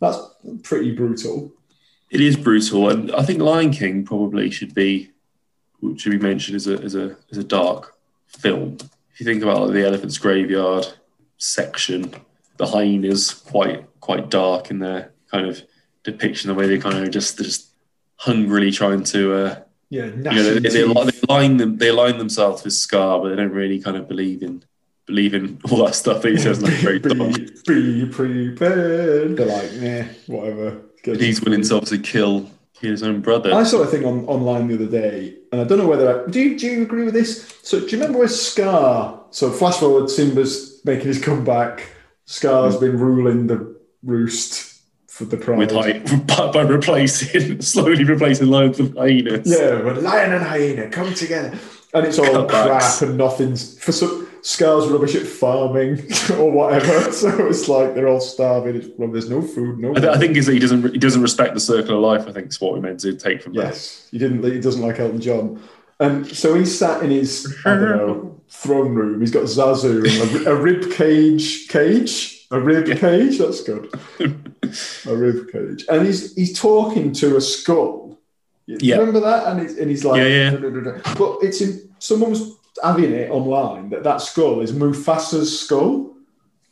That's 0.00 0.18
pretty 0.62 0.92
brutal. 0.94 1.52
It 2.10 2.20
is 2.20 2.36
brutal, 2.36 2.88
and 2.88 3.12
I 3.12 3.22
think 3.22 3.40
Lion 3.40 3.70
King 3.70 4.04
probably 4.04 4.50
should 4.50 4.74
be 4.74 5.10
should 5.96 6.12
be 6.12 6.18
mentioned 6.18 6.56
as 6.56 6.66
a 6.66 6.78
as 6.78 6.94
a 6.94 7.16
as 7.30 7.38
a 7.38 7.44
dark 7.44 7.94
film. 8.26 8.78
If 9.12 9.20
you 9.20 9.26
think 9.26 9.42
about 9.42 9.62
like, 9.62 9.72
the 9.72 9.86
Elephant's 9.86 10.16
Graveyard 10.16 10.86
section, 11.36 12.14
the 12.56 12.66
hyenas 12.66 13.34
quite 13.34 13.84
quite 14.00 14.30
dark 14.30 14.70
in 14.70 14.78
their 14.78 15.12
kind 15.30 15.46
of 15.46 15.62
depiction, 16.02 16.48
the 16.48 16.54
way 16.54 16.66
they 16.66 16.78
kind 16.78 16.96
of 16.96 17.10
just 17.10 17.36
just 17.36 17.72
hungrily 18.16 18.70
trying 18.70 19.02
to 19.02 19.34
uh, 19.34 19.60
Yeah, 19.90 20.06
you 20.06 20.16
know 20.16 20.54
they, 20.54 20.60
they, 20.60 20.68
they, 20.68 20.84
line 21.28 21.58
them 21.58 21.76
they 21.76 21.88
align 21.88 22.16
themselves 22.16 22.64
with 22.64 22.72
Scar, 22.72 23.20
but 23.20 23.28
they 23.28 23.36
don't 23.36 23.52
really 23.52 23.80
kind 23.80 23.98
of 23.98 24.08
believe 24.08 24.42
in 24.42 24.64
in 25.08 25.60
all 25.70 25.84
that 25.84 25.94
stuff 25.94 26.22
that 26.22 26.32
he 26.32 26.38
says 26.38 26.62
like 26.62 26.72
very 26.74 26.98
be, 27.00 27.50
be 27.66 28.06
prepared. 28.06 29.36
They're 29.36 29.46
like, 29.46 29.72
nah, 29.74 30.12
whatever. 30.26 30.82
He's 31.04 31.42
willing 31.42 31.62
to 31.62 31.74
obviously 31.74 32.00
kill 32.00 32.50
his 32.80 33.02
own 33.02 33.20
brother. 33.20 33.52
I 33.52 33.62
saw 33.64 33.82
a 33.82 33.86
thing 33.86 34.04
on 34.04 34.24
online 34.26 34.68
the 34.68 34.74
other 34.74 34.86
day, 34.86 35.36
and 35.52 35.60
I 35.60 35.64
don't 35.64 35.78
know 35.78 35.86
whether 35.86 36.24
I, 36.24 36.30
do. 36.30 36.40
You, 36.40 36.58
do 36.58 36.66
you 36.66 36.82
agree 36.82 37.04
with 37.04 37.14
this? 37.14 37.58
So, 37.62 37.80
do 37.80 37.86
you 37.86 37.98
remember 37.98 38.18
where 38.18 38.28
Scar? 38.28 39.20
So, 39.30 39.50
flash 39.50 39.76
forward, 39.76 40.10
Simba's 40.10 40.80
making 40.84 41.06
his 41.06 41.22
comeback. 41.22 41.86
Scar's 42.26 42.74
hmm. 42.74 42.80
been 42.80 42.98
ruling 42.98 43.46
the 43.46 43.76
roost 44.02 44.80
for 45.06 45.24
the 45.24 45.36
prize. 45.36 45.58
with 45.58 45.72
hy- 45.72 46.16
by, 46.36 46.52
by 46.52 46.62
replacing 46.62 47.60
slowly 47.60 48.04
replacing 48.04 48.48
loads 48.48 48.78
of 48.78 48.94
hyenas. 48.94 49.48
Yeah, 49.48 49.80
but 49.82 50.02
lion 50.02 50.32
and 50.32 50.44
hyena 50.44 50.88
come 50.88 51.14
together, 51.14 51.58
and 51.94 52.06
it's 52.06 52.18
all 52.18 52.26
Cutbacks. 52.26 52.98
crap 52.98 53.08
and 53.08 53.18
nothing's 53.18 53.78
for 53.82 53.92
some. 53.92 54.27
Scar's 54.42 54.86
rubbish 54.88 55.14
at 55.14 55.26
farming 55.26 56.00
or 56.38 56.50
whatever, 56.50 57.12
so 57.12 57.46
it's 57.48 57.68
like 57.68 57.94
they're 57.94 58.08
all 58.08 58.20
starving. 58.20 58.76
It's, 58.76 58.88
well, 58.96 59.10
there's 59.10 59.28
no 59.30 59.42
food, 59.42 59.78
no. 59.78 59.90
I, 59.90 60.00
th- 60.00 60.04
I 60.16 60.18
think 60.18 60.36
is 60.36 60.46
that 60.46 60.52
he 60.54 60.58
doesn't 60.58 60.92
he 60.92 60.98
doesn't 60.98 61.22
respect 61.22 61.54
the 61.54 61.60
circle 61.60 61.94
of 61.96 62.00
life. 62.00 62.28
I 62.28 62.32
think 62.32 62.48
is 62.48 62.60
what 62.60 62.74
we 62.74 62.80
meant 62.80 63.00
to 63.00 63.14
take 63.16 63.42
from 63.42 63.54
that. 63.54 63.64
Yes, 63.66 64.08
he 64.10 64.18
didn't. 64.18 64.42
He 64.44 64.60
doesn't 64.60 64.82
like 64.82 64.98
Elton 65.00 65.20
John, 65.20 65.62
and 66.00 66.26
so 66.26 66.54
he's 66.54 66.76
sat 66.78 67.02
in 67.02 67.10
his 67.10 67.56
I 67.64 67.74
don't 67.74 67.96
know 67.96 68.40
throne 68.50 68.94
room. 68.94 69.20
He's 69.20 69.30
got 69.30 69.44
Zazu 69.44 70.04
and 70.06 70.46
a, 70.46 70.52
a 70.52 70.54
rib 70.56 70.90
cage 70.92 71.68
cage, 71.68 72.46
a 72.50 72.58
rib 72.60 72.86
cage. 72.98 73.38
That's 73.38 73.62
good. 73.62 73.90
a 75.06 75.16
rib 75.16 75.50
cage, 75.52 75.84
and 75.90 76.06
he's 76.06 76.34
he's 76.34 76.58
talking 76.58 77.12
to 77.12 77.36
a 77.36 77.40
skull. 77.40 78.18
You 78.66 78.76
Yeah. 78.80 78.96
remember 78.98 79.20
that? 79.20 79.46
And 79.46 79.60
he's 79.60 79.78
and 79.78 79.88
he's 79.90 80.04
like, 80.04 80.18
Yeah, 80.20 80.26
yeah. 80.26 80.50
"Da, 80.50 80.58
da, 80.58 80.68
da, 80.68 80.90
da." 80.98 81.14
but 81.14 81.38
it's 81.42 81.60
in 81.62 81.90
someone 81.98 82.30
was 82.30 82.54
having 82.82 83.12
it 83.12 83.30
online 83.30 83.90
that 83.90 84.04
that 84.04 84.20
skull 84.20 84.60
is 84.60 84.72
Mufasa's 84.72 85.60
skull, 85.60 86.14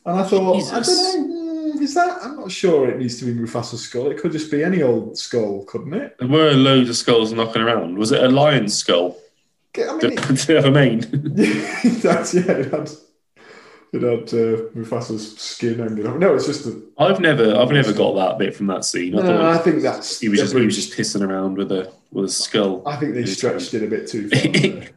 and 0.05 0.19
I 0.21 0.23
thought, 0.23 0.57
I 0.57 0.81
don't 0.81 0.87
know, 0.87 1.75
mm, 1.75 1.83
is 1.83 1.95
that? 1.95 2.19
I'm 2.23 2.37
not 2.37 2.51
sure 2.51 2.89
it 2.89 2.99
needs 2.99 3.19
to 3.19 3.25
be 3.25 3.35
Mufasa's 3.35 3.83
skull. 3.83 4.11
It 4.11 4.19
could 4.19 4.33
just 4.33 4.51
be 4.51 4.63
any 4.63 4.83
old 4.83 5.19
skull, 5.19 5.65
couldn't 5.65 5.95
it? 5.95 6.17
There 6.19 6.29
were 6.29 6.53
loads 6.53 6.89
of 6.89 6.97
skulls 6.97 7.33
knocking 7.33 7.63
around. 7.63 7.99
Was 7.99 8.13
it 8.13 8.23
a 8.23 8.29
lion's 8.29 8.75
skull? 8.77 9.17
I 9.79 9.81
mean, 9.93 9.99
Did 9.99 10.13
it, 10.15 10.27
did 10.29 10.51
it 10.51 10.57
have 10.57 10.65
a 10.65 10.71
mane? 10.71 11.01
that's 12.01 12.33
yeah. 12.35 12.51
It 12.51 12.71
had 12.73 12.91
it 13.93 14.03
had 14.03 14.29
uh, 14.35 14.69
Mufasa's 14.75 15.39
skin 15.39 15.79
hanging 15.79 16.07
off. 16.07 16.17
No, 16.17 16.35
it's 16.35 16.47
just 16.47 16.67
a. 16.67 16.83
I've 16.99 17.21
never 17.21 17.57
I've 17.57 17.71
never 17.71 17.93
got 17.93 18.15
that 18.15 18.39
bit 18.39 18.55
from 18.55 18.67
that 18.67 18.85
scene. 18.85 19.19
I 19.19 19.23
No, 19.23 19.49
I 19.49 19.59
think 19.59 19.83
that's. 19.83 20.21
he 20.21 20.29
was 20.29 20.41
just 20.41 20.55
he 20.55 20.65
was 20.65 20.77
just 20.77 20.93
pissing 20.97 21.27
around 21.27 21.57
with 21.57 21.73
a 21.73 21.93
with 22.13 22.25
a 22.27 22.29
skull. 22.29 22.83
I 22.87 22.97
think 22.97 23.15
they 23.15 23.27
stretched 23.27 23.75
it 23.75 23.83
a 23.83 23.87
bit 23.87 24.09
too 24.09 24.29
far. 24.31 24.41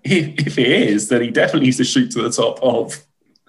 if 0.04 0.56
he 0.56 0.64
is, 0.64 1.10
then 1.10 1.22
he 1.22 1.30
definitely 1.30 1.68
needs 1.68 1.78
to 1.78 1.84
shoot 1.84 2.12
to 2.12 2.22
the 2.22 2.32
top 2.32 2.60
of 2.62 3.04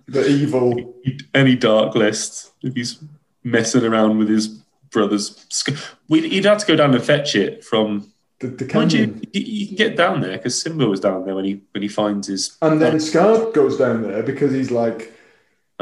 the 0.06 0.26
evil. 0.28 0.94
any 1.34 1.56
dark 1.56 1.94
list 1.94 2.52
if 2.62 2.74
he's 2.74 3.02
messing 3.44 3.84
around 3.84 4.18
with 4.18 4.28
his 4.28 4.48
brother's 4.90 5.46
skull. 5.48 5.76
We'd, 6.08 6.24
he'd 6.24 6.44
have 6.44 6.58
to 6.58 6.66
go 6.66 6.76
down 6.76 6.94
and 6.94 7.02
fetch 7.02 7.34
it 7.34 7.64
from. 7.64 8.12
The, 8.40 8.46
the 8.48 8.64
canyon. 8.64 9.22
you, 9.34 9.40
you, 9.42 9.52
you 9.52 9.66
can 9.66 9.76
get 9.76 9.96
down 9.98 10.22
there 10.22 10.38
because 10.38 10.60
Simba 10.60 10.88
was 10.88 11.00
down 11.00 11.26
there 11.26 11.34
when 11.34 11.44
he 11.44 11.60
when 11.72 11.82
he 11.82 11.88
finds 11.88 12.26
his. 12.26 12.56
And 12.62 12.80
then 12.80 12.98
Scar 12.98 13.50
goes 13.50 13.76
down 13.76 14.00
there 14.02 14.22
because 14.22 14.52
he's 14.52 14.70
like, 14.70 15.12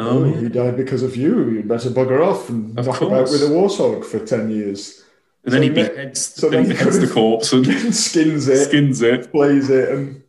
Oh, 0.00 0.24
he 0.24 0.48
died 0.48 0.76
because 0.76 1.02
of 1.02 1.16
you. 1.16 1.50
You'd 1.50 1.68
better 1.68 1.90
bugger 1.90 2.24
off 2.24 2.48
and 2.48 2.78
Of 2.78 2.86
knock 2.86 3.00
about 3.02 3.30
with 3.30 3.42
a 3.42 3.46
warthog 3.46 4.04
for 4.04 4.18
10 4.24 4.50
years. 4.50 5.02
and 5.44 5.52
then 5.52 5.62
he 5.62 5.70
beheads, 5.70 6.20
so 6.20 6.48
then 6.48 6.64
he 6.64 6.70
beheads 6.72 6.98
the 7.00 7.08
corpse 7.12 7.52
and 7.52 7.66
Skins 7.94 8.46
it, 8.48 8.66
skins 8.66 9.02
it. 9.02 9.30
plays 9.32 9.68
it, 9.70 9.88
and 9.90 10.22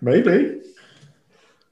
maybe. 0.00 0.60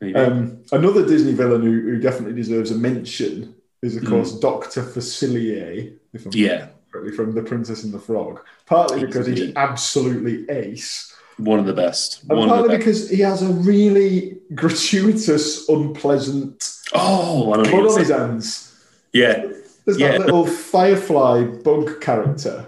Maybe. 0.01 0.15
Um, 0.15 0.63
another 0.73 1.07
Disney 1.07 1.33
villain 1.33 1.63
who, 1.63 1.71
who 1.81 1.99
definitely 2.01 2.35
deserves 2.35 2.71
a 2.71 2.75
mention 2.77 3.55
is, 3.83 3.95
Hmm. 3.97 4.05
of 4.05 4.11
course, 4.11 4.33
Dr. 4.39 4.83
Facilier, 4.83 5.93
if 6.13 6.27
I'm 6.27 6.33
yeah, 6.35 6.69
correctly, 6.93 7.13
from 7.17 7.35
The 7.35 7.43
Princess 7.43 7.85
and 7.85 7.93
the 7.93 7.99
Frog. 8.01 8.41
Partly 8.67 9.05
because 9.07 9.27
he's 9.27 9.55
absolutely 9.57 10.49
ace, 10.51 11.15
one 11.37 11.59
of 11.61 11.67
the 11.67 11.73
best. 11.73 12.23
and 12.29 12.39
One 12.39 12.49
the 12.49 12.55
partly 12.55 12.69
best. 12.77 12.79
because 12.87 13.11
he 13.11 13.21
has 13.21 13.43
a 13.43 13.49
really 13.49 14.39
gratuitous, 14.55 15.69
unpleasant 15.69 16.65
Oh, 16.95 17.53
I 17.53 17.57
know 17.59 17.63
blood 17.65 17.73
you're 17.73 17.93
on 17.93 17.99
his 17.99 18.09
hands. 18.11 18.75
Yeah, 19.13 19.47
There's 19.85 19.99
Yeah. 19.99 20.13
that 20.13 20.21
little 20.21 20.47
firefly 20.47 21.45
bug 21.45 22.01
character, 22.01 22.67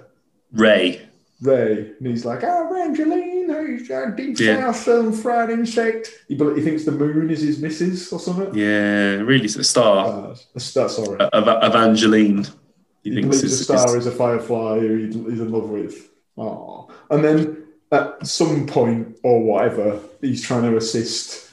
Ray. 0.53 1.03
Ray, 1.43 1.93
and 1.99 2.07
he's 2.07 2.25
like, 2.27 2.43
"Oh, 2.45 2.68
Rangeline, 2.71 3.49
he's 3.79 3.91
a 3.91 4.12
deep 4.16 4.39
Yeah. 4.39 4.61
south 4.73 4.77
southern 4.77 5.12
fried 5.12 5.51
insect." 5.51 6.11
He, 6.29 6.35
he 6.35 6.61
thinks 6.61 6.85
the 6.85 6.93
moon 6.93 7.31
is 7.31 7.41
his 7.43 7.59
missus 7.61 8.12
or 8.12 8.21
something. 8.21 8.55
Yeah, 8.55 9.16
really, 9.16 9.45
it's 9.47 9.57
a 9.57 9.64
star. 9.64 10.07
Uh, 10.07 10.35
that's, 10.55 10.73
that's 10.75 10.97
sorry. 10.97 11.18
Eva- 11.35 11.61
Evangeline. 11.62 12.45
He 13.03 13.11
he 13.11 13.14
thinks 13.23 13.39
believes 13.39 13.61
a 13.61 13.64
star 13.64 13.97
is- 13.97 14.07
a 14.07 14.11
firefly 14.11 14.81
who 14.81 14.97
he- 14.97 15.31
he's 15.31 15.41
in 15.41 15.51
love 15.51 15.68
with. 15.71 16.09
Oh, 16.37 16.89
and 17.11 17.25
then 17.25 17.57
at 17.93 18.27
some 18.27 18.66
point 18.66 19.18
or 19.23 19.43
whatever, 19.43 19.99
he's 20.21 20.43
trying 20.43 20.71
to 20.71 20.77
assist 20.77 21.49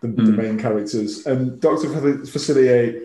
the, 0.00 0.08
the 0.08 0.22
Hmm. 0.22 0.36
main 0.36 0.58
characters, 0.58 1.26
and 1.26 1.60
Doctor 1.60 1.88
Facilier 1.88 3.02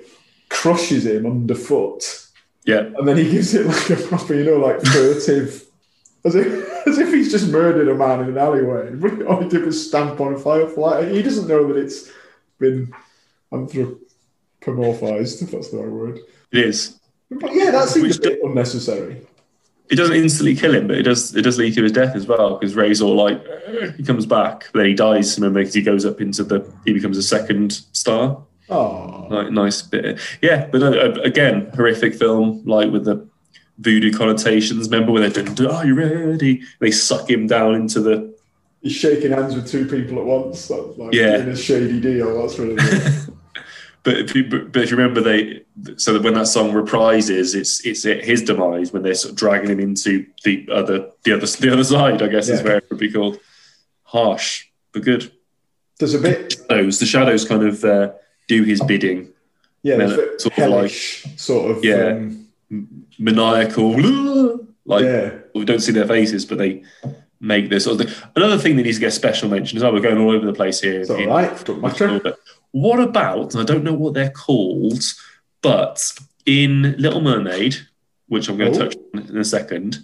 crushes 0.49 1.05
him 1.05 1.25
underfoot, 1.25 2.27
yeah, 2.65 2.89
and 2.97 3.07
then 3.07 3.17
he 3.17 3.29
gives 3.29 3.53
it 3.53 3.65
like 3.65 3.89
a 3.89 3.95
proper, 3.95 4.33
you 4.35 4.43
know, 4.45 4.57
like 4.57 4.81
furtive, 4.85 5.65
as 6.25 6.35
if 6.35 6.47
as 6.87 6.97
if 6.99 7.13
he's 7.13 7.31
just 7.31 7.49
murdered 7.49 7.87
a 7.87 7.95
man 7.95 8.21
in 8.21 8.29
an 8.29 8.37
alleyway. 8.37 8.91
All 9.27 9.41
he 9.41 9.49
did 9.49 9.65
was 9.65 9.87
stamp 9.87 10.19
on 10.21 10.33
a 10.35 10.39
firefly. 10.39 11.09
He 11.11 11.21
doesn't 11.23 11.47
know 11.47 11.65
that 11.67 11.77
it's 11.77 12.09
been 12.59 12.93
anthropomorphized, 13.51 15.41
if 15.41 15.51
that's 15.51 15.69
the 15.69 15.77
right 15.77 15.89
word. 15.89 16.19
It 16.51 16.65
is. 16.65 16.99
But 17.31 17.53
yeah, 17.53 17.71
that 17.71 17.89
seems 17.89 18.17
Which 18.19 18.25
a 18.25 18.29
bit 18.29 18.39
unnecessary. 18.43 19.25
It 19.89 19.95
doesn't 19.95 20.15
instantly 20.15 20.55
kill 20.55 20.73
him, 20.73 20.87
but 20.87 20.97
it 20.97 21.03
does. 21.03 21.35
It 21.35 21.41
does 21.43 21.57
lead 21.57 21.73
to 21.75 21.83
his 21.83 21.91
death 21.91 22.15
as 22.15 22.25
well. 22.25 22.57
Because 22.57 22.75
Ray's 22.75 23.01
all 23.01 23.15
like, 23.15 23.41
he 23.97 24.03
comes 24.03 24.25
back, 24.25 24.69
but 24.71 24.79
then 24.79 24.87
he 24.87 24.93
dies. 24.93 25.37
Remember, 25.37 25.59
because 25.59 25.73
he 25.73 25.81
goes 25.81 26.05
up 26.05 26.21
into 26.21 26.43
the, 26.43 26.65
he 26.85 26.93
becomes 26.93 27.17
a 27.17 27.23
second 27.23 27.73
star. 27.91 28.41
Oh, 28.69 29.27
Like 29.29 29.51
nice 29.51 29.81
bit, 29.81 30.19
yeah. 30.41 30.67
But 30.71 30.81
uh, 30.83 31.11
again, 31.21 31.69
horrific 31.75 32.15
film, 32.15 32.63
like 32.65 32.91
with 32.91 33.05
the 33.05 33.27
voodoo 33.77 34.11
connotations. 34.11 34.87
Remember 34.89 35.11
when 35.11 35.29
they're 35.29 35.43
doing, 35.43 35.69
"Are 35.69 35.85
you 35.85 35.95
ready?" 35.95 36.61
They 36.79 36.89
suck 36.89 37.29
him 37.29 37.45
down 37.45 37.75
into 37.75 37.99
the 37.99 38.33
he's 38.81 38.93
shaking 38.93 39.31
hands 39.31 39.53
with 39.53 39.69
two 39.69 39.85
people 39.85 40.17
at 40.19 40.25
once. 40.25 40.67
That's 40.69 40.97
like 40.97 41.13
Yeah. 41.13 41.39
in 41.39 41.49
a 41.49 41.55
shady 41.57 41.99
deal. 41.99 42.41
That's 42.41 42.57
really 42.57 42.75
good. 42.75 43.13
But 44.03 44.17
if 44.17 44.35
you, 44.35 44.43
but 44.43 44.81
if 44.83 44.91
you 44.91 44.97
remember, 44.97 45.21
they 45.21 45.63
so 45.95 46.11
that 46.13 46.23
when 46.23 46.33
that 46.33 46.47
song 46.47 46.71
reprises, 46.73 47.55
it's 47.55 47.85
it's 47.85 48.05
at 48.05 48.23
his 48.23 48.41
demise 48.43 48.91
when 48.91 49.01
they're 49.01 49.13
sort 49.15 49.31
of 49.31 49.37
dragging 49.37 49.69
him 49.69 49.79
into 49.79 50.25
the 50.43 50.67
other 50.71 51.09
the 51.23 51.31
other 51.33 51.45
the 51.45 51.71
other 51.71 51.83
side. 51.85 52.21
I 52.21 52.27
guess 52.27 52.49
is 52.49 52.61
where 52.61 52.77
it 52.77 52.89
would 52.89 52.99
be 52.99 53.11
called. 53.11 53.39
Harsh, 54.03 54.65
but 54.91 55.03
good. 55.03 55.31
There's 55.99 56.13
a 56.13 56.19
bit, 56.19 56.53
Shadows. 56.53 56.99
The 56.99 57.05
shadows 57.05 57.45
kind 57.45 57.63
of 57.63 57.83
uh, 57.83 58.11
do 58.47 58.63
his 58.63 58.83
bidding. 58.83 59.31
yeah, 59.83 59.95
there's 59.95 60.11
a 60.13 60.17
bit 60.17 60.41
sort 60.41 60.57
of 60.59 60.69
like- 60.69 60.91
sort 61.37 61.71
of. 61.71 61.83
Yeah. 61.83 62.07
um, 62.07 62.47
maniacal. 63.17 64.59
Like 64.85 65.05
yeah. 65.05 65.35
we 65.55 65.63
don't 65.63 65.79
see 65.79 65.93
their 65.93 66.05
faces, 66.07 66.45
but 66.45 66.57
they 66.57 66.83
make 67.39 67.69
this 67.69 67.85
sort 67.85 68.01
of 68.01 68.07
thing. 68.07 68.23
Another 68.35 68.57
thing 68.57 68.75
that 68.75 68.83
needs 68.83 68.97
to 68.97 69.01
get 69.01 69.13
special 69.13 69.49
mention 69.49 69.77
is 69.77 69.83
well. 69.83 69.93
We're 69.93 70.01
going 70.01 70.17
all 70.17 70.31
over 70.31 70.45
the 70.45 70.53
place 70.53 70.81
here. 70.81 70.99
It's 71.01 71.09
all 71.09 71.17
in- 71.17 71.29
right. 71.29 71.69
Matter. 71.81 72.35
What 72.73 72.99
about? 72.99 73.53
And 73.53 73.61
I 73.61 73.65
don't 73.65 73.83
know 73.83 73.93
what 73.93 74.13
they're 74.13 74.29
called, 74.31 75.03
but 75.61 76.03
in 76.45 76.95
Little 76.97 77.21
Mermaid, 77.21 77.77
which 78.27 78.49
I'm 78.49 78.57
going 78.57 78.73
to 78.73 78.79
Oh. 78.79 78.83
touch 78.89 78.95
on 79.15 79.21
in 79.29 79.37
a 79.37 79.45
second, 79.45 79.99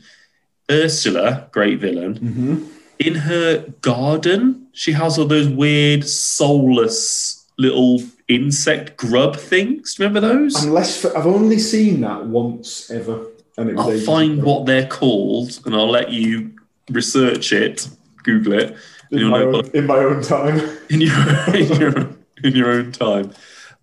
Ursula, 0.72 1.50
great 1.52 1.80
villain, 1.80 2.16
hmm 2.16 2.56
in 3.00 3.16
her 3.16 3.66
garden, 3.80 4.68
she 4.74 4.92
has 4.92 5.18
all 5.18 5.24
those 5.26 5.48
weird 5.48 6.06
soulless 6.06 7.46
little 7.58 8.02
insect 8.28 8.98
grub 8.98 9.38
things. 9.38 9.96
Do 9.96 10.04
you 10.04 10.10
remember 10.10 10.28
those? 10.28 10.62
Unless 10.66 11.06
I've 11.06 11.26
only 11.26 11.60
seen 11.60 12.02
that 12.02 12.26
once 12.26 12.92
ever, 12.92 13.26
and 13.58 13.70
it 13.70 13.78
I'll 13.78 13.90
ages 13.92 14.06
find 14.06 14.44
what 14.44 14.66
they're 14.66 14.86
called 14.86 15.62
and 15.66 15.74
I'll 15.74 15.90
let 15.90 16.12
you 16.12 16.52
research 16.92 17.54
it, 17.54 17.88
Google 18.24 18.52
it, 18.54 18.76
in 19.12 19.28
my, 19.30 19.44
own, 19.44 19.70
in 19.74 19.86
my 19.88 20.00
own 20.00 20.22
time. 20.22 20.60
in 20.90 21.00
your 21.00 21.56
in 21.56 21.80
your, 21.80 22.10
in 22.44 22.56
your 22.56 22.72
own 22.72 22.92
time. 22.92 23.32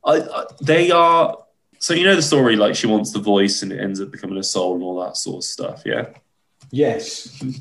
I, 0.05 0.21
I, 0.21 0.45
they 0.63 0.91
are 0.91 1.39
so 1.79 1.95
you 1.95 2.05
know 2.05 2.17
the 2.17 2.23
story 2.23 2.57
like 2.57 2.75
she 2.75 2.87
wants 2.87 3.13
the 3.13 3.19
voice 3.21 3.63
and 3.63 3.73
it 3.73 3.81
ends 3.81 4.01
up 4.01 4.11
becoming 4.11 4.39
a 4.39 4.43
soul 4.43 4.75
and 4.75 4.83
all 4.83 5.01
that 5.05 5.17
sort 5.17 5.39
of 5.39 5.45
stuff. 5.45 5.83
Yeah. 5.85 6.09
Yes. 6.71 7.43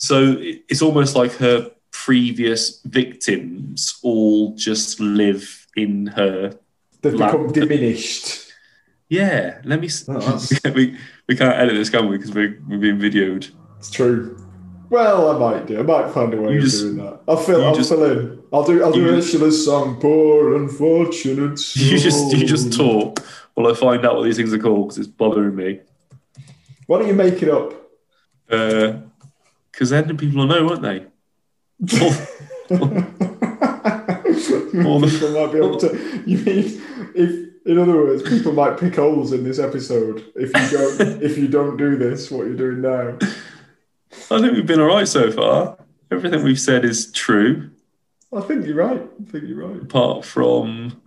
So 0.00 0.34
it- 0.38 0.62
it's 0.68 0.80
almost 0.80 1.16
like 1.16 1.32
her 1.38 1.72
previous 1.90 2.80
victims 2.82 3.98
all 4.04 4.54
just 4.54 5.00
live 5.00 5.66
in 5.76 6.06
her. 6.06 6.56
They've 7.02 7.14
Lab. 7.14 7.32
become 7.32 7.52
diminished. 7.52 8.52
Yeah. 9.08 9.60
Let 9.64 9.80
me. 9.80 9.88
Oh, 10.08 10.46
we, 10.74 10.96
we 11.26 11.34
can't 11.36 11.58
edit 11.58 11.74
this, 11.74 11.90
can 11.90 12.08
we? 12.08 12.16
Because 12.16 12.32
we're, 12.32 12.62
we're 12.68 12.78
being 12.78 12.98
videoed. 13.00 13.50
It's 13.78 13.90
true. 13.90 14.38
Well, 14.90 15.30
I 15.30 15.38
might 15.38 15.66
do. 15.66 15.78
I 15.78 15.82
might 15.82 16.10
find 16.12 16.32
a 16.32 16.40
way 16.40 16.52
You 16.52 16.58
of 16.58 16.64
just- 16.64 16.80
doing 16.82 16.96
that. 16.98 17.20
I'll 17.28 17.36
fill. 17.36 17.64
I'll 17.64 17.74
just- 17.74 17.90
fill 17.90 18.04
in. 18.04 18.38
I'll 18.52 18.64
do. 18.64 18.82
I'll 18.82 18.92
do 18.92 19.06
Ursula's 19.14 19.62
song, 19.64 20.00
"Poor 20.00 20.54
Unfortunate." 20.56 21.58
Soul." 21.58 21.84
You 21.90 21.98
just 21.98 22.32
you 22.36 22.46
just 22.46 22.72
talk 22.76 23.20
while 23.54 23.70
I 23.70 23.74
find 23.74 24.04
out 24.06 24.16
what 24.16 24.24
these 24.24 24.36
things 24.36 24.52
are 24.54 24.58
called 24.58 24.88
because 24.88 24.98
it's 24.98 25.08
bothering 25.08 25.54
me. 25.54 25.80
Why 26.86 26.98
don't 26.98 27.08
you 27.08 27.14
make 27.14 27.42
it 27.42 27.50
up? 27.50 27.74
Uh, 28.50 28.94
because 29.70 29.90
then 29.90 30.08
the 30.08 30.14
people 30.14 30.38
will 30.38 30.46
know, 30.46 30.64
won't 30.64 30.80
they? 30.82 31.04
All 34.84 35.00
the- 35.00 35.08
people 35.10 35.30
might 35.32 35.52
be 35.52 35.58
able 35.58 35.76
to. 35.78 36.22
You 36.26 36.38
mean 36.38 36.82
if, 37.14 37.48
in 37.66 37.78
other 37.78 37.92
words, 37.96 38.22
people 38.22 38.52
might 38.52 38.78
pick 38.78 38.96
holes 38.96 39.32
in 39.32 39.44
this 39.44 39.58
episode 39.58 40.24
if 40.34 40.48
you 40.48 40.78
don't 40.78 41.22
if 41.22 41.36
you 41.36 41.48
don't 41.48 41.76
do 41.76 41.96
this, 41.96 42.30
what 42.30 42.46
you're 42.46 42.56
doing 42.56 42.80
now. 42.80 43.18
I 44.30 44.40
think 44.40 44.52
we've 44.54 44.66
been 44.66 44.80
all 44.80 44.86
right 44.86 45.06
so 45.08 45.30
far. 45.30 45.78
Everything 46.10 46.42
we've 46.42 46.60
said 46.60 46.84
is 46.84 47.12
true, 47.12 47.70
I 48.34 48.40
think 48.40 48.66
you're 48.66 48.76
right. 48.76 49.00
I 49.02 49.30
think 49.30 49.44
you're 49.46 49.66
right. 49.68 49.82
apart 49.82 50.24
from 50.24 51.00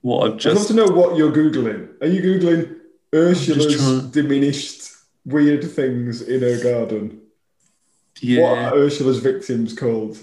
what 0.00 0.30
I've 0.30 0.36
just. 0.38 0.54
I'd 0.54 0.58
love 0.58 0.66
to 0.68 0.74
know 0.94 1.00
what 1.00 1.16
you're 1.16 1.32
googling. 1.32 1.88
Are 2.00 2.06
you 2.06 2.22
googling 2.22 2.76
Ursula's 3.14 3.76
trying- 3.76 4.10
diminished 4.10 4.92
weird 5.24 5.64
things 5.70 6.22
in 6.22 6.42
her 6.42 6.62
garden? 6.62 7.20
What 8.22 8.58
are 8.58 8.74
Ursula's 8.74 9.18
victims 9.18 9.72
called? 9.74 10.18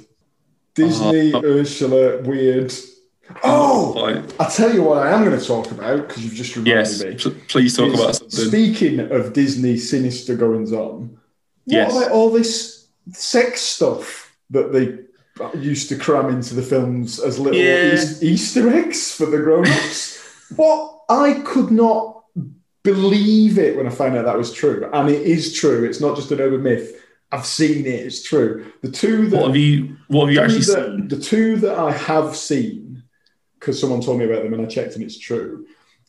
Disney 0.75 1.34
Uh, 1.34 1.41
Ursula 1.43 2.21
weird. 2.21 2.73
Oh, 3.43 3.93
Fine. 3.93 4.25
I 4.39 4.45
tell 4.49 4.73
you 4.73 4.84
what, 4.84 5.05
I 5.05 5.11
am 5.11 5.23
going 5.25 5.38
to 5.38 5.45
talk 5.45 5.71
about 5.71 6.07
because 6.07 6.23
you've 6.23 6.34
just 6.34 6.55
reminded 6.55 6.75
Yes. 6.77 7.03
me. 7.03 7.15
pl- 7.15 7.41
Please 7.49 7.75
talk 7.75 7.93
is 7.93 7.99
about 7.99 8.15
something. 8.15 8.47
Speaking 8.47 8.99
of 9.11 9.34
Disney 9.34 9.77
sinister 9.77 10.36
goings 10.36 10.71
on, 10.73 11.17
Yes. 11.66 11.93
what 11.93 12.03
about 12.03 12.16
all 12.16 12.30
this 12.32 12.88
sex 13.12 13.62
stuff 13.62 14.36
that 14.49 14.72
they 14.74 14.99
used 15.59 15.89
to 15.89 15.95
cram 15.97 16.30
into 16.30 16.53
the 16.55 16.62
films 16.62 17.20
as 17.20 17.39
little 17.39 17.59
Yeah. 17.59 17.93
Eas- 17.93 18.22
Easter 18.24 18.70
eggs 18.70 19.14
for 19.14 19.26
the 19.26 19.38
grown-ups? 19.38 20.20
what 20.55 21.01
I 21.09 21.41
could 21.45 21.72
not 21.72 22.24
believe 22.84 23.57
it 23.59 23.78
when 23.78 23.88
I 23.88 23.91
found 23.91 24.18
out 24.18 24.26
that 24.26 24.38
was 24.38 24.51
true, 24.51 24.89
and 24.91 25.09
it 25.09 25.22
is 25.22 25.53
true. 25.53 25.84
It's 25.86 26.01
not 26.01 26.16
just 26.16 26.32
an 26.32 26.39
urban 26.41 26.64
myth. 26.64 26.97
I've 27.32 27.45
seen 27.45 27.86
it. 27.86 28.05
It's 28.07 28.24
true. 28.24 28.72
The 28.82 28.91
two 28.91 29.28
that 29.30 29.38
What 29.38 29.47
have 29.47 29.55
you? 29.55 29.95
What 30.07 30.26
have 30.26 30.34
you 30.34 30.41
actually 30.41 30.59
that- 30.59 30.86
seen? 30.97 31.07
The 31.07 31.20
two 31.20 31.57
that 31.57 31.78
I 31.78 31.91
have 31.91 32.36
seen, 32.36 33.03
because 33.59 33.80
someone 33.80 34.01
told 34.01 34.20
me 34.20 34.26
about 34.26 34.43
them 34.43 34.53
and 34.53 34.62
I 34.62 34.66
checked 34.66 34.95
and 34.95 35.03
it's 35.03 35.18
true, 35.20 35.66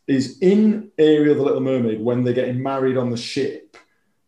is 0.09 0.39
in 0.41 0.91
Ariel 0.99 1.37
the 1.37 1.43
Little 1.43 1.61
Mermaid 1.61 2.01
when 2.01 2.25
they're 2.25 2.35
getting 2.35 2.61
married 2.63 2.97
on 2.97 3.11
the 3.11 3.17
ship. 3.17 3.72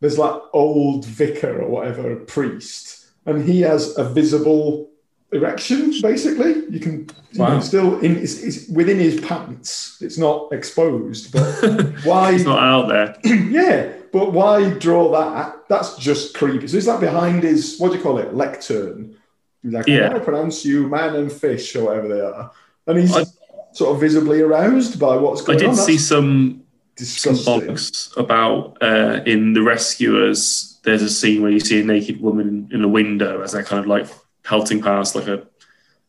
There's 0.05 0.19
like 0.19 0.39
old 0.53 1.07
vicar 1.07 1.63
or 1.63 1.69
whatever, 1.71 2.15
priest, 2.17 3.07
and 3.25 3.43
he 3.43 3.63
has 3.63 3.97
a 3.97 4.05
visible 4.05 4.91
erection. 5.33 5.95
Basically, 6.03 6.63
you 6.69 6.79
can, 6.79 7.09
you 7.33 7.41
Wow. 7.41 7.47
can 7.53 7.63
still 7.63 7.99
in 8.01 8.19
it's, 8.19 8.43
it's 8.43 8.69
within 8.69 8.99
his 8.99 9.19
pants. 9.23 9.97
It's 10.03 10.19
not 10.19 10.53
exposed, 10.53 11.33
but 11.33 11.47
why? 12.05 12.33
It's 12.35 12.45
not 12.45 12.59
out 12.63 12.89
there. 12.89 13.17
yeah, 13.51 13.93
but 14.13 14.33
why 14.35 14.69
draw 14.79 15.11
that? 15.13 15.69
That's 15.71 15.97
just 15.97 16.35
creepy. 16.35 16.69
So 16.69 16.77
is 16.77 16.85
that 16.85 17.01
behind 17.01 17.43
his 17.43 17.79
what 17.79 17.93
do 17.93 17.97
you 17.97 18.03
call 18.03 18.19
it? 18.19 18.35
Lectern. 18.35 19.17
He's 19.63 19.73
like, 19.73 19.87
Yeah. 19.87 20.15
I 20.15 20.19
pronounce 20.19 20.67
you 20.67 20.87
man 20.87 21.17
and 21.17 21.33
fish 21.33 21.75
or 21.77 21.87
whatever 21.87 22.09
they 22.09 22.21
are. 22.21 22.51
And 22.87 22.99
he's 22.99 23.17
I- 23.17 23.25
sort 23.73 23.95
of 23.95 24.01
visibly 24.03 24.43
aroused 24.43 25.01
by 25.01 25.17
what's 25.17 25.41
going 25.41 25.59
on. 25.61 25.65
I 25.65 25.69
did 25.71 25.79
on. 25.81 25.87
see 25.87 25.97
That's 25.97 26.64
some 26.97 27.35
some 27.37 27.61
disgusting. 27.61 27.75
bollocks 27.75 28.17
about 28.17 28.79
uh, 28.83 29.23
in 29.27 29.53
the 29.53 29.63
rescuers. 29.63 30.79
There's 30.85 31.03
a 31.03 31.11
scene 31.11 31.43
where 31.43 31.51
you 31.51 31.61
see 31.61 31.81
a 31.81 31.85
naked 31.85 32.21
woman 32.21 32.69
in 32.73 32.85
a 32.85 32.89
window 32.89 33.43
as 33.43 33.53
they're 33.53 33.65
kind 33.65 33.81
of 33.81 33.87
like 33.87 34.07
pelting 34.43 34.83
past 34.83 35.15
like 35.15 35.27
a 35.27 35.47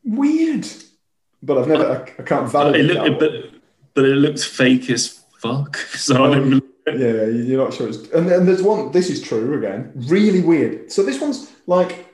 Weird. 0.05 0.67
But 1.41 1.57
I've 1.57 1.67
never 1.67 1.87
I, 1.87 2.21
I 2.21 2.23
can't 2.23 2.49
validate 2.49 2.91
it 2.91 3.19
but 3.19 3.31
but 3.95 4.05
it 4.05 4.15
looks 4.15 4.43
fake 4.43 4.89
as 4.89 5.23
fuck. 5.39 5.77
So 5.95 6.23
I 6.23 6.35
don't 6.35 6.49
believe. 6.49 6.63
Yeah, 6.87 7.25
you're 7.25 7.63
not 7.63 7.73
sure. 7.73 7.89
It's, 7.89 8.11
and 8.11 8.29
then 8.29 8.45
there's 8.45 8.61
one. 8.61 8.91
This 8.91 9.09
is 9.09 9.21
true 9.21 9.57
again. 9.57 9.91
Really 9.95 10.41
weird. 10.41 10.91
So 10.91 11.01
this 11.01 11.19
one's 11.19 11.51
like, 11.65 12.05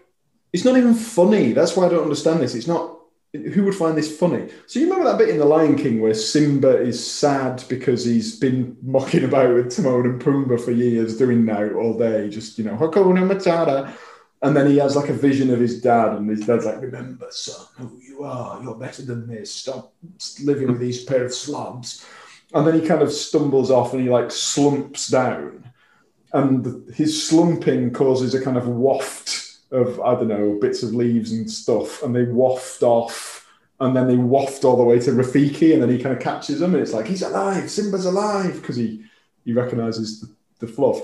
it's 0.54 0.64
not 0.64 0.78
even 0.78 0.94
funny. 0.94 1.52
That's 1.52 1.76
why 1.76 1.88
I 1.88 1.90
don't 1.90 2.04
understand 2.04 2.40
this. 2.40 2.56
It's 2.56 2.68
not. 2.68 2.98
Who 3.34 3.64
would 3.64 3.76
find 3.76 3.98
this 3.98 4.18
funny? 4.18 4.50
So 4.68 4.80
you 4.80 4.90
remember 4.90 5.10
that 5.10 5.18
bit 5.18 5.30
in 5.30 5.38
The 5.38 5.46
Lion 5.46 5.78
King 5.78 6.02
where 6.02 6.14
Simba 6.14 6.82
is 6.82 7.06
sad 7.06 7.64
because 7.70 8.04
he's 8.04 8.38
been 8.38 8.76
mocking 8.82 9.24
about 9.24 9.56
with 9.56 9.74
Timon 9.74 10.06
and 10.06 10.22
Pumbaa 10.22 10.60
for 10.60 10.72
years, 10.72 11.18
doing 11.18 11.46
now 11.46 11.70
all 11.72 11.98
day, 11.98 12.30
just 12.30 12.58
you 12.58 12.66
know, 12.66 12.76
Hakuna 12.76 13.26
Matata. 13.26 13.94
And 14.42 14.56
then 14.56 14.68
he 14.68 14.78
has 14.80 14.96
like 14.96 15.10
a 15.10 15.14
vision 15.14 15.54
of 15.54 15.60
his 15.60 15.82
dad, 15.82 16.14
and 16.14 16.30
his 16.30 16.48
dad's 16.48 16.66
like, 16.66 16.82
"Remember, 16.82 17.28
son, 17.30 17.68
who 17.78 18.00
you 18.02 18.24
are. 18.24 18.62
You're 18.64 18.76
better 18.76 19.04
than 19.04 19.28
this. 19.28 19.54
Stop 19.54 19.94
living 20.44 20.68
with 20.68 20.80
these 20.80 21.04
pair 21.04 21.24
of 21.24 21.34
slobs." 21.34 22.06
and 22.54 22.68
then 22.68 22.80
he 22.80 22.86
kind 22.86 23.02
of 23.02 23.12
stumbles 23.12 23.72
off 23.72 23.94
and 23.94 24.02
he 24.02 24.10
like 24.10 24.32
slumps 24.32 25.08
down 25.08 25.72
and 26.34 26.90
his 26.94 27.28
slumping 27.28 27.92
causes 27.92 28.34
a 28.34 28.44
kind 28.44 28.58
of 28.58 28.68
waft 28.68 29.51
of 29.72 30.00
i 30.02 30.14
don't 30.14 30.28
know 30.28 30.58
bits 30.60 30.84
of 30.84 30.94
leaves 30.94 31.32
and 31.32 31.50
stuff 31.50 32.04
and 32.04 32.16
they 32.16 32.24
waft 32.24 32.84
off 32.84 33.48
and 33.80 33.96
then 33.96 34.08
they 34.08 34.16
waft 34.18 34.64
all 34.64 34.78
the 34.78 34.84
way 34.84 35.00
to 35.00 35.12
rafiki 35.12 35.74
and 35.74 35.82
then 35.82 35.90
he 35.90 35.98
kind 35.98 36.16
of 36.16 36.22
catches 36.22 36.60
them 36.60 36.74
and 36.74 36.82
it's 36.84 36.94
like 36.94 37.08
he's 37.08 37.22
alive 37.22 37.70
simba's 37.70 38.06
alive 38.06 38.54
because 38.62 38.76
he 38.76 39.04
he 39.46 39.54
recognizes 39.54 40.20
the, 40.22 40.30
the 40.60 40.68
fluff 40.68 41.02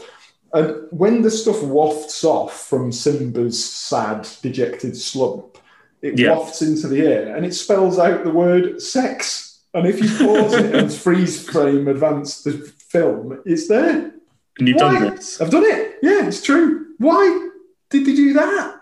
and 0.54 0.76
when 0.92 1.22
the 1.22 1.32
stuff 1.32 1.62
wafts 1.64 2.24
off 2.24 2.68
from 2.68 2.92
simba's 2.92 3.64
sad 3.64 4.28
dejected 4.42 4.96
slump 4.96 5.58
it 6.02 6.20
Yeah. 6.20 6.36
wafts 6.36 6.62
into 6.62 6.88
the 6.88 7.02
air 7.02 7.36
and 7.36 7.46
it 7.46 7.54
spells 7.54 7.98
out 8.00 8.24
the 8.24 8.32
word 8.32 8.82
sex 8.82 9.46
And 9.74 9.86
if 9.86 10.00
you 10.02 10.10
pause 10.26 10.54
it 10.54 10.74
and 10.76 10.92
freeze 10.94 11.48
frame 11.50 11.88
advance 11.88 12.42
the 12.44 12.54
film, 12.94 13.42
it's 13.46 13.68
there. 13.68 14.12
And 14.58 14.68
you've 14.68 14.78
Why? 14.78 14.94
done 15.00 15.16
this. 15.16 15.40
I've 15.42 15.52
done 15.52 15.66
it. 15.66 15.98
Yeah, 16.02 16.26
it's 16.26 16.42
true. 16.42 16.96
Why 16.98 17.47
did 17.90 18.06
they 18.06 18.16
do 18.16 18.34
that? 18.34 18.82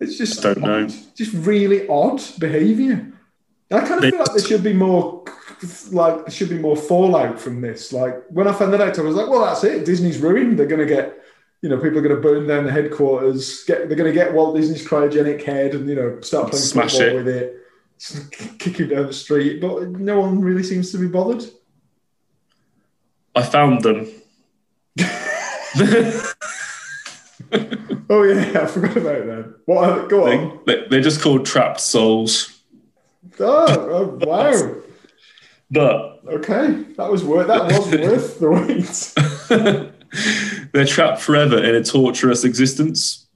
It's 0.00 0.16
just 0.16 0.42
Don't 0.42 0.58
know. 0.58 0.86
Just 1.14 1.32
really 1.34 1.86
odd 1.88 2.22
behaviour. 2.38 3.12
I 3.72 3.80
kind 3.80 3.92
of 3.92 4.00
They- 4.00 4.10
feel 4.10 4.20
like 4.20 4.32
there 4.34 4.44
should 4.44 4.64
be 4.64 4.72
more, 4.72 5.24
like 5.92 6.22
there 6.24 6.30
should 6.30 6.48
be 6.48 6.58
more 6.58 6.76
fallout 6.76 7.38
from 7.38 7.60
this. 7.60 7.92
Like 7.92 8.16
when 8.30 8.48
I 8.48 8.52
found 8.52 8.72
that 8.72 8.80
out, 8.80 8.98
I 8.98 9.02
was 9.02 9.14
like, 9.14 9.28
well, 9.28 9.44
that's 9.44 9.62
it. 9.62 9.84
Disney's 9.84 10.18
ruined. 10.18 10.58
They're 10.58 10.66
going 10.66 10.80
to 10.80 10.86
get, 10.92 11.22
you 11.62 11.68
know, 11.68 11.76
people 11.76 11.98
are 11.98 12.02
going 12.02 12.16
to 12.16 12.20
burn 12.20 12.48
down 12.48 12.64
the 12.64 12.72
headquarters. 12.72 13.62
Get, 13.64 13.86
they're 13.88 13.96
going 13.96 14.12
to 14.12 14.18
get 14.18 14.32
Walt 14.32 14.56
Disney's 14.56 14.84
cryogenic 14.86 15.44
head 15.44 15.74
and 15.74 15.88
you 15.88 15.94
know 15.94 16.20
start 16.20 16.50
playing 16.50 16.64
Smash 16.64 16.92
football 16.96 17.18
it. 17.18 17.24
with 17.24 17.28
it, 17.28 17.56
kick 18.58 18.76
him 18.78 18.88
down 18.88 19.06
the 19.06 19.12
street. 19.12 19.60
But 19.60 19.90
no 19.90 20.18
one 20.20 20.40
really 20.40 20.64
seems 20.64 20.90
to 20.92 20.98
be 20.98 21.06
bothered. 21.06 21.44
I 23.36 23.42
found 23.42 23.82
them. 23.84 24.08
Oh 28.10 28.22
yeah, 28.24 28.62
I 28.62 28.66
forgot 28.66 28.96
about 28.96 29.26
that. 29.26 29.54
What? 29.66 29.88
are- 29.88 30.06
Go 30.08 30.26
on. 30.30 30.60
They, 30.66 30.84
they're 30.90 31.00
just 31.00 31.20
called 31.22 31.46
trapped 31.46 31.80
souls. 31.80 32.60
Oh, 33.38 33.66
oh 33.68 34.18
wow. 34.26 34.74
But 35.72 36.22
Okay, 36.26 36.82
that 36.96 37.08
was 37.08 37.22
worth 37.22 37.46
that 37.46 37.66
was 37.66 37.86
worth 37.92 38.40
the 38.40 38.50
wait. 38.50 39.92
they're 40.72 40.84
trapped 40.84 41.20
forever 41.22 41.62
in 41.62 41.76
a 41.76 41.84
torturous 41.84 42.42
existence 42.42 43.28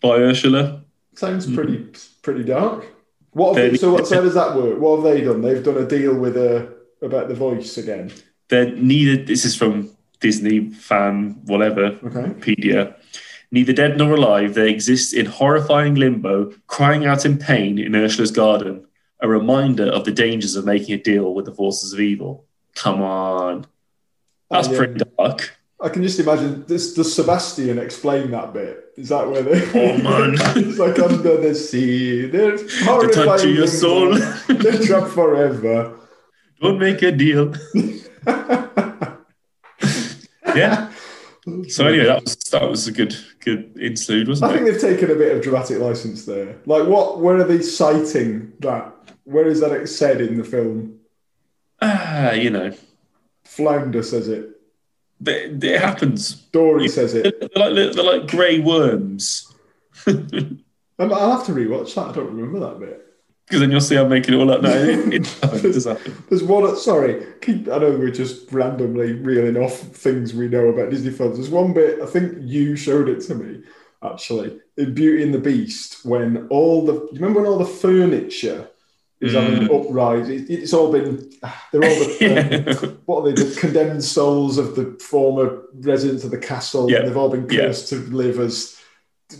by 0.00 0.16
Ursula. 0.16 0.82
Sounds 1.14 1.46
pretty 1.52 1.86
pretty 2.22 2.42
dark. 2.42 2.86
What 3.30 3.56
have 3.56 3.70
they, 3.70 3.76
so 3.78 3.92
what 3.92 4.08
so 4.08 4.16
how 4.16 4.22
does 4.22 4.34
that 4.34 4.56
work? 4.56 4.80
What 4.80 4.96
have 4.96 5.04
they 5.04 5.20
done? 5.22 5.42
They've 5.42 5.62
done 5.62 5.76
a 5.76 5.86
deal 5.86 6.14
with 6.16 6.36
uh, 6.36 6.66
about 7.06 7.28
the 7.28 7.34
voice 7.34 7.78
again. 7.78 8.10
They're 8.48 8.72
neither. 8.74 9.22
This 9.24 9.44
is 9.44 9.54
from 9.54 9.90
Disney 10.18 10.70
fan 10.70 11.40
whatever 11.44 11.84
Okay. 12.02 12.32
Wikipedia. 12.32 12.95
Neither 13.50 13.72
dead 13.72 13.96
nor 13.96 14.14
alive, 14.14 14.54
they 14.54 14.70
exist 14.70 15.14
in 15.14 15.26
horrifying 15.26 15.94
limbo, 15.94 16.52
crying 16.66 17.06
out 17.06 17.24
in 17.24 17.38
pain 17.38 17.78
in 17.78 17.94
Ursula's 17.94 18.30
garden. 18.32 18.86
A 19.20 19.28
reminder 19.28 19.84
of 19.86 20.04
the 20.04 20.12
dangers 20.12 20.56
of 20.56 20.64
making 20.64 20.94
a 20.94 20.98
deal 21.02 21.32
with 21.32 21.46
the 21.46 21.52
forces 21.54 21.92
of 21.92 22.00
evil. 22.00 22.44
Come 22.74 23.00
on, 23.02 23.66
that's 24.50 24.68
I, 24.68 24.70
um, 24.72 24.76
pretty 24.76 25.04
dark. 25.16 25.56
I 25.80 25.88
can 25.90 26.02
just 26.02 26.18
imagine 26.20 26.64
this 26.66 26.94
does 26.94 27.14
Sebastian 27.14 27.78
explain 27.78 28.30
that 28.32 28.52
bit? 28.52 28.92
Is 28.96 29.08
that 29.10 29.28
where 29.30 29.42
they 29.42 29.62
Oh, 29.74 29.98
man. 29.98 30.34
it's 30.56 30.78
like 30.78 30.98
under 30.98 31.36
the 31.36 31.54
sea. 31.54 32.26
They're 32.26 32.56
To 32.56 32.84
horrifying 32.84 33.26
touch 33.26 33.44
your 33.44 33.66
things. 33.66 33.80
soul, 33.80 34.14
They're 34.48 34.82
trapped 34.82 35.12
forever. 35.12 35.98
don't 36.60 36.78
make 36.78 37.02
a 37.02 37.12
deal. 37.12 37.54
Yeah. 40.54 40.90
So 41.68 41.86
anyway, 41.86 42.06
that 42.06 42.22
was 42.22 42.36
that 42.36 42.68
was 42.68 42.88
a 42.88 42.92
good 42.92 43.16
good 43.40 43.76
interlude, 43.78 44.28
wasn't 44.28 44.52
think 44.52 44.62
it? 44.62 44.68
I 44.68 44.72
think 44.72 44.80
they've 44.80 44.98
taken 44.98 45.10
a 45.10 45.18
bit 45.18 45.36
of 45.36 45.42
dramatic 45.42 45.78
license 45.78 46.24
there. 46.24 46.56
Like, 46.66 46.86
what? 46.86 47.20
Where 47.20 47.38
are 47.38 47.44
they 47.44 47.62
citing 47.62 48.52
that? 48.60 48.92
Where 49.24 49.46
is 49.46 49.60
that 49.60 49.88
said 49.88 50.20
in 50.20 50.38
the 50.38 50.44
film? 50.44 50.98
Ah, 51.82 52.32
you 52.32 52.50
know, 52.50 52.72
Flounder 53.44 54.02
says 54.02 54.28
it. 54.28 54.50
it, 55.24 55.62
it 55.62 55.80
happens. 55.80 56.34
Dory 56.34 56.88
says 56.88 57.14
it. 57.14 57.38
They're 57.40 57.70
like 57.70 57.94
they're 57.94 58.04
like 58.04 58.28
grey 58.28 58.60
worms. 58.60 59.52
Um, 60.98 61.12
I'll 61.12 61.36
have 61.36 61.44
to 61.46 61.52
rewatch 61.52 61.94
that. 61.94 62.08
I 62.08 62.12
don't 62.12 62.34
remember 62.34 62.58
that 62.60 62.80
bit. 62.80 63.05
Because 63.46 63.60
then 63.60 63.70
you'll 63.70 63.80
see 63.80 63.96
I'm 63.96 64.08
making 64.08 64.34
it 64.34 64.38
all 64.38 64.50
up 64.50 64.62
now. 64.62 64.70
It, 64.72 65.38
it. 65.42 66.28
There's 66.28 66.42
one. 66.42 66.76
Sorry, 66.76 67.24
keep. 67.40 67.68
I 67.68 67.78
know 67.78 67.92
we're 67.92 68.10
just 68.10 68.50
randomly 68.52 69.12
reeling 69.12 69.56
off 69.56 69.78
things 69.78 70.34
we 70.34 70.48
know 70.48 70.66
about 70.66 70.90
Disney 70.90 71.12
films. 71.12 71.36
There's 71.36 71.50
one 71.50 71.72
bit. 71.72 72.00
I 72.00 72.06
think 72.06 72.38
you 72.40 72.74
showed 72.74 73.08
it 73.08 73.20
to 73.22 73.34
me 73.36 73.62
actually 74.02 74.58
in 74.76 74.94
Beauty 74.94 75.22
and 75.22 75.32
the 75.32 75.38
Beast 75.38 76.04
when 76.04 76.48
all 76.48 76.84
the. 76.84 76.94
You 76.94 77.08
remember 77.14 77.40
when 77.42 77.50
all 77.50 77.58
the 77.58 77.66
furniture 77.66 78.68
is 79.20 79.34
having 79.34 79.58
an 79.58 79.70
uprise? 79.70 80.28
It, 80.28 80.50
it's 80.50 80.72
all 80.72 80.90
been. 80.90 81.32
They're 81.72 81.84
all 81.84 81.94
the. 81.94 82.78
um, 82.82 83.02
what 83.06 83.20
are 83.20 83.32
they? 83.32 83.44
The 83.44 83.60
condemned 83.60 84.02
souls 84.02 84.58
of 84.58 84.74
the 84.74 84.98
former 85.00 85.62
residents 85.74 86.24
of 86.24 86.32
the 86.32 86.38
castle. 86.38 86.92
and 86.92 87.06
They've 87.06 87.16
all 87.16 87.30
been 87.30 87.46
cursed 87.46 87.90
to 87.90 87.96
live 87.96 88.40
as 88.40 88.76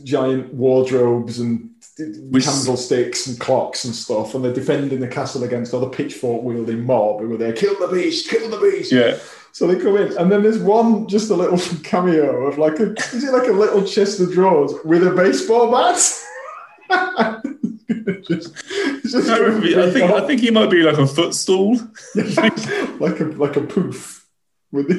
giant 0.05 0.55
wardrobes 0.55 1.39
and 1.39 1.71
Candlesticks 1.97 3.27
and 3.27 3.41
clocks 3.41 3.85
and 3.85 3.95
stuff, 3.95 4.35
and 4.35 4.45
they're 4.45 4.53
defending 4.53 5.01
the 5.01 5.09
castle 5.09 5.45
against 5.45 5.73
all 5.73 5.81
the 5.81 5.89
pitchfork 5.89 6.43
wielding 6.43 6.85
mob 6.85 7.21
who 7.21 7.29
were 7.29 7.39
there. 7.39 7.55
Kill 7.55 7.75
the 7.79 7.89
beast! 7.89 8.29
Kill 8.29 8.51
the 8.51 8.59
beast! 8.59 8.93
Yeah. 8.93 9.19
So 9.53 9.67
they 9.67 9.81
come 9.81 9.97
in, 9.97 10.15
and 10.19 10.31
then 10.31 10.43
there's 10.43 10.59
one 10.59 11.09
just 11.09 11.31
a 11.31 11.35
little 11.35 11.59
cameo 11.83 12.47
of 12.47 12.59
like 12.59 12.79
a 12.81 12.93
is 12.93 13.25
it 13.25 13.33
like 13.33 13.49
a 13.49 13.53
little 13.53 13.83
chest 13.83 14.21
of 14.21 14.31
drawers 14.33 14.75
with 14.85 15.07
a 15.07 15.11
baseball 15.13 15.73
bat? 15.73 15.95
just, 18.29 18.55
just 19.03 19.31
I, 19.31 19.39
remember- 19.39 19.83
I 19.83 19.91
think 19.91 20.11
I 20.11 20.27
think 20.27 20.43
he 20.43 20.51
might 20.51 20.71
be 20.71 20.83
like 20.83 20.99
a 20.99 21.07
footstool. 21.07 21.77
like 22.15 23.21
a 23.21 23.25
like 23.37 23.57
a 23.57 23.63
poof 23.63 24.27
with 24.71 24.91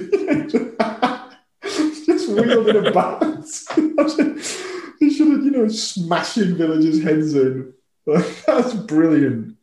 just 2.43 2.47
wielding 2.47 2.85
a 2.85 2.91
bat. 2.91 3.21
he 4.99 5.13
should 5.13 5.31
have, 5.31 5.43
you 5.43 5.51
know, 5.51 5.67
smashing 5.67 6.55
villagers' 6.55 7.03
heads 7.03 7.33
in. 7.35 7.73
That's 8.05 8.73
brilliant. 8.73 9.57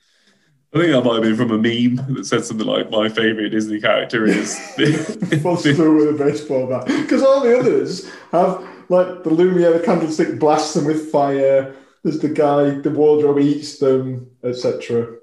I 0.74 0.78
think 0.78 0.92
that 0.92 1.04
might 1.04 1.14
have 1.14 1.22
been 1.22 1.36
from 1.36 1.52
a 1.52 1.58
meme 1.58 2.14
that 2.14 2.26
said 2.26 2.44
something 2.44 2.66
like, 2.66 2.90
"My 2.90 3.08
favorite 3.08 3.50
Disney 3.50 3.80
character 3.80 4.24
is." 4.24 4.58
Through 4.74 5.96
with 5.96 6.20
a 6.20 6.24
baseball 6.24 6.66
bat. 6.66 6.86
Because 6.86 7.22
all 7.22 7.40
the 7.40 7.58
others 7.58 8.10
have 8.32 8.66
like 8.88 9.22
the 9.22 9.30
Lumiere, 9.30 9.72
the 9.72 9.84
candlestick 9.84 10.38
blasts 10.38 10.74
them 10.74 10.84
with 10.84 11.10
fire. 11.10 11.74
There's 12.02 12.18
the 12.18 12.28
guy, 12.28 12.70
the 12.80 12.90
wardrobe 12.90 13.38
eats 13.38 13.78
them, 13.78 14.30
etc. 14.42 15.16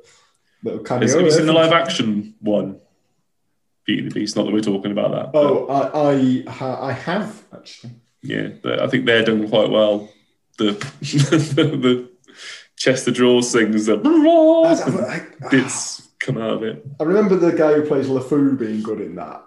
Little 0.63 0.79
cameo. 0.79 1.07
Have 1.07 1.21
you 1.21 1.31
seen 1.31 1.45
the 1.45 1.53
live 1.53 1.73
action 1.73 2.33
one? 2.39 2.80
Beauty 3.85 4.01
and 4.03 4.11
the 4.11 4.15
Beast. 4.15 4.35
Not 4.35 4.45
that 4.45 4.53
we're 4.53 4.61
talking 4.61 4.91
about 4.91 5.11
that. 5.11 5.37
Oh, 5.37 5.67
I 5.67 6.11
I, 6.11 6.51
ha- 6.51 6.85
I 6.85 6.91
have 6.91 7.43
actually. 7.53 7.93
yeah, 8.21 8.49
I 8.79 8.87
think 8.87 9.05
they're 9.05 9.23
done 9.25 9.47
quite 9.49 9.69
well. 9.69 10.09
The 10.57 10.71
the, 11.01 11.63
the 11.77 12.09
chest 12.77 13.07
of 13.07 13.13
drawers 13.15 13.51
things, 13.51 13.85
the 13.87 13.99
I, 14.03 15.49
bits 15.49 16.09
come 16.19 16.37
out 16.37 16.51
of 16.51 16.63
it. 16.63 16.85
I 16.99 17.03
remember 17.03 17.35
the 17.35 17.51
guy 17.51 17.73
who 17.73 17.81
plays 17.87 18.07
LeFou 18.07 18.57
being 18.57 18.81
good 18.83 19.01
in 19.01 19.15
that. 19.15 19.43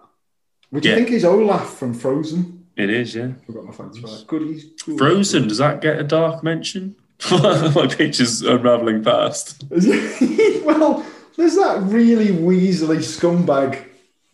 Would 0.72 0.84
you 0.84 0.90
Yeah. 0.90 0.96
think 0.96 1.08
he's 1.10 1.24
Olaf 1.24 1.76
from 1.78 1.94
Frozen? 1.94 2.66
It 2.76 2.90
is, 2.90 3.14
yeah. 3.14 3.28
I 3.48 3.52
got 3.52 3.64
my 3.64 3.72
facts 3.72 4.00
right. 4.00 4.24
Good, 4.26 4.42
he's 4.42 4.64
good. 4.84 4.98
Frozen. 4.98 5.46
Does 5.46 5.58
that 5.58 5.80
get 5.80 5.98
a 6.00 6.02
dark 6.02 6.42
mention? 6.42 6.96
My 7.30 7.86
picture's 7.88 8.42
unraveling 8.42 9.04
fast. 9.04 9.62
well, 9.70 11.06
there's 11.36 11.54
that 11.54 11.80
really 11.84 12.28
weaselly 12.30 12.98
scumbag 12.98 13.84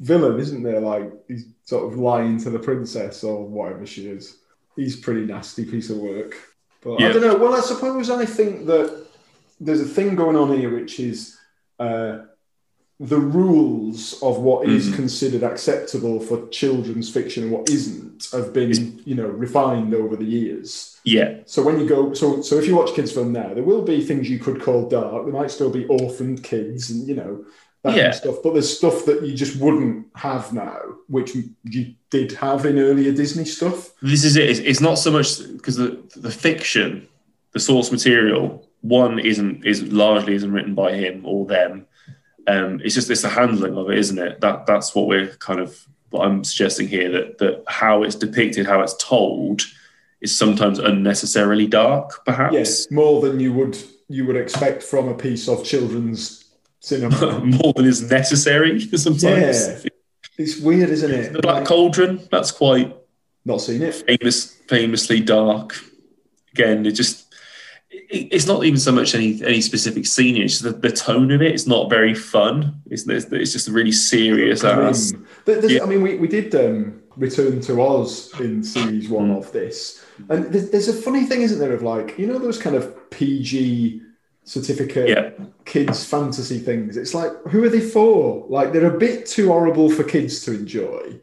villain, 0.01 0.41
isn't 0.41 0.63
there? 0.63 0.81
Like 0.81 1.13
he's 1.29 1.47
sort 1.65 1.91
of 1.93 1.99
lying 1.99 2.39
to 2.41 2.51
the 2.51 2.59
princess 2.59 3.23
or 3.23 3.47
whatever 3.47 3.87
she 3.87 4.07
is. 4.09 4.39
He's 4.77 4.99
a 4.99 5.03
pretty 5.03 5.25
nasty 5.27 5.65
piece 5.65 5.91
of 5.91 5.99
work. 5.99 6.35
But 6.83 7.03
I 7.03 7.13
don't 7.13 7.23
know. 7.23 7.37
Well, 7.37 7.55
I 7.55 7.61
suppose 7.61 8.09
I 8.11 8.25
think 8.25 8.67
that 8.67 9.07
there's 9.61 9.83
a 9.83 9.85
thing 9.85 10.17
going 10.17 10.37
on 10.37 10.57
here, 10.59 10.75
which 10.75 10.99
is 10.99 11.37
uh, 11.79 12.21
the 12.99 13.19
rules 13.19 14.23
of 14.23 14.39
what 14.41 14.69
is 14.69 14.89
Mhm. 14.89 14.95
considered 14.97 15.43
acceptable 15.43 16.21
for 16.21 16.47
children's 16.49 17.09
fiction 17.11 17.45
and 17.45 17.53
what 17.53 17.71
isn't 17.71 18.29
have 18.33 18.53
been, 18.53 19.01
you 19.07 19.15
know, 19.15 19.27
refined 19.29 19.95
over 19.95 20.17
the 20.17 20.25
years. 20.25 20.99
Yeah, 21.05 21.39
So 21.47 21.63
when 21.63 21.81
you 21.81 21.87
go, 21.89 22.13
so 22.13 22.43
so 22.43 22.57
if 22.59 22.67
you 22.67 22.77
watch 22.77 22.93
kids 22.95 23.13
film 23.13 23.33
now, 23.33 23.55
there 23.55 23.63
will 23.65 23.81
be 23.83 24.05
things 24.05 24.29
you 24.29 24.39
could 24.39 24.61
call 24.63 24.89
dark. 24.89 25.25
There 25.25 25.33
might 25.33 25.51
still 25.51 25.71
be 25.71 25.87
orphaned 25.87 26.43
kids 26.43 26.91
and 26.91 27.09
you 27.09 27.15
know 27.17 27.45
that 27.83 27.91
kind 27.91 27.99
Yeah. 28.01 28.09
of 28.09 28.15
stuff. 28.15 28.37
But 28.43 28.53
there's 28.55 28.77
stuff 28.77 29.05
that 29.07 29.23
you 29.25 29.35
just 29.35 29.57
wouldn't 29.61 30.07
have 30.17 30.53
now, 30.53 30.79
which 31.09 31.35
you 31.65 31.95
did 32.11 32.33
have 32.33 32.67
in 32.67 32.79
earlier 32.79 33.13
Disney 33.13 33.45
stuff. 33.45 33.91
this 34.03 34.25
is 34.25 34.37
it. 34.37 34.51
It's, 34.51 34.61
it's 34.61 34.81
not 34.81 34.99
so 34.99 35.11
much 35.11 35.39
because 35.53 35.77
the 35.77 35.99
the 36.17 36.31
fiction, 36.31 37.09
the 37.53 37.61
source 37.61 37.91
material, 37.91 38.67
one 38.83 39.19
isn't 39.19 39.65
is 39.65 39.83
largely 39.93 40.35
isn't 40.35 40.53
written 40.53 40.75
by 40.75 40.93
him 40.93 41.23
or 41.25 41.47
them. 41.47 41.87
Um, 42.47 42.81
it's 42.85 42.95
just 42.95 43.11
it's 43.11 43.23
the 43.23 43.29
handling 43.29 43.77
of 43.77 43.91
it, 43.91 43.99
isn't 43.99 44.19
it? 44.19 44.41
That 44.41 44.67
that's 44.67 44.95
what 44.95 45.07
we're 45.07 45.29
kind 45.37 45.61
of 45.61 45.87
what 46.11 46.27
I'm 46.27 46.43
suggesting 46.45 46.89
here 46.89 47.11
that 47.13 47.39
that 47.39 47.65
how 47.69 48.03
it's 48.03 48.15
depicted, 48.17 48.67
how 48.67 48.81
it's 48.83 48.97
told, 48.97 49.63
is 50.21 50.37
sometimes 50.37 50.79
unnecessarily 50.79 51.67
dark, 51.67 52.25
perhaps. 52.27 52.53
Yes, 52.55 52.91
more 52.91 53.21
than 53.23 53.41
you 53.41 53.53
would 53.53 53.79
you 54.09 54.27
would 54.27 54.37
expect 54.37 54.83
from 54.83 55.09
a 55.09 55.15
piece 55.15 55.49
of 55.49 55.65
children's 55.65 56.40
cinema. 56.81 57.41
More 57.45 57.73
than 57.75 57.87
is 57.87 58.11
necessary 58.11 58.81
for 58.81 58.99
sometimes. 59.07 59.25
Yeah. 59.85 59.91
it's 60.39 60.59
weird, 60.61 60.91
isn't 60.91 61.11
it? 61.11 61.33
The 61.33 61.41
Black 61.41 61.65
Cauldron, 61.65 62.27
that's 62.31 62.51
quite 62.51 62.95
Not 63.45 63.61
seen 63.61 63.83
it. 63.83 63.95
famous, 64.07 64.55
famously 64.69 65.21
dark. 65.21 65.77
Again, 66.53 66.85
it 66.87 66.93
just 66.93 67.27
it's 68.13 68.47
not 68.47 68.65
even 68.65 68.79
so 68.79 68.91
much 68.93 69.15
any 69.15 69.41
any 69.45 69.61
specific 69.61 70.05
scene. 70.07 70.37
It's 70.37 70.59
just 70.61 70.65
the, 70.65 70.73
the 70.73 70.95
tone 70.95 71.31
of 71.31 71.43
it. 71.43 71.53
It's 71.53 71.67
not 71.67 71.89
very 71.91 72.15
fun. 72.15 72.81
It's 72.91 73.07
it's, 73.09 73.27
it's 73.27 73.53
just 73.53 73.69
a 73.69 73.73
really 73.73 73.93
serious 73.93 74.65
ass. 74.65 75.13
Yeah. 75.47 75.83
I 75.83 75.87
mean, 75.87 76.03
we, 76.03 76.17
we 76.17 76.27
did 76.29 76.55
um, 76.55 77.03
Return 77.17 77.61
to 77.63 77.81
Oz 77.83 78.33
in 78.41 78.63
series 78.65 79.09
one 79.09 79.31
Mm. 79.31 79.39
of 79.39 79.53
this. 79.53 80.05
And 80.29 80.47
there's, 80.53 80.71
there's 80.71 80.89
a 80.89 80.93
funny 80.93 81.25
thing, 81.25 81.43
isn't 81.43 81.59
there, 81.59 81.73
of 81.73 81.83
like, 81.83 82.19
you 82.19 82.27
know, 82.27 82.39
those 82.39 82.59
kind 82.59 82.77
of 82.77 83.11
PG 83.11 84.03
certificate 84.51 85.09
Yeah, 85.09 85.31
kids 85.65 86.05
fantasy 86.05 86.59
things. 86.59 86.97
It's 86.97 87.15
like, 87.15 87.31
who 87.51 87.63
are 87.63 87.69
they 87.69 87.81
for? 87.81 88.47
Like, 88.49 88.73
they're 88.73 88.95
a 88.95 88.99
bit 88.99 89.27
too 89.27 89.49
horrible 89.49 89.89
for 89.91 90.03
kids 90.03 90.45
to 90.45 90.53
enjoy. 90.53 91.21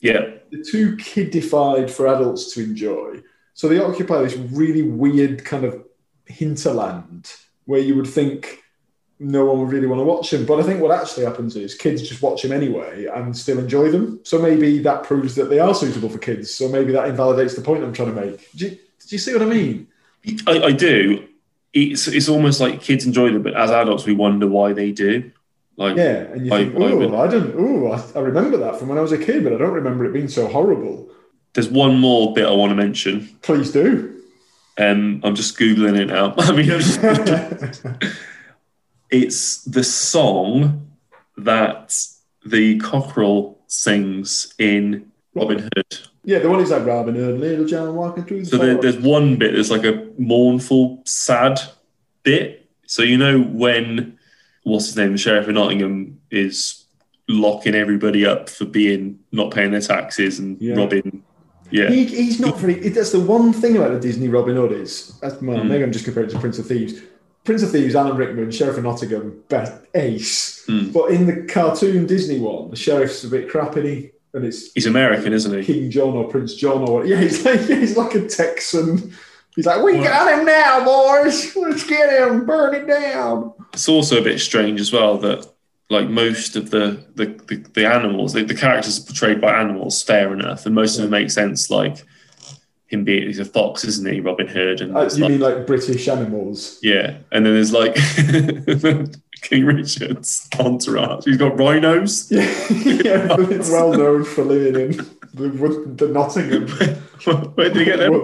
yeah, 0.00 0.20
They're 0.50 0.62
too 0.62 0.96
kiddified 0.96 1.90
for 1.90 2.06
adults 2.06 2.52
to 2.54 2.62
enjoy. 2.62 3.22
So 3.54 3.68
they 3.68 3.78
occupy 3.78 4.20
this 4.22 4.36
really 4.36 4.82
weird 4.82 5.44
kind 5.44 5.64
of 5.64 5.82
hinterland 6.26 7.32
where 7.64 7.80
you 7.80 7.96
would 7.96 8.06
think 8.06 8.62
no 9.18 9.46
one 9.46 9.60
would 9.60 9.72
really 9.72 9.86
want 9.86 10.00
to 10.00 10.04
watch 10.04 10.30
them. 10.30 10.44
But 10.44 10.60
I 10.60 10.62
think 10.62 10.82
what 10.82 10.90
actually 10.90 11.24
happens 11.24 11.56
is 11.56 11.74
kids 11.74 12.06
just 12.06 12.20
watch 12.20 12.42
them 12.42 12.52
anyway 12.52 13.06
and 13.06 13.34
still 13.34 13.58
enjoy 13.58 13.90
them. 13.90 14.20
So 14.24 14.38
maybe 14.38 14.80
that 14.80 15.04
proves 15.04 15.34
that 15.36 15.48
they 15.48 15.58
are 15.60 15.74
suitable 15.74 16.10
for 16.10 16.18
kids. 16.18 16.54
So 16.54 16.68
maybe 16.68 16.92
that 16.92 17.08
invalidates 17.08 17.54
the 17.54 17.62
point 17.62 17.82
I'm 17.82 17.94
trying 17.94 18.14
to 18.14 18.20
make. 18.20 18.52
Do 18.52 18.66
you, 18.66 18.70
do 18.72 19.08
you 19.08 19.18
see 19.18 19.32
what 19.32 19.40
I 19.40 19.46
mean? 19.46 19.88
I, 20.46 20.60
I 20.64 20.72
do. 20.72 21.26
It's 21.78 22.08
it's 22.08 22.28
almost 22.28 22.58
like 22.60 22.80
kids 22.80 23.04
enjoy 23.06 23.32
them, 23.32 23.42
but 23.42 23.54
as 23.54 23.70
adults, 23.70 24.06
we 24.06 24.14
wonder 24.14 24.46
why 24.48 24.72
they 24.72 24.92
do. 24.92 25.30
Like, 25.76 25.96
Yeah. 25.96 26.20
And 26.32 26.46
you 26.46 26.52
I- 26.54 26.64
think, 26.64 26.74
oh, 26.76 27.16
I 27.18 27.26
don't, 27.26 27.54
oh, 27.58 27.92
I, 27.92 28.18
I 28.18 28.22
remember 28.22 28.56
that 28.56 28.78
from 28.78 28.88
when 28.88 28.96
I 28.96 29.02
was 29.02 29.12
a 29.12 29.18
kid, 29.18 29.44
but 29.44 29.52
I 29.52 29.58
don't 29.58 29.74
remember 29.74 30.06
it 30.06 30.12
being 30.14 30.28
so 30.28 30.46
horrible. 30.48 31.10
there's 31.52 31.68
one 31.68 31.98
more 32.00 32.32
bit 32.32 32.46
I 32.46 32.52
want 32.52 32.70
to 32.70 32.76
mention. 32.76 33.28
Please 33.42 33.72
do. 33.72 34.14
Um, 34.78 35.20
I'm 35.24 35.34
just 35.34 35.58
googling 35.58 35.98
it 35.98 36.06
now. 36.06 36.34
I 36.38 36.52
mean, 36.52 36.66
just, 36.66 36.98
it's 39.10 39.62
the 39.64 39.84
song 39.84 40.90
that 41.36 41.94
the 42.44 42.78
cockerel 42.78 43.58
sings 43.66 44.54
in 44.58 45.10
Robin 45.34 45.58
Hood. 45.74 45.98
Yeah, 46.26 46.40
the 46.40 46.50
one 46.50 46.60
is 46.60 46.70
like 46.70 46.84
Robin 46.84 47.14
Hood, 47.14 47.40
Little 47.40 47.64
John 47.64 47.94
walking 47.94 48.24
through 48.24 48.40
the 48.40 48.46
So 48.46 48.56
there, 48.58 48.78
there's 48.80 48.98
one 48.98 49.36
bit 49.36 49.54
that's 49.54 49.70
like 49.70 49.84
a 49.84 50.06
mournful, 50.18 51.02
sad 51.06 51.60
bit. 52.24 52.68
So 52.86 53.02
you 53.02 53.16
know 53.16 53.40
when 53.40 54.18
what's 54.64 54.86
his 54.86 54.96
name, 54.96 55.12
the 55.12 55.18
sheriff 55.18 55.46
of 55.48 55.54
Nottingham, 55.54 56.20
is 56.30 56.84
locking 57.28 57.74
everybody 57.74 58.26
up 58.26 58.48
for 58.50 58.64
being 58.64 59.18
not 59.32 59.52
paying 59.52 59.70
their 59.70 59.80
taxes 59.80 60.38
and 60.40 60.60
Yeah. 60.60 60.74
robbing. 60.74 61.22
Yeah, 61.70 61.88
He, 61.90 62.04
he's 62.04 62.38
not 62.38 62.58
very. 62.60 62.74
That's 62.90 63.10
the 63.12 63.20
one 63.20 63.52
thing 63.52 63.76
about 63.76 63.92
the 63.92 63.98
Disney 64.00 64.28
Robin 64.28 64.54
Hood 64.56 64.72
is. 64.72 65.18
That's, 65.20 65.40
well, 65.42 65.58
Mm. 65.58 65.68
maybe 65.68 65.82
I'm 65.84 65.90
just 65.92 66.04
comparing 66.04 66.28
it 66.28 66.32
to 66.32 66.38
Prince 66.38 66.58
of 66.60 66.66
Thieves. 66.66 67.00
Prince 67.44 67.62
of 67.64 67.70
Thieves, 67.72 67.94
Alan 67.96 68.16
Rickman, 68.16 68.50
Sheriff 68.50 68.76
of 68.78 68.84
Nottingham, 68.84 69.40
best 69.48 69.72
ace. 69.94 70.64
Mm. 70.68 70.92
But 70.92 71.10
in 71.10 71.26
the 71.26 71.42
cartoon 71.52 72.06
Disney 72.06 72.38
one, 72.40 72.70
the 72.70 72.76
sheriff's 72.76 73.22
a 73.24 73.28
bit 73.28 73.48
crap, 73.48 73.76
isn't 73.76 73.88
he? 73.88 74.10
And 74.36 74.44
it's 74.44 74.70
he's 74.74 74.84
American, 74.86 75.32
isn't 75.32 75.58
he? 75.60 75.64
King 75.64 75.90
John 75.90 76.10
or 76.14 76.28
Prince 76.28 76.54
John 76.54 76.82
or 76.88 76.98
what? 76.98 77.06
Yeah, 77.08 77.16
he's 77.20 77.44
like 77.44 77.60
he's 77.82 77.96
like 77.96 78.14
a 78.14 78.26
Texan. 78.28 79.14
He's 79.56 79.64
like, 79.64 79.82
we 79.82 79.94
Well- 79.94 80.04
got 80.04 80.38
him 80.38 80.44
now, 80.44 80.84
boys. 80.84 81.56
Let's 81.56 81.84
get 81.86 82.20
him, 82.20 82.44
burn 82.44 82.74
it 82.74 82.86
down. 82.86 83.54
It's 83.72 83.88
also 83.88 84.20
a 84.20 84.22
bit 84.22 84.38
strange 84.38 84.78
as 84.80 84.92
well 84.92 85.16
that 85.18 85.46
like 85.88 86.08
most 86.10 86.56
of 86.56 86.70
the 86.70 87.02
the, 87.14 87.26
the, 87.48 87.56
the 87.72 87.86
animals, 87.86 88.34
the, 88.34 88.44
the 88.44 88.54
characters 88.54 88.98
portrayed 88.98 89.40
by 89.40 89.58
animals, 89.58 90.02
fair 90.02 90.32
enough, 90.34 90.66
and 90.66 90.74
most 90.74 90.96
of 90.96 91.02
them 91.02 91.10
make 91.10 91.30
sense. 91.30 91.70
Like 91.70 92.04
him 92.88 93.02
being 93.04 93.22
he's 93.26 93.38
a 93.38 93.44
fox, 93.46 93.84
isn't 93.84 94.06
he? 94.12 94.20
Robin 94.20 94.46
Hood, 94.46 94.82
and 94.82 94.94
Uh, 94.94 95.08
you 95.14 95.22
like- 95.22 95.30
mean 95.30 95.40
like 95.40 95.66
British 95.66 96.06
animals? 96.08 96.78
Yeah, 96.82 97.16
and 97.32 97.46
then 97.46 97.54
there's 97.54 97.72
like 97.72 97.96
King 99.46 99.64
Richard's 99.64 100.48
entourage. 100.58 101.24
He's 101.24 101.36
got 101.36 101.56
rhinos. 101.56 102.28
Yeah, 102.32 102.42
yeah 102.70 103.36
it's 103.38 103.70
well 103.70 103.92
known 103.92 104.24
for 104.24 104.42
living 104.44 104.90
in 104.90 104.96
the, 105.34 105.94
the 105.96 106.08
Nottingham 106.08 106.66
Where 107.54 107.68
did 107.70 107.76
he 107.76 107.84
get 107.84 108.00
them? 108.00 108.14
a 108.14 108.16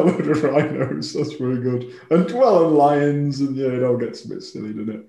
load 0.00 0.26
of 0.30 0.42
rhinos. 0.42 1.12
That's 1.12 1.34
very 1.34 1.60
good. 1.60 1.92
And 2.10 2.30
well, 2.32 2.68
and 2.68 2.76
lions, 2.76 3.40
and 3.40 3.54
yeah, 3.54 3.66
it 3.68 3.82
all 3.84 3.98
gets 3.98 4.24
a 4.24 4.28
bit 4.28 4.42
silly, 4.42 4.72
doesn't 4.72 4.88
it? 4.90 5.06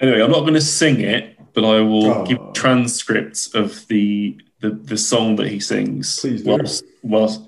Anyway, 0.00 0.20
I'm 0.20 0.32
not 0.32 0.40
going 0.40 0.54
to 0.54 0.60
sing 0.60 1.00
it, 1.00 1.38
but 1.54 1.64
I 1.64 1.80
will 1.82 2.06
Oh. 2.06 2.26
give 2.26 2.38
transcripts 2.52 3.54
of 3.54 3.86
the, 3.86 4.40
the 4.60 4.70
the 4.70 4.96
song 4.96 5.36
that 5.36 5.46
he 5.46 5.60
sings. 5.60 6.18
Please 6.18 6.42
do. 6.42 6.50
Whilst, 6.50 6.84
whilst 7.04 7.42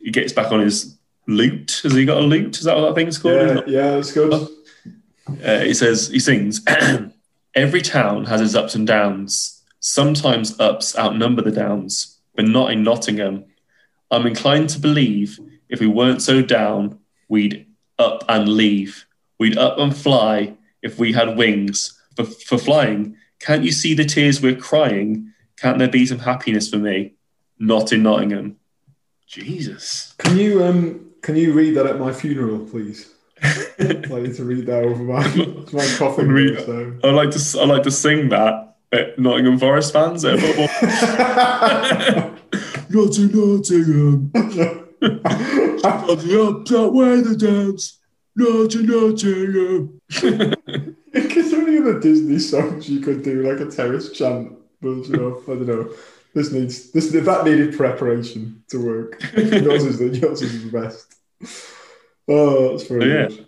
he 0.00 0.10
gets 0.10 0.34
back 0.34 0.52
on 0.52 0.60
his 0.60 0.98
lute. 1.26 1.80
Has 1.82 1.94
he 1.94 2.04
got 2.04 2.18
a 2.18 2.26
lute? 2.26 2.58
Is 2.58 2.64
that 2.64 2.76
what 2.76 2.88
that 2.88 2.94
thing's 2.94 3.16
called? 3.16 3.36
Yeah, 3.36 3.60
yeah, 3.66 3.90
that's 3.92 4.12
good. 4.12 4.30
Uh, 4.32 4.46
uh, 5.44 5.60
he 5.60 5.74
says 5.74 6.08
he 6.08 6.18
sings 6.18 6.64
every 7.54 7.82
town 7.82 8.24
has 8.26 8.40
its 8.40 8.54
ups 8.54 8.74
and 8.74 8.86
downs. 8.86 9.62
Sometimes 9.80 10.58
ups 10.58 10.96
outnumber 10.98 11.42
the 11.42 11.52
downs 11.52 12.18
but 12.34 12.46
not 12.46 12.70
in 12.70 12.84
nottingham. 12.84 13.44
I'm 14.10 14.26
inclined 14.26 14.68
to 14.70 14.78
believe 14.78 15.40
if 15.68 15.80
we 15.80 15.88
weren't 15.88 16.22
so 16.22 16.40
down 16.40 17.00
we'd 17.28 17.66
up 17.98 18.24
and 18.28 18.48
leave. 18.48 19.06
We'd 19.38 19.58
up 19.58 19.78
and 19.78 19.94
fly 19.96 20.54
if 20.82 20.98
we 20.98 21.12
had 21.12 21.36
wings. 21.36 22.00
For, 22.16 22.24
for 22.24 22.58
flying 22.58 23.16
can't 23.40 23.64
you 23.64 23.72
see 23.72 23.94
the 23.94 24.04
tears 24.04 24.42
we're 24.42 24.56
crying? 24.56 25.32
Can't 25.56 25.78
there 25.78 25.88
be 25.88 26.06
some 26.06 26.18
happiness 26.18 26.68
for 26.70 26.78
me? 26.78 27.14
Not 27.58 27.92
in 27.92 28.02
nottingham. 28.02 28.56
Jesus. 29.26 30.14
Can 30.18 30.36
you 30.36 30.64
um 30.64 31.10
can 31.22 31.36
you 31.36 31.52
read 31.52 31.76
that 31.76 31.86
at 31.86 31.98
my 31.98 32.12
funeral, 32.12 32.60
please? 32.60 33.12
Like 33.78 34.26
you 34.26 34.34
to 34.34 34.44
read 34.44 34.66
that 34.66 34.84
over 34.84 35.02
my 35.02 35.22
my 35.72 35.86
coffin. 35.96 36.30
Read- 36.30 36.58
so. 36.58 36.98
i'd 37.04 37.14
like 37.14 37.30
to 37.30 37.60
i'd 37.60 37.68
like 37.68 37.82
to 37.84 37.90
sing 37.90 38.28
that 38.30 38.76
at 38.92 39.18
nottingham 39.18 39.58
forest 39.58 39.92
fans 39.92 40.24
at 40.24 40.40
football 40.40 40.68
Not 42.90 43.18
um, 43.18 43.24
um. 43.24 43.30
in 43.30 43.32
Nottingham. 43.32 44.30
On 45.82 46.18
the 46.18 46.42
ups 46.48 46.72
outweigh 46.72 47.20
the 47.20 47.36
downs. 47.36 47.98
Not 48.34 48.74
in 48.74 48.86
Nottingham. 48.86 50.00
Is 51.12 51.50
there 51.50 51.60
any 51.60 51.78
other 51.78 52.00
Disney 52.00 52.38
songs 52.38 52.88
you 52.88 53.00
could 53.00 53.22
do 53.22 53.42
like 53.42 53.60
a 53.60 53.70
terrace 53.70 54.10
chant 54.12 54.52
version 54.80 55.16
of? 55.16 55.42
I 55.48 55.54
don't 55.54 55.66
know. 55.66 55.90
This 56.34 56.52
needs 56.52 56.90
this 56.92 57.10
that 57.10 57.44
needed 57.44 57.76
preparation 57.76 58.62
to 58.68 58.78
work. 58.84 59.22
yours 59.34 59.84
is 59.84 59.98
the 59.98 60.08
yours 60.08 60.42
is 60.42 60.70
the 60.70 60.80
best. 60.80 61.14
Oh, 62.28 62.70
that's 62.70 62.84
very 62.88 63.08
Yeah. 63.10 63.28
good. 63.28 63.46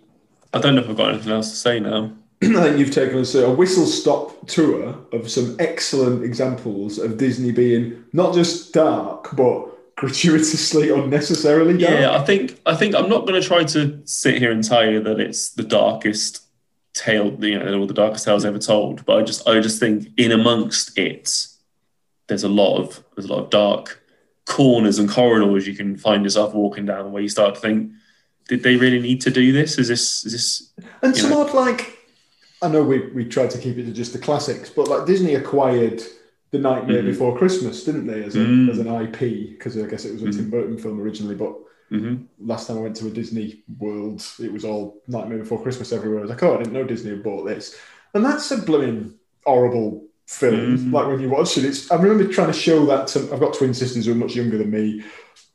I 0.53 0.59
don't 0.59 0.75
know 0.75 0.81
if 0.81 0.89
I've 0.89 0.97
got 0.97 1.13
anything 1.13 1.31
else 1.31 1.49
to 1.51 1.55
say 1.55 1.79
now. 1.79 2.11
I 2.43 2.47
think 2.63 2.77
you've 2.79 2.91
taken 2.91 3.19
us 3.19 3.35
a 3.35 3.49
whistle 3.49 3.85
stop 3.85 4.47
tour 4.47 4.97
of 5.13 5.29
some 5.29 5.55
excellent 5.59 6.23
examples 6.23 6.97
of 6.97 7.17
Disney 7.17 7.51
being 7.51 8.03
not 8.13 8.33
just 8.33 8.73
dark 8.73 9.35
but 9.35 9.67
gratuitously 9.95 10.89
unnecessarily 10.89 11.77
dark. 11.77 11.91
Yeah, 11.99 12.11
I 12.19 12.23
think 12.25 12.59
I 12.65 12.75
think 12.75 12.95
I'm 12.95 13.07
not 13.09 13.27
going 13.27 13.39
to 13.39 13.47
try 13.47 13.63
to 13.65 14.01
sit 14.05 14.39
here 14.39 14.51
and 14.51 14.63
tell 14.63 14.89
you 14.89 15.01
that 15.03 15.19
it's 15.19 15.49
the 15.51 15.63
darkest 15.63 16.41
tale, 16.93 17.31
you 17.45 17.57
know, 17.59 17.79
or 17.81 17.85
the 17.87 17.93
darkest 17.93 18.25
tales 18.25 18.43
ever 18.43 18.57
told. 18.59 19.05
But 19.05 19.19
I 19.19 19.21
just 19.23 19.47
I 19.47 19.59
just 19.59 19.79
think 19.79 20.07
in 20.17 20.31
amongst 20.31 20.97
it, 20.97 21.45
there's 22.27 22.43
a 22.43 22.49
lot 22.49 22.77
of 22.79 23.03
there's 23.15 23.29
a 23.29 23.33
lot 23.33 23.43
of 23.43 23.49
dark 23.51 24.01
corners 24.45 24.97
and 24.97 25.07
corridors 25.07 25.67
you 25.67 25.75
can 25.75 25.95
find 25.95 26.23
yourself 26.23 26.53
walking 26.55 26.85
down 26.87 27.11
where 27.11 27.21
you 27.21 27.29
start 27.29 27.53
to 27.55 27.61
think, 27.61 27.91
did 28.51 28.63
they 28.63 28.75
really 28.75 28.99
need 28.99 29.21
to 29.21 29.31
do 29.31 29.53
this? 29.53 29.77
Is 29.79 29.87
this 29.87 30.25
is 30.25 30.33
this 30.33 30.73
And 31.01 31.15
some 31.15 31.29
know. 31.29 31.41
odd 31.41 31.53
like 31.53 31.97
I 32.61 32.67
know 32.67 32.83
we 32.83 32.97
we 33.17 33.23
tried 33.25 33.49
to 33.51 33.57
keep 33.57 33.77
it 33.77 33.85
to 33.85 33.93
just 33.93 34.11
the 34.11 34.19
classics, 34.19 34.69
but 34.69 34.89
like 34.89 35.05
Disney 35.07 35.35
acquired 35.35 36.03
The 36.51 36.59
Nightmare 36.59 37.01
Mhm. 37.01 37.05
Before 37.11 37.37
Christmas, 37.37 37.85
didn't 37.85 38.07
they, 38.07 38.23
as, 38.25 38.35
a, 38.35 38.39
Mm. 38.39 38.69
as 38.69 38.77
an 38.79 38.89
IP? 39.03 39.51
Because 39.51 39.77
I 39.77 39.87
guess 39.87 40.03
it 40.03 40.11
was 40.13 40.23
a 40.23 40.31
Tim 40.37 40.49
Burton 40.49 40.77
film 40.77 40.99
originally, 40.99 41.33
but 41.35 41.53
Mhm. 41.93 42.25
last 42.45 42.67
time 42.67 42.77
I 42.77 42.81
went 42.81 42.97
to 42.97 43.07
a 43.07 43.09
Disney 43.09 43.63
World, 43.79 44.21
it 44.37 44.51
was 44.51 44.65
all 44.65 45.01
Nightmare 45.07 45.37
Before 45.39 45.63
Christmas 45.63 45.93
everywhere. 45.93 46.19
I 46.19 46.23
was 46.23 46.29
like, 46.29 46.43
oh, 46.43 46.55
I 46.55 46.57
didn't 46.57 46.73
know 46.73 46.83
Disney 46.83 47.11
had 47.11 47.23
bought 47.23 47.45
this, 47.47 47.73
and 48.13 48.23
that's 48.25 48.51
a 48.51 48.57
blooming 48.57 49.13
horrible 49.45 50.05
film. 50.27 50.77
Mhm. 50.77 50.91
Like 50.91 51.07
when 51.07 51.21
you 51.21 51.29
watch 51.29 51.57
it, 51.57 51.63
it's. 51.63 51.89
I 51.89 51.95
remember 51.95 52.25
trying 52.31 52.51
to 52.51 52.59
show 52.67 52.85
that 52.87 53.07
to. 53.11 53.19
I've 53.33 53.39
got 53.39 53.53
twin 53.53 53.73
sisters 53.73 54.05
who 54.05 54.11
are 54.11 54.23
much 54.25 54.35
younger 54.35 54.57
than 54.57 54.69
me, 54.71 55.03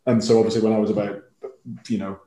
and 0.06 0.24
so 0.24 0.38
obviously 0.38 0.62
when 0.62 0.72
I 0.72 0.78
was 0.78 0.90
about, 0.90 1.22
you 1.88 1.98
know, 1.98 2.18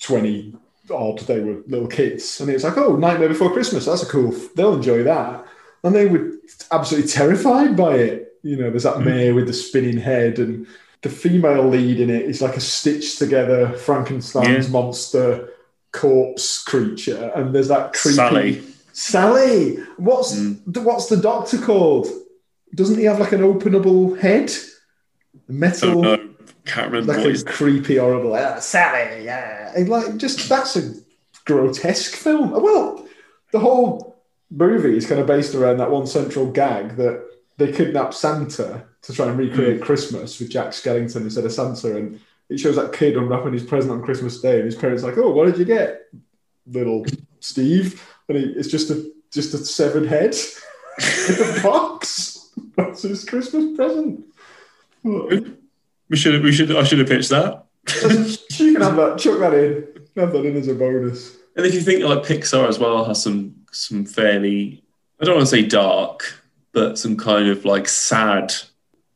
twenty 0.00 0.54
odd, 0.90 1.20
they 1.20 1.40
were 1.40 1.62
little 1.68 1.86
kids, 1.86 2.40
and 2.40 2.50
it 2.50 2.54
was 2.54 2.64
like, 2.64 2.76
oh, 2.76 2.96
Nightmare 2.96 3.28
Before 3.28 3.52
Christmas, 3.52 3.86
that's 3.86 4.02
a 4.02 4.06
cool. 4.06 4.34
They'll 4.56 4.74
enjoy 4.74 5.04
that, 5.04 5.44
and 5.84 5.94
they 5.94 6.06
were 6.06 6.32
absolutely 6.72 7.08
terrified 7.08 7.76
by 7.76 7.94
it. 7.96 8.34
You 8.42 8.56
know, 8.56 8.70
there's 8.70 8.82
that 8.84 9.00
mayor 9.02 9.34
with 9.34 9.46
the 9.46 9.52
spinning 9.52 9.98
head 9.98 10.38
and 10.38 10.66
the 11.02 11.08
female 11.10 11.68
lead 11.68 12.00
in 12.00 12.10
it 12.10 12.22
is 12.22 12.42
like 12.42 12.56
a 12.56 12.60
stitched 12.60 13.18
together 13.18 13.70
Frankenstein's 13.78 14.66
Yeah. 14.66 14.72
monster 14.72 15.48
corpse 15.92 16.62
creature, 16.64 17.30
and 17.34 17.54
there's 17.54 17.68
that 17.68 17.92
creepy 17.92 18.16
Sally. 18.16 18.62
Sally. 18.92 19.76
What's 19.96 20.34
Mm. 20.34 20.58
the, 20.66 20.80
what's 20.80 21.06
the 21.06 21.16
doctor 21.16 21.58
called? 21.58 22.08
Doesn't 22.74 22.98
he 22.98 23.04
have 23.04 23.20
like 23.20 23.32
an 23.32 23.40
openable 23.42 24.18
head? 24.18 24.52
Metal. 25.48 26.18
Know. 26.70 26.74
Can't 26.74 26.92
remember 26.92 27.12
like 27.12 27.18
what 27.18 27.26
a 27.28 27.30
his 27.30 27.44
creepy, 27.44 27.96
horrible 27.96 28.34
ah, 28.34 28.58
Sally, 28.58 29.24
yeah, 29.24 29.72
and 29.76 29.88
like 29.88 30.16
just 30.16 30.48
that's 30.48 30.76
a 30.76 30.94
grotesque 31.44 32.14
film. 32.14 32.50
Well, 32.50 33.06
the 33.52 33.58
whole 33.58 34.16
movie 34.50 34.96
is 34.96 35.06
kind 35.06 35.20
of 35.20 35.26
based 35.26 35.54
around 35.54 35.78
that 35.78 35.90
one 35.90 36.06
central 36.06 36.50
gag 36.50 36.96
that 36.96 37.24
they 37.56 37.72
kidnap 37.72 38.14
Santa 38.14 38.84
to 39.02 39.12
try 39.12 39.28
and 39.28 39.38
recreate 39.38 39.82
Christmas 39.82 40.38
with 40.38 40.50
Jack 40.50 40.68
Skellington 40.68 41.22
instead 41.22 41.44
of 41.44 41.52
Santa, 41.52 41.96
and 41.96 42.20
it 42.48 42.58
shows 42.58 42.76
that 42.76 42.92
kid 42.92 43.16
unwrapping 43.16 43.52
his 43.52 43.64
present 43.64 43.92
on 43.92 44.02
Christmas 44.02 44.40
Day, 44.40 44.56
and 44.56 44.64
his 44.64 44.76
parents 44.76 45.02
are 45.02 45.08
like, 45.08 45.18
"Oh, 45.18 45.30
what 45.30 45.46
did 45.46 45.58
you 45.58 45.64
get, 45.64 46.08
little 46.66 47.04
Steve?" 47.40 48.04
And 48.28 48.38
he, 48.38 48.44
it's 48.44 48.68
just 48.68 48.90
a 48.90 49.10
just 49.32 49.54
a 49.54 49.58
severed 49.58 50.06
head 50.06 50.34
in 51.28 51.58
a 51.58 51.62
box. 51.62 52.50
That's 52.76 53.02
his 53.02 53.24
Christmas 53.24 53.76
present. 53.76 54.24
We 56.10 56.16
should 56.16 56.42
we 56.42 56.52
should 56.52 56.76
I 56.76 56.82
should 56.82 56.98
have 56.98 57.08
pitched 57.08 57.30
that. 57.30 57.64
you 58.58 58.74
can 58.74 58.82
have 58.82 58.96
that. 58.96 59.18
Chuck 59.18 59.38
that 59.38 59.54
in. 59.54 59.86
Have 60.16 60.32
that 60.32 60.44
in 60.44 60.56
as 60.56 60.68
a 60.68 60.74
bonus. 60.74 61.36
And 61.56 61.64
if 61.64 61.72
you 61.72 61.80
think 61.80 62.04
like 62.04 62.24
Pixar 62.24 62.68
as 62.68 62.78
well 62.78 63.04
has 63.04 63.22
some 63.22 63.54
some 63.72 64.04
fairly 64.04 64.84
I 65.20 65.24
don't 65.24 65.36
want 65.36 65.48
to 65.48 65.50
say 65.50 65.62
dark, 65.62 66.34
but 66.72 66.98
some 66.98 67.16
kind 67.16 67.48
of 67.48 67.64
like 67.64 67.88
sad 67.88 68.52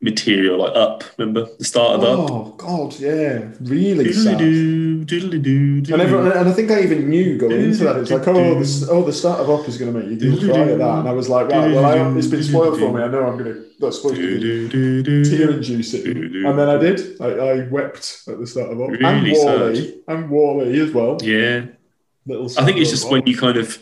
material, 0.05 0.59
like 0.59 0.75
Up. 0.75 1.03
Remember 1.17 1.49
the 1.57 1.65
start 1.65 1.99
of 1.99 2.03
Up? 2.05 2.31
Oh 2.31 2.53
God, 2.57 2.97
yeah, 2.97 3.51
really 3.59 4.13
sad. 4.13 4.39
And, 4.39 5.11
everyone, 5.11 6.31
and 6.31 6.47
I 6.47 6.51
think 6.53 6.71
I 6.71 6.81
even 6.81 7.09
knew 7.09 7.37
going 7.37 7.59
into 7.59 7.83
that. 7.83 7.97
It's 7.97 8.11
like, 8.11 8.25
oh, 8.27 8.63
the, 8.63 8.87
oh, 8.89 9.03
the 9.03 9.11
start 9.11 9.41
of 9.41 9.49
Up 9.49 9.67
is 9.67 9.77
going 9.77 9.91
to 9.91 9.99
make 9.99 10.09
you 10.09 10.17
do 10.17 10.47
cry 10.47 10.61
at 10.61 10.77
that. 10.77 10.99
And 10.99 11.09
I 11.09 11.11
was 11.11 11.27
like, 11.27 11.49
right, 11.49 11.71
well, 11.73 11.85
I, 11.85 12.17
it's 12.17 12.27
been 12.27 12.43
spoiled 12.43 12.79
for 12.79 12.93
me. 12.93 13.01
I 13.01 13.07
know 13.07 13.25
I'm 13.27 13.37
going 13.37 13.53
to. 13.53 13.65
That's 13.77 13.97
supposed 13.97 14.15
to 14.15 14.69
be 14.69 15.29
tear 15.29 15.51
inducing. 15.51 16.07
And 16.45 16.57
then 16.57 16.69
I 16.69 16.77
did. 16.77 17.19
I, 17.19 17.27
I 17.27 17.67
wept 17.67 18.23
at 18.29 18.39
the 18.39 18.47
start 18.47 18.71
of 18.71 18.79
Up. 18.79 18.89
and 18.89 19.01
Really 19.01 19.33
WALL-E. 19.33 20.01
And 20.07 20.29
WALL-E 20.29 20.79
as 20.79 20.91
well. 20.93 21.17
Yeah, 21.21 21.65
Little 22.25 22.49
I 22.57 22.63
think 22.63 22.77
it's 22.77 22.89
just 22.89 23.09
when 23.09 23.27
you 23.27 23.37
kind 23.37 23.57
of 23.57 23.77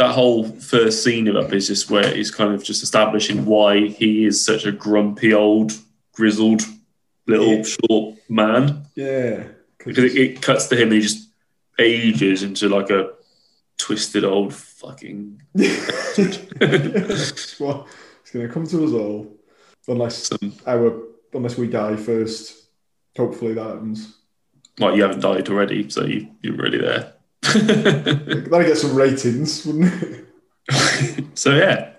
that 0.00 0.14
whole 0.14 0.44
first 0.44 1.04
scene 1.04 1.28
of 1.28 1.36
Up 1.36 1.52
is 1.52 1.66
just 1.68 1.90
where 1.90 2.14
he's 2.14 2.30
kind 2.30 2.54
of 2.54 2.64
just 2.64 2.82
establishing 2.82 3.44
why 3.44 3.88
he 3.88 4.24
is 4.24 4.42
such 4.42 4.64
a 4.64 4.72
grumpy 4.72 5.34
old 5.34 5.72
grizzled 6.14 6.62
little 7.26 7.56
Yeah. 7.58 7.62
short 7.62 8.18
man 8.28 8.86
Yeah, 8.96 9.44
because 9.78 9.98
it, 9.98 10.16
it 10.16 10.42
cuts 10.42 10.66
to 10.68 10.76
him 10.76 10.84
and 10.88 10.94
he 10.94 11.00
just 11.00 11.28
ages 11.78 12.42
into 12.42 12.68
like 12.68 12.90
a 12.90 13.10
twisted 13.76 14.24
old 14.24 14.54
fucking 14.54 15.40
well, 15.54 15.66
it's 18.22 18.30
going 18.32 18.46
to 18.46 18.52
come 18.52 18.66
to 18.66 18.84
us 18.84 18.92
all. 18.92 19.36
Unless 19.88 20.30
our, 20.66 21.00
unless 21.32 21.56
we 21.58 21.66
die 21.68 21.96
first. 21.96 22.56
Hopefully 23.16 23.54
that 23.54 23.64
happens. 23.64 24.16
like 24.78 24.94
you 24.96 25.02
haven't 25.02 25.20
died 25.20 25.48
already, 25.48 25.88
so 25.90 26.04
you, 26.04 26.28
you're 26.42 26.56
really 26.56 26.78
there. 26.78 27.12
That'd 27.42 28.50
get 28.50 28.76
some 28.76 28.94
ratings, 28.94 29.64
wouldn't 29.64 29.92
it? 30.02 30.26
so 31.34 31.54
yeah, 31.54 31.92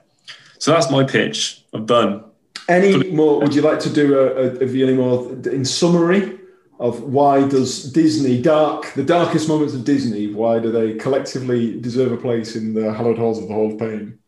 so 0.59 0.71
that's 0.71 0.89
my 0.91 1.03
pitch. 1.03 1.63
I'm 1.73 1.85
done. 1.85 2.23
Any 2.69 3.11
more? 3.11 3.39
Would 3.39 3.55
you 3.55 3.61
like 3.61 3.79
to 3.81 3.89
do 3.89 4.17
a, 4.17 4.63
a, 4.63 4.65
you 4.65 4.87
any 4.87 4.95
more 4.95 5.31
in 5.49 5.65
summary 5.65 6.39
of 6.79 7.03
why 7.03 7.47
does 7.47 7.91
Disney 7.91 8.41
dark 8.41 8.93
the 8.93 9.03
darkest 9.03 9.47
moments 9.47 9.73
of 9.73 9.83
Disney? 9.83 10.33
Why 10.33 10.59
do 10.59 10.71
they 10.71 10.95
collectively 10.95 11.79
deserve 11.79 12.11
a 12.11 12.17
place 12.17 12.55
in 12.55 12.73
the 12.73 12.93
hallowed 12.93 13.17
halls 13.17 13.39
of 13.39 13.47
the 13.47 13.53
Hall 13.53 13.71
of 13.73 13.79
Fame? 13.79 14.19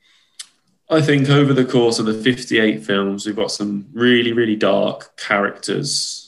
I 0.90 1.02
think 1.02 1.30
over 1.30 1.54
the 1.54 1.66
course 1.66 1.98
of 1.98 2.06
the 2.06 2.14
58 2.14 2.84
films, 2.84 3.26
we've 3.26 3.36
got 3.36 3.52
some 3.52 3.88
really, 3.94 4.34
really 4.34 4.56
dark 4.56 5.18
characters. 5.18 6.23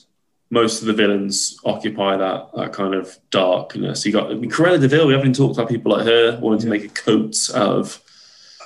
Most 0.50 0.80
of 0.80 0.86
the 0.86 0.92
villains 0.92 1.58
occupy 1.64 2.16
that 2.16 2.50
that 2.54 2.72
kind 2.72 2.94
of 2.94 3.18
darkness. 3.30 4.06
You 4.06 4.12
got 4.12 4.30
I 4.30 4.34
mean, 4.34 4.50
Cruella 4.50 4.80
de 4.80 4.86
Vil. 4.88 5.06
We 5.06 5.12
haven't 5.12 5.30
even 5.30 5.32
talked 5.34 5.56
about 5.58 5.68
people 5.68 5.92
like 5.92 6.06
her 6.06 6.38
wanting 6.40 6.60
to 6.60 6.66
make 6.68 6.84
a 6.84 6.88
coat 6.88 7.36
out 7.54 7.68
of 7.78 8.00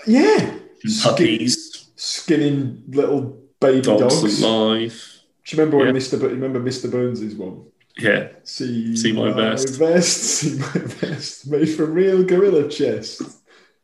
Yeah, 0.07 0.55
puppies, 1.03 1.91
skinning 1.97 2.83
little 2.89 3.39
baby 3.61 3.81
dogs. 3.81 4.41
dogs, 4.41 4.41
Do 4.41 5.57
you 5.57 5.59
remember 5.59 5.79
when 5.79 5.87
Yeah. 5.89 5.93
Mr. 6.01 6.21
But 6.21 6.31
remember 6.33 6.61
Mr. 6.61 6.91
Burns' 6.91 7.35
one? 7.35 7.63
Yeah, 7.99 8.29
See, 8.45 8.97
See 8.97 9.13
my 9.13 9.33
vest. 9.33 9.75
See 10.05 10.59
my 10.59 10.73
vest, 10.73 11.51
made 11.51 11.67
from 11.67 11.93
real 11.95 12.23
gorilla 12.25 12.69
chest. 12.69 13.23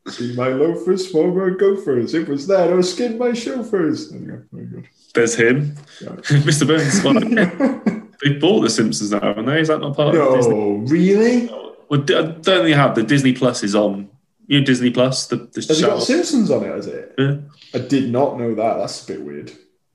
See 0.08 0.34
my 0.36 0.48
loafers, 0.48 1.10
former 1.10 1.50
gophers. 1.50 2.14
It 2.14 2.28
was 2.28 2.46
that 2.46 2.72
I 2.72 2.80
skinned 2.80 3.18
my 3.18 3.32
chauffeurs. 3.32 4.10
There 4.10 4.20
you 4.20 4.26
go. 4.26 4.42
Very 4.52 4.66
good. 4.66 4.88
there's 5.14 5.34
him, 5.34 5.74
Yeah. 6.00 6.08
Mr. 6.46 6.66
Burns. 6.66 7.02
Well, 7.02 7.14
they 8.22 8.38
bought 8.38 8.60
The 8.60 8.70
Simpsons 8.70 9.10
now, 9.10 9.20
haven't 9.20 9.46
they? 9.46 9.60
Is 9.60 9.68
that 9.68 9.80
not 9.80 9.96
part 9.96 10.14
of 10.14 10.34
Disney? 10.36 10.54
no, 10.54 10.70
really? 10.86 11.46
Well, 11.88 12.00
I 12.00 12.04
don't 12.04 12.44
think 12.44 12.62
they 12.64 12.72
have. 12.72 12.94
The 12.94 13.02
Disney 13.02 13.32
Plus 13.32 13.62
is 13.62 13.74
on. 13.74 14.08
You 14.46 14.60
know, 14.60 14.66
Disney 14.66 14.90
Plus. 14.90 15.26
The, 15.26 15.36
the 15.36 15.64
Has 15.68 15.80
it 15.80 15.86
got 15.86 16.02
Simpsons 16.02 16.50
on 16.50 16.64
it? 16.64 16.74
Has 16.74 16.86
it? 16.86 17.14
Yeah. 17.18 17.36
I 17.74 17.78
did 17.78 18.10
not 18.10 18.38
know 18.38 18.54
that. 18.54 18.78
That's 18.78 19.02
a 19.04 19.12
bit 19.12 19.22
weird. 19.22 19.52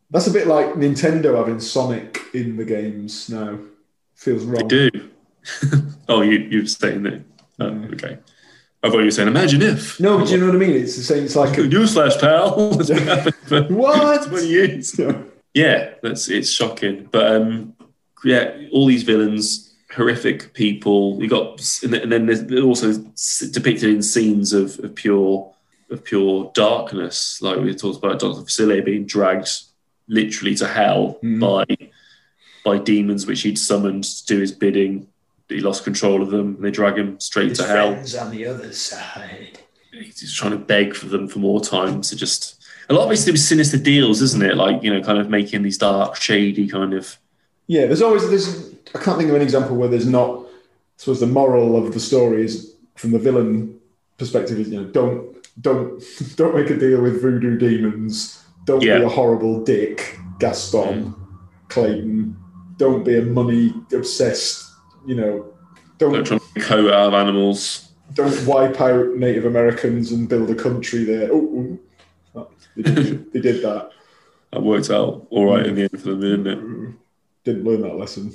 That's 0.09 0.27
a 0.27 0.31
bit 0.31 0.47
like 0.47 0.73
Nintendo 0.73 1.37
having 1.37 1.61
Sonic 1.61 2.19
in 2.33 2.57
the 2.57 2.65
games 2.65 3.29
now. 3.29 3.59
Feels 4.15 4.43
wrong. 4.43 4.67
They 4.67 4.89
do. 4.89 5.09
oh, 6.09 6.21
you 6.21 6.39
you 6.39 6.61
were 6.61 6.67
saying 6.67 7.03
that. 7.03 7.21
Oh, 7.59 7.67
okay. 7.93 8.19
I 8.83 8.89
thought 8.89 8.99
you 8.99 9.05
were 9.05 9.11
saying, 9.11 9.27
imagine 9.27 9.61
if. 9.61 9.99
No, 9.99 10.17
but 10.17 10.29
you 10.31 10.37
know 10.37 10.47
what 10.47 10.55
I 10.55 10.57
mean? 10.57 10.71
It's 10.71 10.95
the 10.97 11.03
same. 11.03 11.23
It's 11.25 11.35
like 11.35 11.57
a, 11.57 11.61
Newsflash, 11.75 12.19
pal. 12.19 12.73
It's 12.79 12.89
been 12.89 12.97
happening 13.07 13.33
for 13.45 13.63
What? 13.73 14.27
20 14.27 14.47
years. 14.47 14.99
Yeah, 15.53 15.93
that's 16.01 16.29
it's 16.29 16.49
shocking. 16.49 17.07
But 17.11 17.35
um, 17.35 17.75
yeah, 18.23 18.55
all 18.71 18.87
these 18.87 19.03
villains, 19.03 19.73
horrific 19.93 20.53
people. 20.53 21.21
You 21.21 21.29
got, 21.29 21.61
and 21.83 21.93
then- 22.11 22.25
there's 22.25 22.63
also 22.63 22.93
depicted 23.51 23.89
in 23.89 24.01
scenes 24.01 24.53
of, 24.53 24.79
of 24.79 24.95
pure 24.95 25.53
of 25.91 26.03
pure 26.05 26.49
darkness. 26.55 27.41
Like 27.41 27.57
we 27.59 27.75
talked 27.75 27.97
about 27.97 28.19
Doctor 28.19 28.41
Facilier 28.43 28.83
being 28.83 29.05
dragged 29.05 29.49
literally 30.07 30.55
to 30.55 30.67
hell 30.67 31.19
by 31.21 31.65
by 32.63 32.77
demons 32.77 33.25
which 33.27 33.41
he'd 33.41 33.59
summoned 33.59 34.05
to 34.05 34.25
do 34.25 34.39
his 34.39 34.51
bidding. 34.53 35.07
He 35.51 35.59
lost 35.61 35.83
control 35.83 36.21
of 36.21 36.29
them, 36.29 36.55
and 36.55 36.63
they 36.63 36.71
drag 36.71 36.97
him 36.97 37.19
straight 37.19 37.55
to 37.55 37.65
hell. 37.67 37.95
on 38.19 38.31
the 38.31 38.45
other 38.45 38.71
side. 38.73 39.59
He's 39.91 40.33
trying 40.33 40.51
to 40.51 40.57
beg 40.57 40.95
for 40.95 41.07
them 41.07 41.27
for 41.27 41.39
more 41.39 41.61
time 41.61 42.01
to 42.01 42.15
just. 42.15 42.63
A 42.89 42.93
lot 42.93 43.05
of 43.05 43.11
it's 43.11 43.23
to 43.25 43.37
sinister 43.37 43.77
deals, 43.77 44.21
isn't 44.21 44.41
it? 44.43 44.55
Like 44.57 44.83
you 44.83 44.93
know, 44.93 45.01
kind 45.01 45.17
of 45.19 45.29
making 45.29 45.63
these 45.63 45.77
dark, 45.77 46.15
shady 46.15 46.67
kind 46.67 46.93
of 46.93 47.17
Yeah, 47.67 47.85
there's 47.85 48.01
always 48.01 48.27
there's. 48.29 48.73
I 48.95 48.99
can't 48.99 49.17
think 49.17 49.29
of 49.29 49.35
an 49.35 49.41
example 49.41 49.75
where 49.77 49.87
there's 49.87 50.07
not. 50.07 50.39
I 50.39 50.47
suppose 50.97 51.19
the 51.19 51.27
moral 51.27 51.75
of 51.77 51.93
the 51.93 51.99
story 51.99 52.43
is 52.43 52.75
from 52.95 53.11
the 53.11 53.19
villain 53.19 53.79
perspective 54.17 54.59
is 54.59 54.69
you 54.69 54.81
know 54.81 54.87
don't 54.89 55.35
don't 55.61 56.01
don't 56.35 56.55
make 56.55 56.69
a 56.69 56.77
deal 56.77 57.01
with 57.01 57.21
voodoo 57.21 57.57
demons. 57.57 58.43
Don't 58.65 58.81
Yeah. 58.83 58.99
be 58.99 59.03
a 59.05 59.09
horrible 59.09 59.63
dick, 59.63 60.17
Gaston, 60.39 61.05
mm. 61.05 61.15
Clayton. 61.69 62.35
Don't 62.77 63.03
be 63.03 63.17
a 63.17 63.21
money 63.23 63.73
obsessed. 63.93 64.70
You 65.05 65.15
know, 65.15 65.53
don't 65.97 66.25
trying 66.25 66.39
to 66.39 66.59
coat 66.61 66.91
out 66.93 67.07
of 67.07 67.13
animals. 67.13 67.89
don't 68.13 68.45
wipe 68.45 68.79
out 68.81 69.15
Native 69.15 69.45
Americans 69.45 70.11
and 70.11 70.27
build 70.29 70.49
a 70.49 70.55
country 70.55 71.03
there. 71.03 71.29
Oh, 71.31 71.79
oh. 72.35 72.49
They, 72.75 72.81
did, 72.83 73.33
they 73.33 73.39
did 73.39 73.63
that. 73.63 73.89
That 74.51 74.63
worked 74.63 74.89
out 74.89 75.27
all 75.29 75.45
right 75.53 75.65
in 75.65 75.75
the 75.75 75.81
end 75.83 75.91
for 76.01 76.09
them, 76.13 76.21
didn't 76.21 76.47
it? 76.47 76.93
Didn't 77.45 77.63
learn 77.63 77.81
that 77.81 77.95
lesson. 77.95 78.31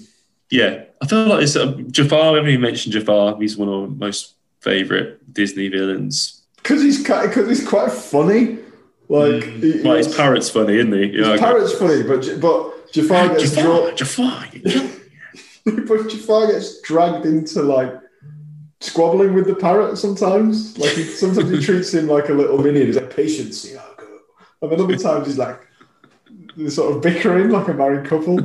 Yeah, 0.51 0.85
I 1.03 1.07
feel 1.07 1.27
like 1.27 1.43
it's 1.43 1.57
uh, 1.57 1.73
Jafar. 1.91 2.33
We 2.33 2.37
haven't 2.39 2.51
even 2.51 2.63
mentioned 2.63 2.93
Jafar. 2.95 3.37
He's 3.41 3.57
one 3.57 3.69
of 3.69 3.91
my 3.99 4.07
most 4.07 4.35
favourite 4.61 5.33
Disney 5.33 5.69
villains. 5.69 6.43
Because 6.57 6.83
he's 6.83 6.99
because 7.03 7.49
he's 7.49 7.67
quite 7.67 7.93
funny. 7.93 8.59
Like 9.09 9.45
he- 9.45 9.83
Like 9.83 9.99
his 9.99 10.17
parrot's 10.17 10.51
funny, 10.51 10.79
isn't 10.79 10.93
he? 10.93 11.13
his 11.13 11.39
parrot's 11.41 11.75
funny, 11.75 12.03
but 12.03 12.41
but 12.41 12.93
Jafar 12.93 13.29
gets 13.31 13.55
Jafar, 13.55 13.63
drawn, 13.63 13.97
Jafar, 13.97 14.47
you 15.77 16.05
me. 16.05 16.53
gets 16.53 16.81
dragged 16.83 17.27
into 17.27 17.63
like 17.63 17.93
squabbling 18.81 19.35
with 19.35 19.47
the 19.47 19.55
parrot 19.55 19.97
sometimes. 19.99 20.79
Like 20.79 20.93
he, 20.93 21.05
sometimes 21.05 21.51
he 21.51 21.61
treats 21.65 21.93
him 21.93 22.07
like 22.07 22.29
a 22.29 22.33
little 22.33 22.59
minion. 22.59 22.87
He's 22.87 22.97
like 22.97 23.15
patience, 23.15 23.67
Iago, 23.67 24.21
and 24.63 24.71
then 24.73 24.81
other 24.81 24.97
times 24.97 25.27
he's 25.27 25.39
like 25.39 25.61
sort 26.69 26.95
of 26.95 27.03
bickering 27.03 27.51
like 27.51 27.69
a 27.69 27.75
married 27.75 28.07
couple. 28.07 28.39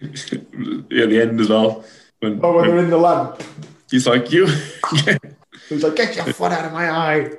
yeah, 0.00 1.06
the 1.06 1.20
end 1.22 1.40
as 1.40 1.48
well. 1.48 1.84
When, 2.20 2.40
Oh, 2.42 2.56
when 2.56 2.62
when 2.62 2.70
they're 2.70 2.84
in 2.84 2.90
the 2.90 2.96
lamp, 2.96 3.42
he's 3.90 4.06
like, 4.06 4.32
you. 4.32 4.46
he's 5.68 5.82
like, 5.82 5.96
"Get 5.96 6.16
your 6.16 6.24
foot 6.26 6.52
out 6.52 6.64
of 6.64 6.72
my 6.72 6.90
eye," 6.90 7.30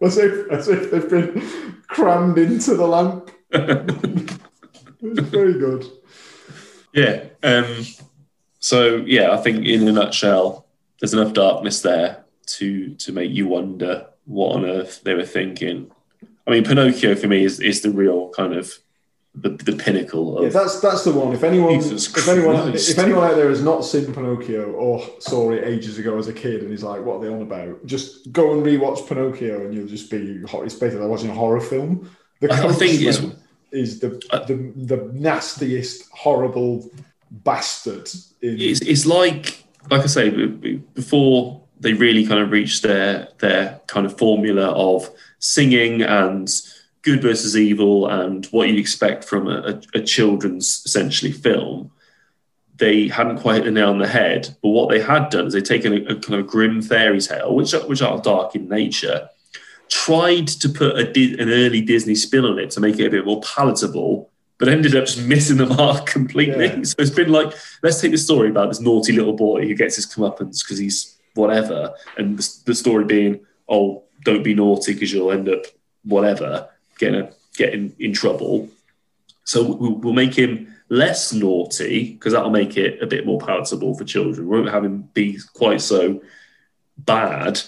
as 0.00 0.16
if 0.16 0.50
as 0.50 0.68
if 0.68 0.90
they've 0.90 1.08
been 1.10 1.76
crammed 1.88 2.38
into 2.38 2.74
the 2.74 2.86
lamp. 2.86 3.30
it's 3.52 5.20
very 5.28 5.58
good. 5.58 5.84
Yeah. 6.96 7.24
Um, 7.42 7.84
so 8.58 8.96
yeah, 9.06 9.30
I 9.32 9.36
think 9.36 9.64
in 9.64 9.86
a 9.86 9.92
nutshell, 9.92 10.66
there's 11.00 11.14
enough 11.14 11.32
darkness 11.32 11.82
there 11.82 12.24
to 12.46 12.94
to 12.94 13.12
make 13.12 13.30
you 13.30 13.46
wonder 13.46 14.06
what 14.24 14.56
on 14.56 14.64
earth 14.64 15.02
they 15.04 15.14
were 15.14 15.24
thinking. 15.24 15.90
I 16.46 16.50
mean, 16.50 16.64
Pinocchio 16.64 17.14
for 17.14 17.28
me 17.28 17.44
is 17.44 17.60
is 17.60 17.82
the 17.82 17.90
real 17.90 18.30
kind 18.30 18.54
of 18.54 18.72
the, 19.34 19.50
the 19.50 19.76
pinnacle 19.76 20.38
of. 20.38 20.44
Yeah, 20.44 20.48
that's 20.48 20.80
that's 20.80 21.04
the 21.04 21.12
one. 21.12 21.34
If 21.34 21.44
anyone, 21.44 21.74
if 21.74 22.28
anyone, 22.28 22.74
if 22.74 22.98
anyone 22.98 23.24
out 23.24 23.36
there 23.36 23.50
has 23.50 23.62
not 23.62 23.84
seen 23.84 24.12
Pinocchio 24.12 24.72
or 24.72 25.04
saw 25.20 25.50
it 25.52 25.64
ages 25.64 25.98
ago 25.98 26.18
as 26.18 26.28
a 26.28 26.32
kid 26.32 26.62
and 26.62 26.72
is 26.72 26.82
like, 26.82 27.04
"What 27.04 27.16
are 27.16 27.20
they 27.20 27.28
on 27.28 27.42
about?" 27.42 27.84
Just 27.84 28.32
go 28.32 28.54
and 28.54 28.64
rewatch 28.64 29.06
Pinocchio, 29.06 29.64
and 29.64 29.74
you'll 29.74 29.86
just 29.86 30.10
be. 30.10 30.16
It's 30.42 30.74
basically 30.74 31.00
like 31.00 31.10
watching 31.10 31.30
a 31.30 31.34
horror 31.34 31.60
film. 31.60 32.10
The 32.40 32.52
I 32.52 32.72
think 32.72 33.00
it's- 33.00 33.22
is 33.76 34.00
the, 34.00 34.20
uh, 34.30 34.44
the 34.44 34.72
the 34.76 35.10
nastiest, 35.12 36.08
horrible 36.10 36.90
bastard. 37.30 38.08
In, 38.42 38.60
it's, 38.60 38.80
it's 38.80 39.06
like 39.06 39.64
like 39.90 40.02
I 40.02 40.06
say 40.06 40.30
before 40.30 41.62
they 41.78 41.92
really 41.92 42.26
kind 42.26 42.40
of 42.40 42.50
reached 42.50 42.82
their 42.82 43.28
their 43.38 43.80
kind 43.86 44.06
of 44.06 44.16
formula 44.16 44.70
of 44.70 45.08
singing 45.38 46.02
and 46.02 46.48
good 47.02 47.22
versus 47.22 47.56
evil 47.56 48.08
and 48.08 48.46
what 48.46 48.68
you'd 48.68 48.78
expect 48.78 49.24
from 49.24 49.46
a, 49.46 49.80
a, 49.94 49.98
a 49.98 50.02
children's 50.02 50.82
essentially 50.84 51.30
film. 51.30 51.92
They 52.78 53.08
hadn't 53.08 53.38
quite 53.38 53.56
hit 53.56 53.64
the 53.64 53.70
nail 53.70 53.90
on 53.90 53.98
the 53.98 54.08
head, 54.08 54.54
but 54.60 54.70
what 54.70 54.90
they 54.90 55.00
had 55.00 55.30
done 55.30 55.46
is 55.46 55.52
they'd 55.52 55.64
taken 55.64 55.92
a, 55.92 56.12
a 56.12 56.16
kind 56.16 56.40
of 56.40 56.46
grim 56.46 56.82
fairy 56.82 57.20
tale, 57.20 57.54
which 57.54 57.72
which 57.72 58.02
are 58.02 58.20
dark 58.20 58.54
in 58.54 58.68
nature, 58.68 59.28
tried 59.88 60.48
to 60.48 60.68
put 60.68 60.96
a, 60.96 61.40
an 61.40 61.50
early 61.50 61.80
Disney 61.80 62.14
spin 62.14 62.44
on 62.44 62.58
it 62.58 62.70
to 62.72 62.80
make 62.80 62.98
it 62.98 63.06
a 63.06 63.10
bit 63.10 63.24
more 63.24 63.40
palatable, 63.42 64.30
but 64.58 64.68
ended 64.68 64.96
up 64.96 65.06
just 65.06 65.22
missing 65.26 65.58
the 65.58 65.66
mark 65.66 66.06
completely. 66.06 66.66
Yeah. 66.66 66.82
So 66.82 66.96
it's 66.98 67.10
been 67.10 67.30
like, 67.30 67.52
let's 67.82 68.00
take 68.00 68.12
the 68.12 68.18
story 68.18 68.50
about 68.50 68.68
this 68.68 68.80
naughty 68.80 69.12
little 69.12 69.34
boy 69.34 69.66
who 69.66 69.74
gets 69.74 69.96
his 69.96 70.06
comeuppance 70.06 70.64
because 70.64 70.78
he's 70.78 71.16
whatever, 71.34 71.94
and 72.16 72.38
the, 72.38 72.58
the 72.66 72.74
story 72.74 73.04
being, 73.04 73.40
oh, 73.68 74.04
don't 74.24 74.42
be 74.42 74.54
naughty 74.54 74.94
because 74.94 75.12
you'll 75.12 75.32
end 75.32 75.48
up 75.48 75.66
whatever, 76.04 76.68
getting 76.98 77.20
a, 77.20 77.30
getting 77.56 77.94
in 77.98 78.12
trouble. 78.12 78.68
So 79.44 79.62
we'll, 79.62 79.94
we'll 79.96 80.12
make 80.12 80.34
him 80.34 80.74
less 80.88 81.32
naughty 81.32 82.12
because 82.12 82.32
that'll 82.32 82.50
make 82.50 82.76
it 82.76 83.02
a 83.02 83.06
bit 83.06 83.26
more 83.26 83.38
palatable 83.38 83.96
for 83.96 84.04
children. 84.04 84.48
We 84.48 84.56
won't 84.56 84.72
have 84.72 84.84
him 84.84 85.08
be 85.14 85.38
quite 85.54 85.80
so 85.80 86.22
bad. 86.98 87.60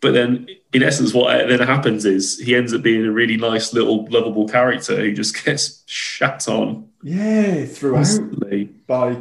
But 0.00 0.14
then, 0.14 0.48
in 0.72 0.82
essence, 0.82 1.12
what 1.12 1.48
then 1.48 1.60
happens 1.60 2.04
is 2.04 2.38
he 2.38 2.54
ends 2.54 2.72
up 2.72 2.82
being 2.82 3.04
a 3.04 3.10
really 3.10 3.36
nice 3.36 3.72
little 3.72 4.06
lovable 4.06 4.48
character 4.48 4.96
who 4.96 5.12
just 5.12 5.44
gets 5.44 5.82
shat 5.86 6.48
on 6.48 6.88
yeah, 7.02 7.64
throughout 7.64 7.96
constantly. 7.96 8.64
by 8.86 9.16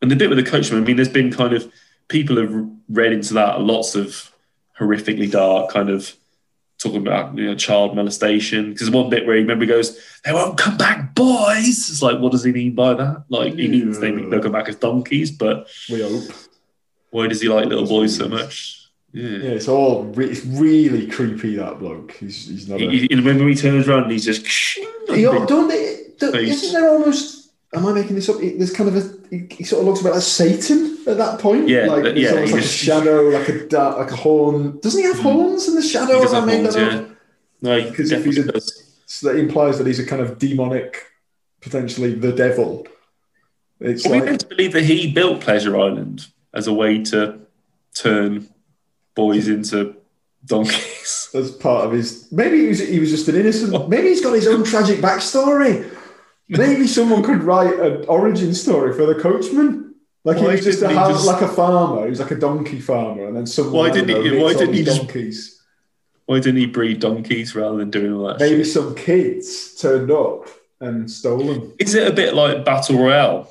And 0.00 0.10
the 0.10 0.16
bit 0.16 0.28
with 0.28 0.38
the 0.38 0.50
coachman, 0.50 0.82
I 0.82 0.86
mean, 0.86 0.96
there's 0.96 1.08
been 1.08 1.32
kind 1.32 1.52
of 1.52 1.70
people 2.08 2.36
have 2.36 2.68
read 2.88 3.12
into 3.12 3.34
that 3.34 3.60
lots 3.60 3.94
of 3.94 4.30
horrifically 4.78 5.30
dark 5.30 5.70
kind 5.70 5.88
of 5.88 6.14
talking 6.78 7.00
about 7.00 7.36
you 7.36 7.46
know 7.46 7.54
child 7.54 7.96
molestation. 7.96 8.72
Because 8.72 8.90
one 8.90 9.10
bit 9.10 9.26
where 9.26 9.36
he 9.36 9.42
remember 9.42 9.64
he 9.64 9.68
goes, 9.68 9.98
"They 10.24 10.32
won't 10.32 10.58
come 10.58 10.76
back, 10.76 11.14
boys." 11.14 11.90
It's 11.90 12.02
like, 12.02 12.18
what 12.18 12.32
does 12.32 12.44
he 12.44 12.52
mean 12.52 12.74
by 12.74 12.94
that? 12.94 13.24
Like 13.28 13.54
he 13.54 13.68
means 13.68 13.98
they 13.98 14.10
they'll 14.10 14.42
come 14.42 14.52
back 14.52 14.68
as 14.68 14.76
donkeys, 14.76 15.30
but 15.30 15.68
we 15.90 16.02
hope. 16.02 16.24
why 17.10 17.26
does 17.26 17.40
he 17.40 17.48
like 17.48 17.66
little 17.66 17.86
boys 17.86 18.16
so 18.16 18.28
much? 18.28 18.83
Yeah. 19.14 19.28
Yeah, 19.28 19.50
it's 19.50 19.68
all 19.68 20.02
re- 20.06 20.28
it's 20.28 20.44
really 20.44 21.06
creepy. 21.06 21.54
That 21.54 21.78
bloke. 21.78 22.12
He's 22.12 22.48
he's 22.48 22.68
not. 22.68 22.80
A, 22.80 22.90
He, 22.90 23.06
he, 23.08 23.20
when 23.20 23.48
he 23.48 23.54
turns 23.54 23.88
around, 23.88 24.10
he's 24.10 24.24
just. 24.24 24.44
He- 24.44 25.22
don't 25.22 25.68
they? 25.68 26.00
Don't, 26.18 26.34
isn't 26.34 26.72
there 26.72 26.90
almost? 26.90 27.52
Am 27.72 27.86
I 27.86 27.92
making 27.92 28.16
this 28.16 28.28
up? 28.28 28.40
He- 28.40 28.56
There's 28.56 28.72
kind 28.72 28.88
of 28.88 28.96
a. 28.96 29.28
He, 29.30 29.46
he 29.50 29.64
sort 29.64 29.82
of 29.82 29.86
looks 29.86 30.00
a 30.00 30.04
bit 30.04 30.14
like 30.14 30.22
Satan 30.22 30.98
at 31.06 31.16
that 31.16 31.38
point. 31.38 31.68
Yeah, 31.68 31.86
like 31.86 32.06
it's 32.06 32.18
yeah, 32.18 32.30
almost 32.30 32.52
like 32.52 32.62
just- 32.62 32.74
a 32.74 32.84
shadow, 32.84 33.22
like 33.28 33.48
a 33.48 33.68
da- 33.68 33.96
like 33.96 34.10
a 34.10 34.16
horn. 34.16 34.80
Doesn't 34.80 35.00
he 35.00 35.06
have 35.06 35.18
hmm. 35.18 35.22
horns 35.22 35.68
in 35.68 35.76
the 35.76 35.82
shadow? 35.82 36.18
He 36.18 36.22
Have 36.22 36.34
I 36.34 36.44
made 36.44 36.60
horns, 36.62 36.74
that 36.74 36.92
yeah. 36.92 37.04
No, 37.62 37.88
Because 37.88 38.10
if 38.10 38.24
he's 38.24 38.38
a- 38.38 38.50
does. 38.50 39.00
So 39.06 39.32
that 39.32 39.38
implies 39.38 39.78
that 39.78 39.86
he's 39.86 40.00
a 40.00 40.06
kind 40.06 40.22
of 40.22 40.40
demonic, 40.40 41.04
potentially 41.60 42.14
the 42.14 42.32
devil. 42.32 42.84
It's 43.78 44.04
Are 44.04 44.10
we 44.10 44.20
meant 44.22 44.40
to 44.40 44.46
believe 44.48 44.72
that 44.72 44.82
he 44.82 45.12
built 45.12 45.40
Pleasure 45.40 45.78
Island 45.78 46.26
as 46.52 46.66
a 46.66 46.72
way 46.72 47.04
to 47.04 47.38
turn 47.94 48.48
boys 49.14 49.48
into 49.48 49.96
donkeys? 50.44 51.30
as 51.34 51.50
part 51.50 51.86
of 51.86 51.92
his. 51.92 52.30
Maybe 52.32 52.62
he 52.62 52.66
was, 52.68 52.78
he 52.80 53.00
was 53.00 53.10
just 53.10 53.28
an 53.28 53.36
innocent. 53.36 53.88
Maybe 53.88 54.08
he's 54.08 54.22
got 54.22 54.32
his 54.34 54.46
own 54.46 54.64
tragic 54.64 55.00
backstory. 55.00 55.90
Maybe 56.48 56.86
someone 56.86 57.22
could 57.22 57.42
write 57.42 57.78
an 57.80 58.04
origin 58.06 58.54
story 58.54 58.92
for 58.94 59.06
the 59.06 59.14
coachman. 59.14 59.94
Like 60.24 60.38
he 60.38 60.44
was 60.46 60.64
just 60.64 60.82
a 60.82 60.88
he 60.88 60.94
just- 60.94 61.26
like 61.26 61.42
a 61.42 61.48
farmer. 61.48 62.04
He 62.04 62.10
was 62.10 62.20
like 62.20 62.30
a 62.30 62.36
donkey 62.36 62.80
farmer, 62.80 63.26
and 63.26 63.36
then 63.36 63.46
someone. 63.46 63.74
Why 63.74 63.90
didn't 63.90 64.08
he- 64.22 64.42
why 64.42 64.52
didn't 64.52 64.74
he 64.74 64.82
these 64.82 64.86
just- 64.86 65.00
donkeys? 65.00 65.62
Why 66.26 66.40
didn't 66.40 66.56
he 66.56 66.66
breed 66.66 67.00
donkeys 67.00 67.54
rather 67.54 67.76
than 67.76 67.90
doing 67.90 68.14
all 68.14 68.28
that 68.28 68.38
shit? 68.40 68.50
Maybe 68.50 68.64
some 68.64 68.94
kids 68.94 69.74
turned 69.74 70.10
up 70.10 70.48
and 70.80 71.10
stole 71.10 71.44
them. 71.44 71.74
Is 71.78 71.94
it 71.94 72.08
a 72.08 72.12
bit 72.12 72.32
like 72.32 72.64
Battle 72.64 72.98
Royale? 72.98 73.50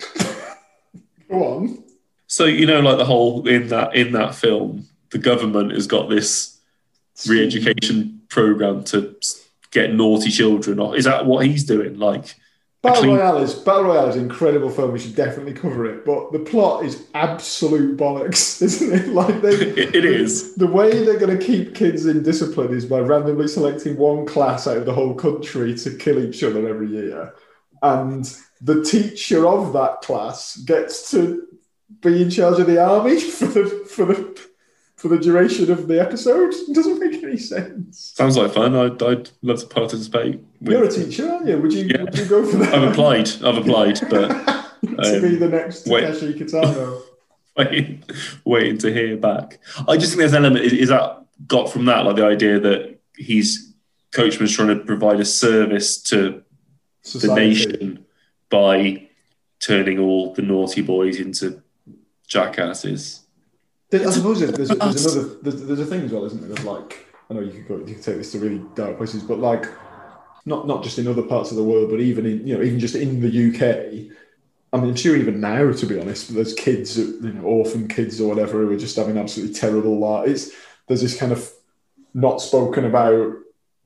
Go 1.30 1.44
on. 1.44 1.84
So 2.26 2.44
you 2.44 2.66
know, 2.66 2.80
like 2.80 2.98
the 2.98 3.04
whole 3.04 3.46
in 3.46 3.68
that 3.68 3.94
in 3.94 4.12
that 4.12 4.34
film, 4.34 4.86
the 5.10 5.18
government 5.18 5.72
has 5.72 5.86
got 5.86 6.08
this 6.08 6.58
re-education 7.26 8.22
program 8.28 8.84
to 8.84 9.16
get 9.70 9.94
naughty 9.94 10.30
children. 10.30 10.80
Is 10.94 11.04
that 11.04 11.26
what 11.26 11.46
he's 11.46 11.64
doing? 11.64 11.98
Like, 11.98 12.34
Battle 12.80 13.02
clean- 13.02 13.16
Royale 13.16 13.38
is 13.38 13.54
Battle 13.54 13.84
Royale 13.84 14.08
is 14.08 14.14
an 14.16 14.22
incredible 14.22 14.70
film. 14.70 14.92
We 14.92 15.00
should 15.00 15.16
definitely 15.16 15.52
cover 15.52 15.84
it. 15.86 16.04
But 16.04 16.30
the 16.30 16.38
plot 16.38 16.84
is 16.84 17.06
absolute 17.12 17.96
bollocks, 17.96 18.62
isn't 18.68 18.92
it? 18.92 19.08
Like 19.08 19.42
they, 19.42 19.48
It- 19.54 19.94
it 19.96 20.04
is. 20.04 20.54
The 20.54 20.68
way 20.68 21.04
they're 21.04 21.18
going 21.18 21.36
to 21.36 21.44
keep 21.44 21.74
kids 21.74 22.06
in 22.06 22.22
discipline 22.22 22.72
is 22.72 22.86
by 22.86 23.00
randomly 23.00 23.48
selecting 23.48 23.96
one 23.96 24.26
class 24.26 24.68
out 24.68 24.76
of 24.76 24.86
the 24.86 24.94
whole 24.94 25.14
country 25.14 25.74
to 25.76 25.96
kill 25.96 26.20
each 26.22 26.44
other 26.44 26.68
every 26.68 26.88
year, 26.88 27.34
and 27.82 28.32
the 28.60 28.82
teacher 28.84 29.46
of 29.46 29.72
that 29.72 30.00
class 30.02 30.56
gets 30.58 31.10
to 31.10 31.46
be 32.00 32.22
in 32.22 32.30
charge 32.30 32.60
of 32.60 32.66
the 32.68 32.80
army 32.84 33.18
for 33.38 33.46
the 33.46 33.66
for 33.90 34.04
the 34.04 34.40
for 34.98 35.06
the 35.06 35.16
duration 35.18 35.70
of 35.70 35.86
the 35.86 36.00
episode. 36.00 36.52
It 36.52 36.74
doesn't 36.74 36.98
make 36.98 37.22
any 37.22 37.36
sense. 37.38 38.12
sounds 38.16 38.36
like 38.36 38.52
fun. 38.52 38.74
I'd, 38.74 39.00
I'd 39.00 39.30
love 39.42 39.60
to 39.60 39.66
participate. 39.66 40.40
with- 40.60 40.72
You're 40.72 40.84
a 40.84 40.90
teacher, 40.90 41.30
aren't 41.30 41.46
you? 41.46 41.56
Would 41.56 41.72
you 41.72 41.84
Yeah. 41.84 42.02
would 42.02 42.18
you 42.18 42.24
go 42.26 42.44
for 42.44 42.56
that? 42.56 42.74
I've 42.74 42.90
applied. 42.90 43.28
I've 43.44 43.58
applied, 43.58 44.00
but 44.10 44.28
to 44.84 45.16
um, 45.16 45.22
be 45.22 45.36
the 45.36 45.48
next. 45.48 45.84
Takeshi 45.84 46.34
Kitano. 46.34 47.00
waiting, 47.56 48.02
waiting 48.44 48.78
to 48.78 48.92
hear 48.92 49.16
back. 49.16 49.60
I 49.86 49.96
just 49.96 50.10
think 50.12 50.18
there's 50.18 50.32
an 50.32 50.44
element. 50.44 50.64
Is, 50.64 50.72
is 50.72 50.88
that 50.88 51.24
got 51.46 51.70
from 51.72 51.84
that, 51.84 52.04
like 52.04 52.16
the 52.16 52.26
idea 52.26 52.58
that 52.58 52.98
he's 53.16 53.72
Coachman's 54.10 54.52
trying 54.52 54.68
to 54.68 54.84
provide 54.84 55.20
a 55.20 55.24
service 55.24 56.02
to 56.02 56.42
the 57.14 57.32
nation 57.34 58.04
by 58.50 59.06
turning 59.60 60.00
all 60.00 60.34
the 60.34 60.42
naughty 60.42 60.82
boys 60.82 61.20
into 61.20 61.62
jackasses. 62.26 63.20
I 63.92 64.10
suppose 64.10 64.40
there's, 64.40 64.52
there's, 64.52 64.68
there's 64.68 65.16
another 65.16 65.34
there's, 65.42 65.64
there's 65.64 65.80
a 65.80 65.86
thing 65.86 66.02
as 66.02 66.12
well, 66.12 66.24
isn't 66.24 66.40
there? 66.40 66.50
There's 66.50 66.66
like 66.66 67.06
I 67.30 67.34
know 67.34 67.40
you 67.40 67.52
could 67.52 67.68
go 67.68 67.76
you 67.78 67.94
could 67.94 68.02
take 68.02 68.16
this 68.16 68.32
to 68.32 68.38
really 68.38 68.62
dark 68.74 68.96
places, 68.96 69.22
but 69.22 69.38
like 69.38 69.66
not 70.44 70.66
not 70.66 70.82
just 70.82 70.98
in 70.98 71.08
other 71.08 71.22
parts 71.22 71.50
of 71.50 71.56
the 71.56 71.64
world, 71.64 71.90
but 71.90 72.00
even 72.00 72.26
in 72.26 72.46
you 72.46 72.56
know 72.56 72.62
even 72.62 72.78
just 72.78 72.94
in 72.94 73.20
the 73.20 73.28
UK. 73.28 74.14
I 74.70 74.76
mean, 74.76 74.90
I'm 74.90 74.96
sure 74.96 75.16
even 75.16 75.40
now, 75.40 75.72
to 75.72 75.86
be 75.86 75.98
honest, 75.98 76.34
there's 76.34 76.52
kids, 76.52 76.98
you 76.98 77.20
know, 77.22 77.40
orphan 77.40 77.88
kids 77.88 78.20
or 78.20 78.28
whatever, 78.28 78.58
who 78.58 78.70
are 78.70 78.76
just 78.76 78.96
having 78.96 79.16
absolutely 79.16 79.54
terrible 79.54 79.98
lives. 79.98 80.50
There's 80.86 81.00
this 81.00 81.18
kind 81.18 81.32
of 81.32 81.50
not 82.12 82.42
spoken 82.42 82.84
about 82.84 83.32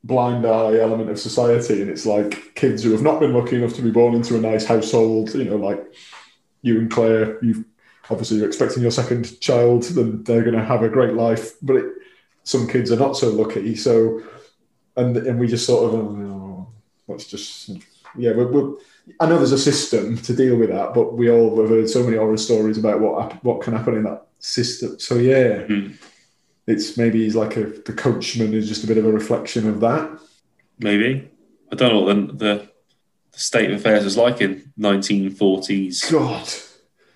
blind 0.02 0.44
eye 0.44 0.78
element 0.78 1.08
of 1.08 1.20
society, 1.20 1.82
and 1.82 1.88
it's 1.88 2.04
like 2.04 2.56
kids 2.56 2.82
who 2.82 2.90
have 2.90 3.02
not 3.02 3.20
been 3.20 3.32
lucky 3.32 3.54
enough 3.54 3.74
to 3.74 3.82
be 3.82 3.92
born 3.92 4.14
into 4.14 4.36
a 4.36 4.40
nice 4.40 4.64
household. 4.64 5.32
You 5.34 5.44
know, 5.44 5.56
like 5.56 5.84
you 6.62 6.80
and 6.80 6.90
Claire, 6.90 7.42
you've 7.44 7.64
obviously 8.10 8.38
you're 8.38 8.46
expecting 8.46 8.82
your 8.82 8.90
second 8.90 9.40
child, 9.40 9.84
then 9.84 10.22
they're 10.24 10.42
going 10.42 10.56
to 10.56 10.64
have 10.64 10.82
a 10.82 10.88
great 10.88 11.14
life. 11.14 11.52
But 11.62 11.76
it, 11.76 11.86
some 12.44 12.66
kids 12.66 12.90
are 12.90 12.98
not 12.98 13.16
so 13.16 13.30
lucky. 13.30 13.76
So, 13.76 14.22
and 14.96 15.16
and 15.16 15.38
we 15.38 15.46
just 15.46 15.66
sort 15.66 15.92
of, 15.92 15.94
oh, 16.00 16.68
let's 17.08 17.26
just, 17.26 17.70
yeah, 18.18 18.32
we're, 18.32 18.50
we're, 18.50 18.74
I 19.20 19.26
know 19.26 19.36
there's 19.38 19.52
a 19.52 19.58
system 19.58 20.16
to 20.18 20.34
deal 20.34 20.56
with 20.56 20.70
that, 20.70 20.94
but 20.94 21.14
we 21.14 21.30
all 21.30 21.60
have 21.60 21.70
heard 21.70 21.88
so 21.88 22.02
many 22.02 22.16
horror 22.16 22.36
stories 22.36 22.78
about 22.78 23.00
what 23.00 23.42
what 23.44 23.60
can 23.62 23.72
happen 23.74 23.94
in 23.96 24.02
that 24.04 24.26
system. 24.38 24.98
So 24.98 25.16
yeah, 25.16 25.62
Mhm. 25.66 25.94
it's 26.66 26.96
maybe 26.96 27.22
he's 27.24 27.34
like 27.36 27.56
a 27.56 27.64
the 27.64 27.92
coachman 27.92 28.54
is 28.54 28.68
just 28.68 28.84
a 28.84 28.86
bit 28.86 28.98
of 28.98 29.06
a 29.06 29.12
reflection 29.12 29.68
of 29.68 29.80
that. 29.80 30.18
Maybe 30.78 31.28
I 31.70 31.76
don't 31.76 31.92
know 31.92 32.00
what 32.00 32.14
the, 32.38 32.44
the, 32.44 32.68
the 33.32 33.38
state 33.38 33.70
of 33.70 33.78
affairs 33.80 34.04
was 34.04 34.16
like 34.16 34.40
in 34.40 34.72
1940s 34.78 36.10
God, 36.10 36.48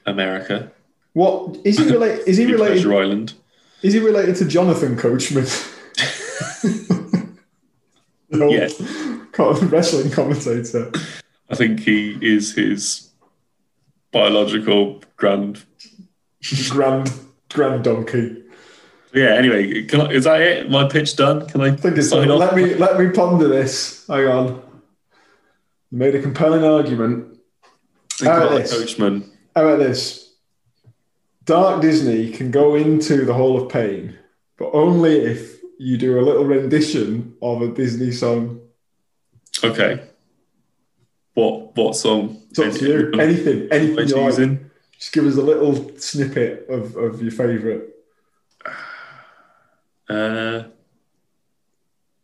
America. 0.06 0.72
What 1.16 1.56
is 1.64 1.78
he 1.78 1.84
related? 1.90 2.28
Is 2.28 2.36
he 2.36 2.44
related? 2.44 2.74
Pleasure 2.74 2.94
Island. 2.94 3.32
Is 3.80 3.94
he 3.94 4.00
related 4.00 4.36
to 4.36 4.44
Jonathan 4.44 4.96
Coachman? 4.96 5.46
Yeah. 8.28 8.68
wrestling 9.38 10.10
commentator. 10.10 10.92
I 11.48 11.54
think 11.54 11.80
he 11.80 12.18
is 12.20 12.54
his 12.54 13.08
biological 14.12 15.02
grand. 15.16 15.64
Grand 16.68 17.10
Grand 17.50 17.84
Donkey. 17.84 18.42
Yeah. 19.14 19.36
Anyway, 19.36 19.84
can 19.84 20.02
I, 20.02 20.10
is 20.10 20.24
that 20.24 20.42
it? 20.42 20.70
My 20.70 20.86
pitch 20.86 21.16
done? 21.16 21.46
Can 21.46 21.62
I 21.62 21.68
I 21.68 21.76
think 21.76 21.96
it's 21.96 22.12
off? 22.12 22.26
let 22.26 22.54
me 22.54 22.74
let 22.74 22.98
me 22.98 23.10
ponder 23.10 23.48
this. 23.48 24.06
Hang 24.06 24.26
on. 24.26 24.46
You 25.90 25.98
made 25.98 26.14
a 26.14 26.20
compelling 26.20 26.64
argument. 26.64 27.38
How 28.20 28.36
about 28.36 28.46
about 28.48 28.58
this? 28.58 28.72
coachman. 28.72 29.30
How 29.54 29.66
about 29.66 29.78
this? 29.78 30.25
Dark 31.46 31.80
Disney 31.80 32.30
can 32.32 32.50
go 32.50 32.74
into 32.74 33.24
the 33.24 33.32
Hall 33.32 33.60
of 33.62 33.70
Pain, 33.72 34.18
but 34.58 34.70
only 34.72 35.16
if 35.16 35.60
you 35.78 35.96
do 35.96 36.18
a 36.18 36.22
little 36.22 36.44
rendition 36.44 37.34
of 37.40 37.62
a 37.62 37.68
Disney 37.68 38.10
song. 38.10 38.60
Okay. 39.62 40.02
What 41.34 41.76
what 41.76 41.94
song? 41.94 42.42
It's 42.50 42.58
up 42.58 42.72
to 42.72 42.84
you. 42.84 43.20
Anything, 43.20 43.68
anything 43.70 43.94
What 43.94 44.08
you 44.08 44.16
you 44.16 44.22
like. 44.22 44.30
using? 44.32 44.70
Just 44.98 45.12
give 45.12 45.26
us 45.26 45.36
a 45.36 45.42
little 45.42 45.96
snippet 45.98 46.66
of, 46.68 46.96
of 46.96 47.22
your 47.22 47.32
favourite. 47.32 47.82
Uh, 50.08 50.62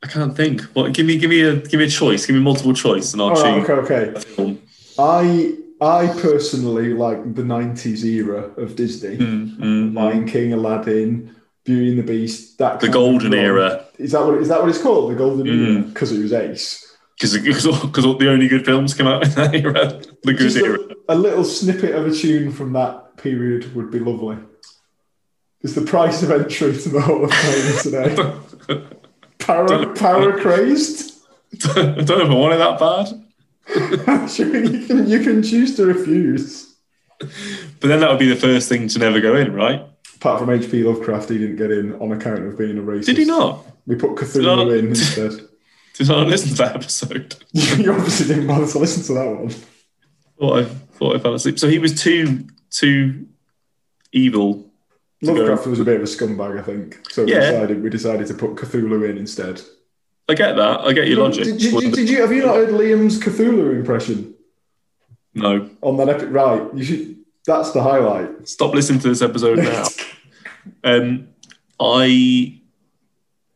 I 0.05 0.07
can't 0.07 0.37
think. 0.37 0.61
What? 0.73 0.95
Give 0.95 1.05
me 1.05 1.19
give 1.19 1.29
me 1.31 1.41
a 1.41 1.57
give 1.57 1.81
me 1.81 1.87
a 1.87 1.89
choice. 1.89 2.27
Give 2.27 2.37
me 2.37 2.41
multiple 2.41 2.75
choice, 2.75 3.13
and 3.13 3.21
I'll 3.21 3.31
All 3.31 3.43
right, 3.43 3.67
choose 3.67 3.69
okay, 3.71 4.11
okay. 4.39 4.59
I 5.01 5.57
I 5.83 6.07
personally 6.21 6.95
like 6.95 7.35
the 7.35 7.43
'90s 7.43 8.05
era 8.05 8.43
of 8.57 8.77
Disney. 8.77 9.17
Mm, 9.19 9.57
mm, 9.59 9.95
Lion 9.95 10.27
King, 10.27 10.53
Aladdin, 10.53 11.35
Beauty 11.65 11.91
and 11.91 11.99
the 11.99 12.03
Beast. 12.05 12.59
That 12.59 12.81
The 12.81 12.89
golden 12.89 13.35
era, 13.35 13.85
Is 13.99 14.13
that 14.13 14.25
what 14.25 14.39
is 14.41 14.49
that 14.49 14.61
what 14.61 14.69
it's 14.69 14.81
called? 14.83 15.11
The 15.11 15.17
golden 15.17 15.47
Mm. 15.47 15.75
era 15.77 15.83
because 15.83 16.13
it 16.13 16.23
was 16.23 16.33
Ace. 16.33 16.87
because 17.19 17.37
because 17.37 17.65
the 17.65 18.31
only 18.31 18.49
good 18.49 18.65
films 18.65 18.95
came 18.95 19.07
out 19.09 19.25
in 19.25 19.31
that 19.33 19.55
era. 19.55 20.01
The 20.23 20.35
good 20.35 20.57
era. 20.57 20.79
a, 21.09 21.15
a 21.15 21.17
little 21.17 21.45
snippet 21.45 21.95
of 21.97 22.07
a 22.07 22.13
tune 22.15 22.53
from 22.53 22.73
that 22.75 23.17
period 23.17 23.75
would 23.75 23.91
be 23.91 23.99
lovely. 23.99 24.37
Is 25.63 25.75
the 25.75 25.83
price 25.83 26.23
of 26.23 26.31
entry 26.31 26.77
to 26.77 26.89
the 26.89 27.01
Hall 27.01 27.25
of 27.25 27.33
Fame 27.33 27.79
today? 27.83 28.87
Power, 29.39 29.95
power 29.95 30.41
crazed? 30.41 31.13
I 31.77 31.83
don't 31.83 32.09
know 32.09 32.25
if 32.27 32.31
I 32.31 32.35
want 32.35 32.55
it 32.55 32.59
that 32.59 32.79
bad. 32.79 33.07
Sure, 34.29 34.57
you 34.57 34.87
can 34.87 35.07
you 35.09 35.21
can 35.21 35.43
choose 35.43 35.77
to 35.77 35.87
refuse. 35.87 36.75
But 37.19 37.89
then 37.89 38.01
that 38.01 38.11
would 38.11 38.19
be 38.19 38.29
the 38.29 38.37
first 38.37 38.69
thing 38.69 38.89
to 38.89 38.99
never 38.99 39.21
go 39.21 39.37
in, 39.37 39.53
right? 39.53 39.83
Apart 40.17 40.41
from 40.41 40.51
H.P. 40.51 40.83
Lovecraft, 40.85 41.29
he 41.31 41.39
didn't 41.39 41.57
get 41.57 41.71
in 41.71 41.95
on 41.95 42.13
account 42.13 42.45
of 42.47 42.59
being 42.59 42.79
a 42.79 42.83
racist. 42.83 43.07
Did 43.07 43.19
he 43.19 43.25
not? 43.25 43.65
We 43.87 43.97
put 43.97 44.11
Cthulhu 44.13 44.79
in 44.79 44.87
instead. 44.91 45.33
Did 45.95 46.11
I 46.11 46.23
listen 46.23 46.51
to 46.51 46.55
that 46.57 46.77
episode? 46.77 47.37
you 47.53 47.93
obviously 47.93 48.27
didn't 48.29 48.47
bother 48.47 48.67
to 48.67 48.79
listen 48.79 49.03
to 49.05 49.13
that 49.15 49.27
one. 49.37 49.51
Thought 50.39 50.59
I 50.59 50.65
thought 50.65 51.17
I 51.17 51.19
fell 51.19 51.35
asleep. 51.35 51.59
So 51.59 51.69
he 51.69 51.79
was 51.79 52.01
too 52.01 52.47
too 52.71 53.27
evil. 54.13 54.71
to 55.23 55.27
go- 55.27 55.33
Lovecraft 55.35 55.67
was 55.67 55.81
a 55.81 55.85
bit 55.85 55.97
of 55.97 56.03
a 56.03 56.07
scumbag, 56.07 56.59
I 56.59 56.63
think. 56.63 57.01
So 57.11 57.25
we 57.25 57.33
decided 57.33 57.83
we 57.83 57.91
decided 57.91 58.27
to 58.29 58.35
put 58.35 58.55
Cthulhu 58.57 59.09
in 59.09 59.19
instead. 59.19 59.61
I 60.29 60.35
get 60.35 60.57
that. 60.57 60.81
I 60.81 60.93
get 60.93 61.09
your 61.09 61.19
logic. 61.21 61.45
Did, 61.45 61.63
you, 61.63 61.91
did 61.91 62.09
you 62.09 62.21
have 62.23 62.33
you 62.33 62.47
not 62.47 62.55
heard 62.57 62.69
Liam's 62.71 63.19
Cthulhu 63.19 63.75
impression 63.75 64.35
No. 65.35 65.69
on 65.83 65.97
that 65.99 66.09
epic? 66.09 66.29
Right, 66.31 66.63
you 66.75 66.85
should. 66.85 67.17
That's 67.45 67.73
the 67.73 67.83
highlight. 67.83 68.49
Stop 68.49 68.73
listening 68.75 69.01
to 69.01 69.09
this 69.09 69.23
episode 69.23 69.59
now. 69.59 69.85
Um, 70.85 71.27
I 71.81 72.61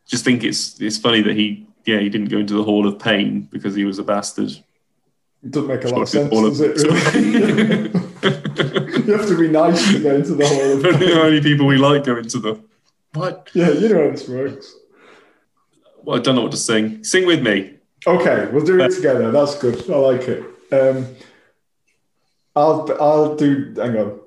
just 0.08 0.24
think 0.24 0.42
it's 0.42 0.80
it's 0.80 0.98
funny 0.98 1.22
that 1.22 1.36
he 1.36 1.64
yeah 1.84 2.00
he 2.00 2.08
didn't 2.08 2.30
go 2.30 2.38
into 2.38 2.54
the 2.54 2.64
Hall 2.64 2.86
of 2.88 2.98
Pain 2.98 3.42
because 3.52 3.76
he 3.76 3.84
was 3.84 4.00
a 4.00 4.02
bastard. 4.02 4.50
It 4.50 5.50
doesn't 5.52 5.68
make 5.68 5.84
a 5.84 5.88
lot 5.88 6.02
of 6.02 6.08
sense, 6.08 6.32
of- 6.34 6.42
does 6.42 6.60
it? 6.60 7.92
Really? 8.24 9.02
you 9.06 9.12
have 9.12 9.28
to 9.28 9.38
be 9.38 9.46
nice 9.48 9.92
to 9.92 10.00
go 10.02 10.16
into 10.16 10.34
the 10.34 10.48
Hall 10.48 10.72
of 10.78 10.84
Only 10.84 11.06
Fame. 11.06 11.18
only 11.18 11.40
people 11.40 11.66
we 11.66 11.76
like 11.76 12.02
go 12.04 12.16
into 12.16 12.40
the. 12.40 12.60
What? 13.14 13.50
Yeah, 13.54 13.70
you 13.70 13.88
know 13.88 14.04
how 14.06 14.10
this 14.10 14.28
works. 14.28 14.74
Well, 16.06 16.20
I 16.20 16.22
don't 16.22 16.36
know 16.36 16.42
what 16.42 16.52
to 16.52 16.56
sing. 16.56 17.02
Sing 17.02 17.26
with 17.26 17.42
me. 17.42 17.74
Okay, 18.06 18.48
we'll 18.52 18.64
do 18.64 18.80
it 18.80 18.94
together. 18.94 19.32
That's 19.32 19.58
good. 19.58 19.90
I 19.90 19.96
like 19.96 20.22
it. 20.28 20.44
Um, 20.72 21.16
I'll 22.54 22.96
I'll 23.00 23.34
do. 23.34 23.74
Hang 23.76 23.96
on. 23.96 24.20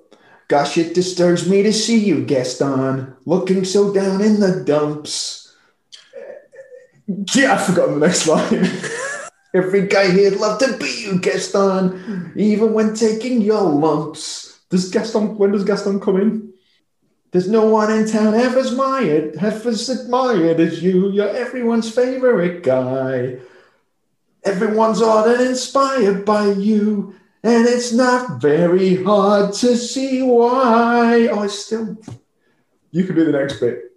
Gosh, 0.50 0.78
it 0.78 0.94
disturbs 0.94 1.50
me 1.50 1.64
to 1.64 1.72
see 1.72 1.98
you, 1.98 2.26
Gaston, 2.26 3.16
looking 3.26 3.64
so 3.64 3.94
down 3.94 4.20
in 4.20 4.42
the 4.42 4.62
dumps. 4.66 5.56
Yeah, 7.34 7.54
I've 7.54 7.66
forgotten 7.66 8.00
the 8.00 8.08
next 8.08 8.28
line. 8.28 8.70
Every 9.54 9.88
guy 9.88 10.12
here'd 10.12 10.38
love 10.38 10.60
to 10.60 10.78
be 10.78 11.06
you, 11.06 11.20
Gaston, 11.20 12.34
even 12.36 12.74
when 12.74 12.94
taking 12.94 13.42
your 13.42 13.62
lumps. 13.62 14.60
Does 14.70 14.90
Gaston? 14.90 15.38
When 15.38 15.54
does 15.54 15.64
Gaston 15.64 16.02
come 16.02 16.20
in? 16.20 16.49
There's 17.32 17.48
no 17.50 17.68
one 17.68 17.92
in 17.92 18.08
town 18.08 18.34
ever 18.34 18.60
admired, 18.60 19.36
ever 19.40 19.70
admired 19.70 20.60
as 20.60 20.82
you. 20.82 21.12
You're 21.12 21.30
everyone's 21.36 21.94
favorite 21.94 22.64
guy. 22.64 23.38
Everyone's 24.44 25.02
on 25.02 25.30
and 25.32 25.42
inspired 25.42 26.26
by 26.26 26.52
you, 26.52 27.14
and 27.44 27.68
it's 27.68 27.94
not 27.94 28.42
very 28.42 29.04
hard 29.04 29.54
to 29.56 29.76
see 29.78 30.22
why. 30.24 31.28
Oh, 31.32 31.44
it's 31.44 31.60
still. 31.66 31.98
You 32.92 33.04
can 33.04 33.16
do 33.16 33.26
the 33.26 33.34
next 33.34 33.60
bit. 33.60 33.92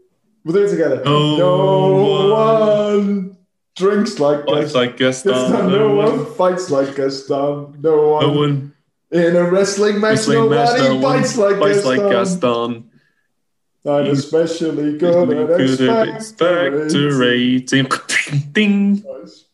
We'll 0.44 0.54
do 0.54 0.64
it 0.66 0.70
together. 0.70 1.02
No 1.04 2.32
one 2.34 3.36
drinks 3.76 4.18
like 4.18 4.44
Fights 4.44 4.74
like 4.74 4.96
Gaston. 4.98 5.32
Gaston, 5.32 5.70
no 5.70 5.94
one 5.94 6.26
fights 6.34 6.70
like 6.70 6.94
Gaston. 6.96 7.80
No 7.80 8.08
one, 8.10 8.22
No 8.26 8.32
one 8.36 8.74
in 9.10 9.36
a 9.36 9.44
wrestling 9.50 10.00
match. 10.00 10.16
wrestling 10.18 10.50
match. 10.50 10.76
nobody 10.76 10.88
No 10.88 10.94
one 10.96 11.22
fights 11.22 11.36
like 11.38 11.58
fights 11.58 11.76
Gaston. 11.84 11.96
like 11.98 12.10
Gaston. 12.12 12.90
I'm 13.84 14.06
especially 14.06 14.96
good 14.96 15.30
at 15.30 15.46
Good 15.58 15.80
at 15.88 16.08
expectorating. 16.08 17.66
expectorating. 17.66 18.52
Ding. 18.52 19.02
Nice. 19.02 19.44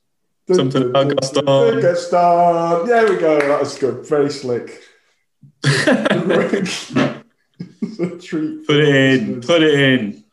Something 0.53 0.91
about 0.91 1.17
Gaston. 1.17 1.81
Gaston. 1.81 2.87
There 2.87 3.09
we 3.11 3.19
go. 3.19 3.39
That 3.41 3.61
was 3.61 3.79
good. 3.79 4.07
Very 4.07 4.31
slick. 4.31 4.83
It's 5.65 6.91
a 8.01 8.19
treat. 8.19 8.67
Put 8.67 8.77
it 8.77 8.89
in. 8.95 9.41
Put 9.41 9.63
it 9.63 9.75
in. 9.81 10.25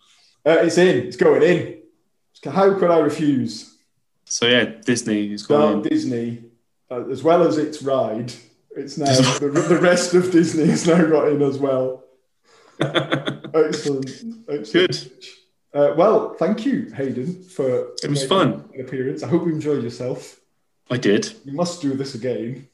Uh, 0.45 0.59
it's 0.61 0.77
in. 0.77 1.07
It's 1.07 1.17
going 1.17 1.41
in. 1.41 1.81
How 2.45 2.77
could 2.77 2.91
I 2.91 2.99
refuse? 2.99 3.75
So 4.25 4.45
yeah, 4.47 4.65
Disney 4.65 5.33
is 5.33 5.45
going 5.45 5.77
in. 5.77 5.81
Disney, 5.83 6.43
uh, 6.91 7.07
as 7.09 7.23
well 7.23 7.43
as 7.47 7.57
its 7.57 7.81
ride, 7.81 8.33
it's 8.75 8.97
now 8.97 9.05
the, 9.39 9.49
the 9.49 9.79
rest 9.79 10.13
of 10.13 10.31
Disney 10.31 10.67
has 10.67 10.85
now 10.87 11.03
got 11.05 11.29
in 11.29 11.41
as 11.41 11.57
well. 11.57 12.03
Excellent. 13.53 14.09
Excellent. 14.49 14.71
Good. 14.73 14.97
Uh, 15.73 15.93
well, 15.97 16.33
thank 16.35 16.65
you, 16.65 16.89
Hayden, 16.95 17.43
for 17.43 17.89
It 18.03 18.09
was 18.09 18.25
fun. 18.25 18.63
an 18.73 18.81
appearance. 18.81 19.23
I 19.23 19.27
hope 19.27 19.45
you 19.45 19.53
enjoyed 19.53 19.83
yourself. 19.83 20.39
I 20.89 20.97
did 20.97 21.33
You 21.43 21.53
must 21.53 21.81
do 21.81 21.93
this 21.95 22.15
again. 22.15 22.67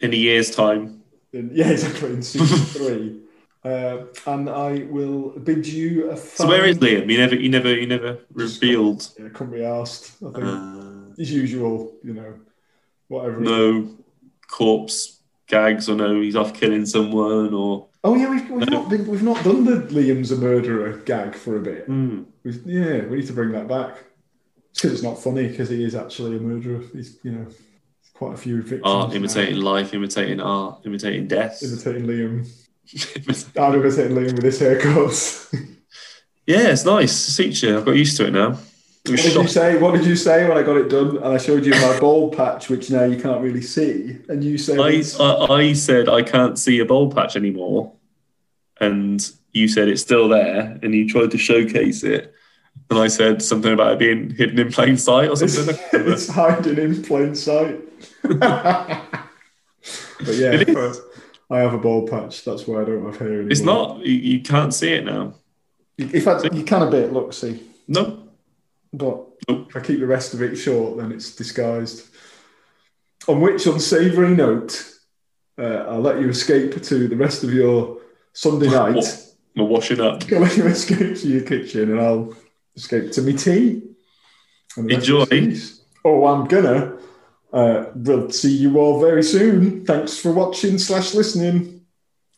in 0.00 0.12
a 0.12 0.16
year's 0.16 0.50
time. 0.50 1.02
In, 1.32 1.50
yeah, 1.52 1.70
exactly. 1.70 2.10
In 2.10 2.22
season 2.22 2.58
three, 2.76 3.20
uh, 3.64 4.04
and 4.26 4.48
I 4.50 4.84
will 4.90 5.30
bid 5.38 5.66
you 5.66 6.10
a. 6.10 6.16
So 6.16 6.46
where 6.48 6.64
is 6.64 6.78
Liam? 6.78 7.10
You 7.10 7.18
never, 7.18 7.34
you 7.34 7.48
never, 7.48 7.74
you 7.74 7.86
never 7.86 8.18
revealed. 8.32 9.08
Yeah, 9.18 9.28
couldn't 9.28 9.52
be 9.54 9.64
asked. 9.64 10.12
I 10.22 10.30
think 10.32 10.44
Uh, 10.44 11.20
as 11.22 11.30
usual, 11.32 11.94
you 12.02 12.14
know, 12.14 12.34
whatever. 13.08 13.40
no 13.40 13.88
corpse 14.48 15.20
gags, 15.46 15.88
or 15.88 15.96
no, 15.96 16.20
he's 16.20 16.36
off 16.36 16.52
killing 16.54 16.86
someone, 16.86 17.52
or 17.54 17.88
Oh 18.04 18.16
yeah, 18.16 18.28
we've, 18.30 18.50
we've 18.50 18.68
not 18.68 18.88
been, 18.88 19.06
we've 19.06 19.22
not 19.22 19.42
done 19.44 19.64
the 19.64 19.86
Liam's 19.94 20.32
a 20.32 20.36
murderer 20.36 20.98
gag 20.98 21.34
for 21.34 21.56
a 21.56 21.60
bit. 21.60 21.84
Hmm. 21.86 22.24
We've, 22.42 22.60
yeah, 22.66 23.04
we 23.04 23.18
need 23.18 23.26
to 23.28 23.32
bring 23.32 23.52
that 23.52 23.68
back. 23.68 23.96
It's 24.70 24.80
because 24.80 24.92
it's 24.92 25.02
not 25.02 25.22
funny 25.22 25.48
because 25.48 25.68
he 25.68 25.84
is 25.84 25.94
actually 25.94 26.36
a 26.36 26.40
murderer. 26.40 26.82
He's 26.92 27.18
you 27.22 27.32
know, 27.32 27.46
quite 28.14 28.34
a 28.34 28.36
few 28.36 28.60
victims. 28.62 28.82
art, 28.84 29.10
now. 29.10 29.16
imitating 29.16 29.60
life, 29.60 29.94
imitating 29.94 30.40
art, 30.40 30.80
imitating 30.84 31.28
death. 31.28 31.62
imitating 31.62 32.06
Liam. 32.06 32.48
I'm 33.58 33.74
imitating 33.74 34.16
Liam 34.16 34.34
with 34.34 34.44
his 34.44 34.60
haircuts. 34.60 35.54
yeah, 36.46 36.68
it's 36.68 36.84
nice. 36.84 37.12
Suits 37.12 37.62
you. 37.62 37.78
I've 37.78 37.84
got 37.84 37.94
used 37.96 38.16
to 38.16 38.26
it 38.26 38.32
now. 38.32 38.58
What 39.04 39.16
did 39.16 39.34
you 39.34 39.48
say? 39.48 39.78
What 39.78 39.94
did 39.94 40.06
you 40.06 40.14
say 40.14 40.48
when 40.48 40.56
I 40.56 40.62
got 40.62 40.76
it 40.76 40.88
done? 40.88 41.16
And 41.16 41.26
I 41.26 41.36
showed 41.36 41.66
you 41.66 41.72
my 41.72 41.98
bald 41.98 42.36
patch, 42.36 42.68
which 42.68 42.88
now 42.88 43.02
you 43.02 43.20
can't 43.20 43.40
really 43.40 43.60
see. 43.62 44.18
And 44.28 44.44
you 44.44 44.56
said, 44.56 44.78
I, 44.78 45.02
I, 45.20 45.54
I 45.54 45.72
said 45.72 46.08
I 46.08 46.22
can't 46.22 46.56
see 46.56 46.78
a 46.78 46.84
bald 46.84 47.12
patch 47.12 47.34
anymore, 47.34 47.94
and 48.80 49.28
you 49.50 49.66
said 49.66 49.88
it's 49.88 50.02
still 50.02 50.28
there, 50.28 50.78
and 50.82 50.94
you 50.94 51.08
tried 51.08 51.32
to 51.32 51.38
showcase 51.38 52.04
it, 52.04 52.32
and 52.90 52.98
I 53.00 53.08
said 53.08 53.42
something 53.42 53.72
about 53.72 53.94
it 53.94 53.98
being 53.98 54.30
hidden 54.30 54.60
in 54.60 54.70
plain 54.70 54.96
sight 54.96 55.30
or 55.30 55.32
it's, 55.32 55.54
something. 55.54 55.76
it's 55.92 56.28
hiding 56.28 56.78
in 56.78 57.02
plain 57.02 57.34
sight. 57.34 57.80
but 58.22 59.28
yeah. 60.26 60.62
I 61.50 61.58
have 61.58 61.74
a 61.74 61.78
bald 61.78 62.08
patch. 62.08 62.44
That's 62.44 62.68
why 62.68 62.82
I 62.82 62.84
don't 62.84 63.04
have 63.04 63.18
hair 63.18 63.28
anymore. 63.28 63.50
it's 63.50 63.60
not. 63.62 63.98
You, 64.06 64.14
you 64.14 64.40
can't 64.42 64.72
see 64.72 64.92
it 64.92 65.04
now. 65.04 65.34
In 65.98 66.20
fact, 66.20 66.54
you 66.54 66.62
can 66.62 66.82
a 66.82 66.90
bit. 66.90 67.12
Look, 67.12 67.32
see, 67.32 67.62
No. 67.88 68.28
But 68.92 69.26
if 69.48 69.74
I 69.76 69.80
keep 69.80 70.00
the 70.00 70.06
rest 70.06 70.34
of 70.34 70.42
it 70.42 70.56
short, 70.56 70.98
then 70.98 71.12
it's 71.12 71.34
disguised. 71.34 72.08
On 73.28 73.40
which 73.40 73.66
unsavoury 73.66 74.34
note, 74.34 74.84
uh, 75.58 75.84
I'll 75.88 76.00
let 76.00 76.20
you 76.20 76.28
escape 76.28 76.80
to 76.82 77.08
the 77.08 77.16
rest 77.16 77.44
of 77.44 77.52
your 77.52 78.00
Sunday 78.32 78.66
night. 78.70 79.04
I'm 79.56 79.68
washing 79.68 80.00
up. 80.00 80.22
I'll 80.32 80.40
let 80.40 80.56
you 80.56 80.66
escape 80.66 81.16
to 81.18 81.28
your 81.28 81.42
kitchen, 81.42 81.90
and 81.92 82.00
I'll 82.00 82.34
escape 82.76 83.12
to 83.12 83.22
me 83.22 83.34
tea. 83.34 83.82
And 84.76 84.90
Enjoy. 84.90 85.22
of 85.22 85.28
the 85.28 85.36
series. 85.36 85.82
Oh, 86.04 86.26
I'm 86.26 86.46
gonna. 86.48 86.98
Uh, 87.52 87.84
we'll 87.94 88.30
see 88.30 88.56
you 88.56 88.78
all 88.78 88.98
very 89.00 89.22
soon. 89.22 89.84
Thanks 89.84 90.18
for 90.18 90.32
watching 90.32 90.78
slash 90.78 91.12
listening. 91.14 91.82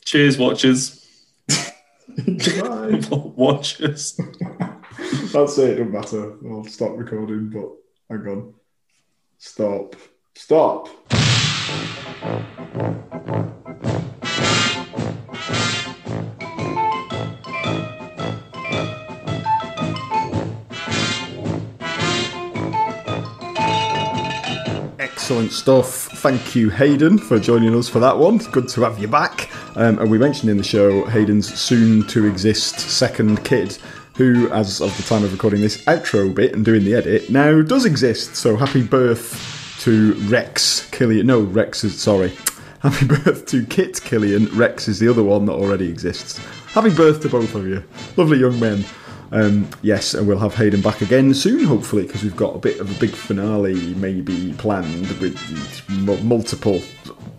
Cheers, 0.05 0.37
watchers. 0.37 1.07
Goodbye. 2.17 3.01
watchers. 3.11 4.21
That's 5.35 5.59
it. 5.59 5.81
It 5.81 5.91
doesn't 5.91 5.91
matter. 5.91 6.37
I'll 6.49 6.63
stop 6.63 6.97
recording, 6.97 7.51
but 7.51 7.69
hang 8.09 8.29
on. 8.29 8.55
Stop. 9.37 9.97
Stop. 10.37 10.89
Excellent 25.01 25.51
stuff. 25.51 25.89
Thank 26.19 26.55
you, 26.55 26.71
Hayden, 26.71 27.19
for 27.19 27.41
joining 27.41 27.75
us 27.75 27.89
for 27.89 27.99
that 27.99 28.17
one. 28.17 28.39
Good 28.39 28.69
to 28.69 28.83
have 28.83 29.01
you 29.01 29.09
back. 29.09 29.51
Um, 29.75 29.99
and 29.99 30.09
we 30.09 30.17
mentioned 30.17 30.49
in 30.51 30.59
the 30.59 30.63
show 30.63 31.05
Hayden's 31.07 31.53
soon 31.53 32.07
to 32.07 32.27
exist 32.27 32.79
second 32.79 33.45
kid, 33.45 33.77
who, 34.15 34.51
as 34.51 34.81
of 34.81 34.97
the 34.97 35.03
time 35.03 35.25
of 35.25 35.33
recording 35.33 35.61
this 35.61 35.85
outro 35.85 36.33
bit 36.35 36.55
and 36.55 36.65
doing 36.65 36.85
the 36.85 36.95
edit, 36.95 37.31
now 37.31 37.63
does 37.63 37.85
exist. 37.85 38.37
So 38.37 38.57
happy 38.57 38.83
birth 38.83 39.77
to 39.81 40.15
Rex 40.29 40.89
Killian. 40.91 41.27
No, 41.27 41.41
Rex 41.41 41.85
is 41.85 42.01
sorry. 42.01 42.33
Happy 42.81 43.07
birth 43.07 43.47
to 43.47 43.65
Kit 43.65 43.99
Killian. 44.03 44.45
Rex 44.57 44.89
is 44.89 44.99
the 44.99 45.09
other 45.09 45.23
one 45.23 45.47
that 45.47 45.55
already 45.55 45.89
exists. 45.89 46.37
Happy 46.67 46.95
birth 46.95 47.23
to 47.23 47.31
both 47.31 47.55
of 47.55 47.67
you. 47.67 47.83
Lovely 48.19 48.39
young 48.39 48.61
men. 48.61 48.85
Um, 49.33 49.69
yes, 49.81 50.13
and 50.13 50.29
we'll 50.29 50.39
have 50.39 50.55
Hayden 50.55 50.83
back 50.83 51.01
again 51.01 51.33
soon, 51.33 51.65
hopefully, 51.65 52.03
because 52.07 52.23
we've 52.23 52.37
got 52.37 52.55
a 52.55 52.59
bit 52.59 52.81
of 52.81 52.95
a 52.95 53.01
big 53.01 53.11
finale 53.11 53.95
maybe 53.95 54.53
planned 54.59 55.09
with 55.19 55.39
m- 55.89 56.29
multiple 56.29 56.83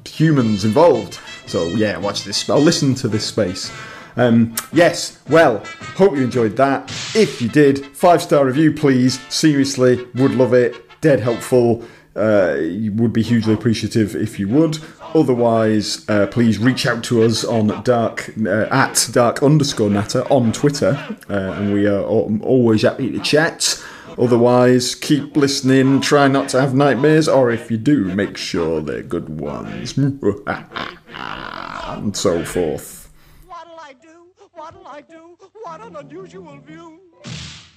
humans 0.04 0.66
involved. 0.66 1.20
So 1.46 1.68
yeah, 1.68 1.98
watch 1.98 2.24
this. 2.24 2.50
I'll 2.50 2.60
listen 2.60 2.96
to 2.96 3.08
this 3.08 3.26
space. 3.26 3.72
Um, 4.18 4.56
yes, 4.72 5.20
well, 5.30 5.64
hope 5.96 6.16
you 6.16 6.24
enjoyed 6.24 6.56
that. 6.58 6.90
If 7.16 7.42
you 7.42 7.50
did, 7.50 7.86
five 7.88 8.22
star 8.22 8.46
review, 8.46 8.74
please. 8.74 9.20
Seriously, 9.34 10.06
would 10.16 10.32
love 10.32 10.54
it. 10.54 10.76
Dead 11.02 11.20
helpful. 11.20 11.84
Uh, 12.16 12.56
would 12.94 13.12
be 13.12 13.22
hugely 13.22 13.54
appreciative 13.54 14.16
if 14.16 14.40
you 14.40 14.48
would. 14.48 14.80
Otherwise, 15.14 16.08
uh, 16.10 16.28
please 16.28 16.60
reach 16.60 16.86
out 16.86 17.04
to 17.04 17.24
us 17.24 17.44
on 17.44 17.84
dark 17.84 18.34
uh, 18.46 18.68
at 18.72 19.10
dark 19.12 19.44
underscore 19.44 19.90
natter 19.90 20.24
on 20.32 20.54
Twitter, 20.54 20.98
uh, 21.30 21.34
and 21.34 21.74
we 21.74 21.88
are 21.88 22.04
always 22.04 22.84
happy 22.84 23.12
to 23.12 23.20
chat. 23.20 23.84
Otherwise, 24.18 24.96
keep 24.96 25.36
listening. 25.36 26.00
Try 26.00 26.30
not 26.30 26.48
to 26.50 26.62
have 26.62 26.74
nightmares, 26.74 27.28
or 27.28 27.52
if 27.52 27.70
you 27.70 27.78
do, 27.78 28.06
make 28.16 28.38
sure 28.38 28.80
they're 28.80 29.04
good 29.04 29.40
ones, 29.40 29.98
and 29.98 32.16
so 32.16 32.46
forth 32.46 33.05
what'll 34.66 34.88
I 34.88 35.02
do? 35.02 35.38
What 35.62 35.82
an 35.86 35.96
unusual 35.96 36.58
view! 36.58 37.00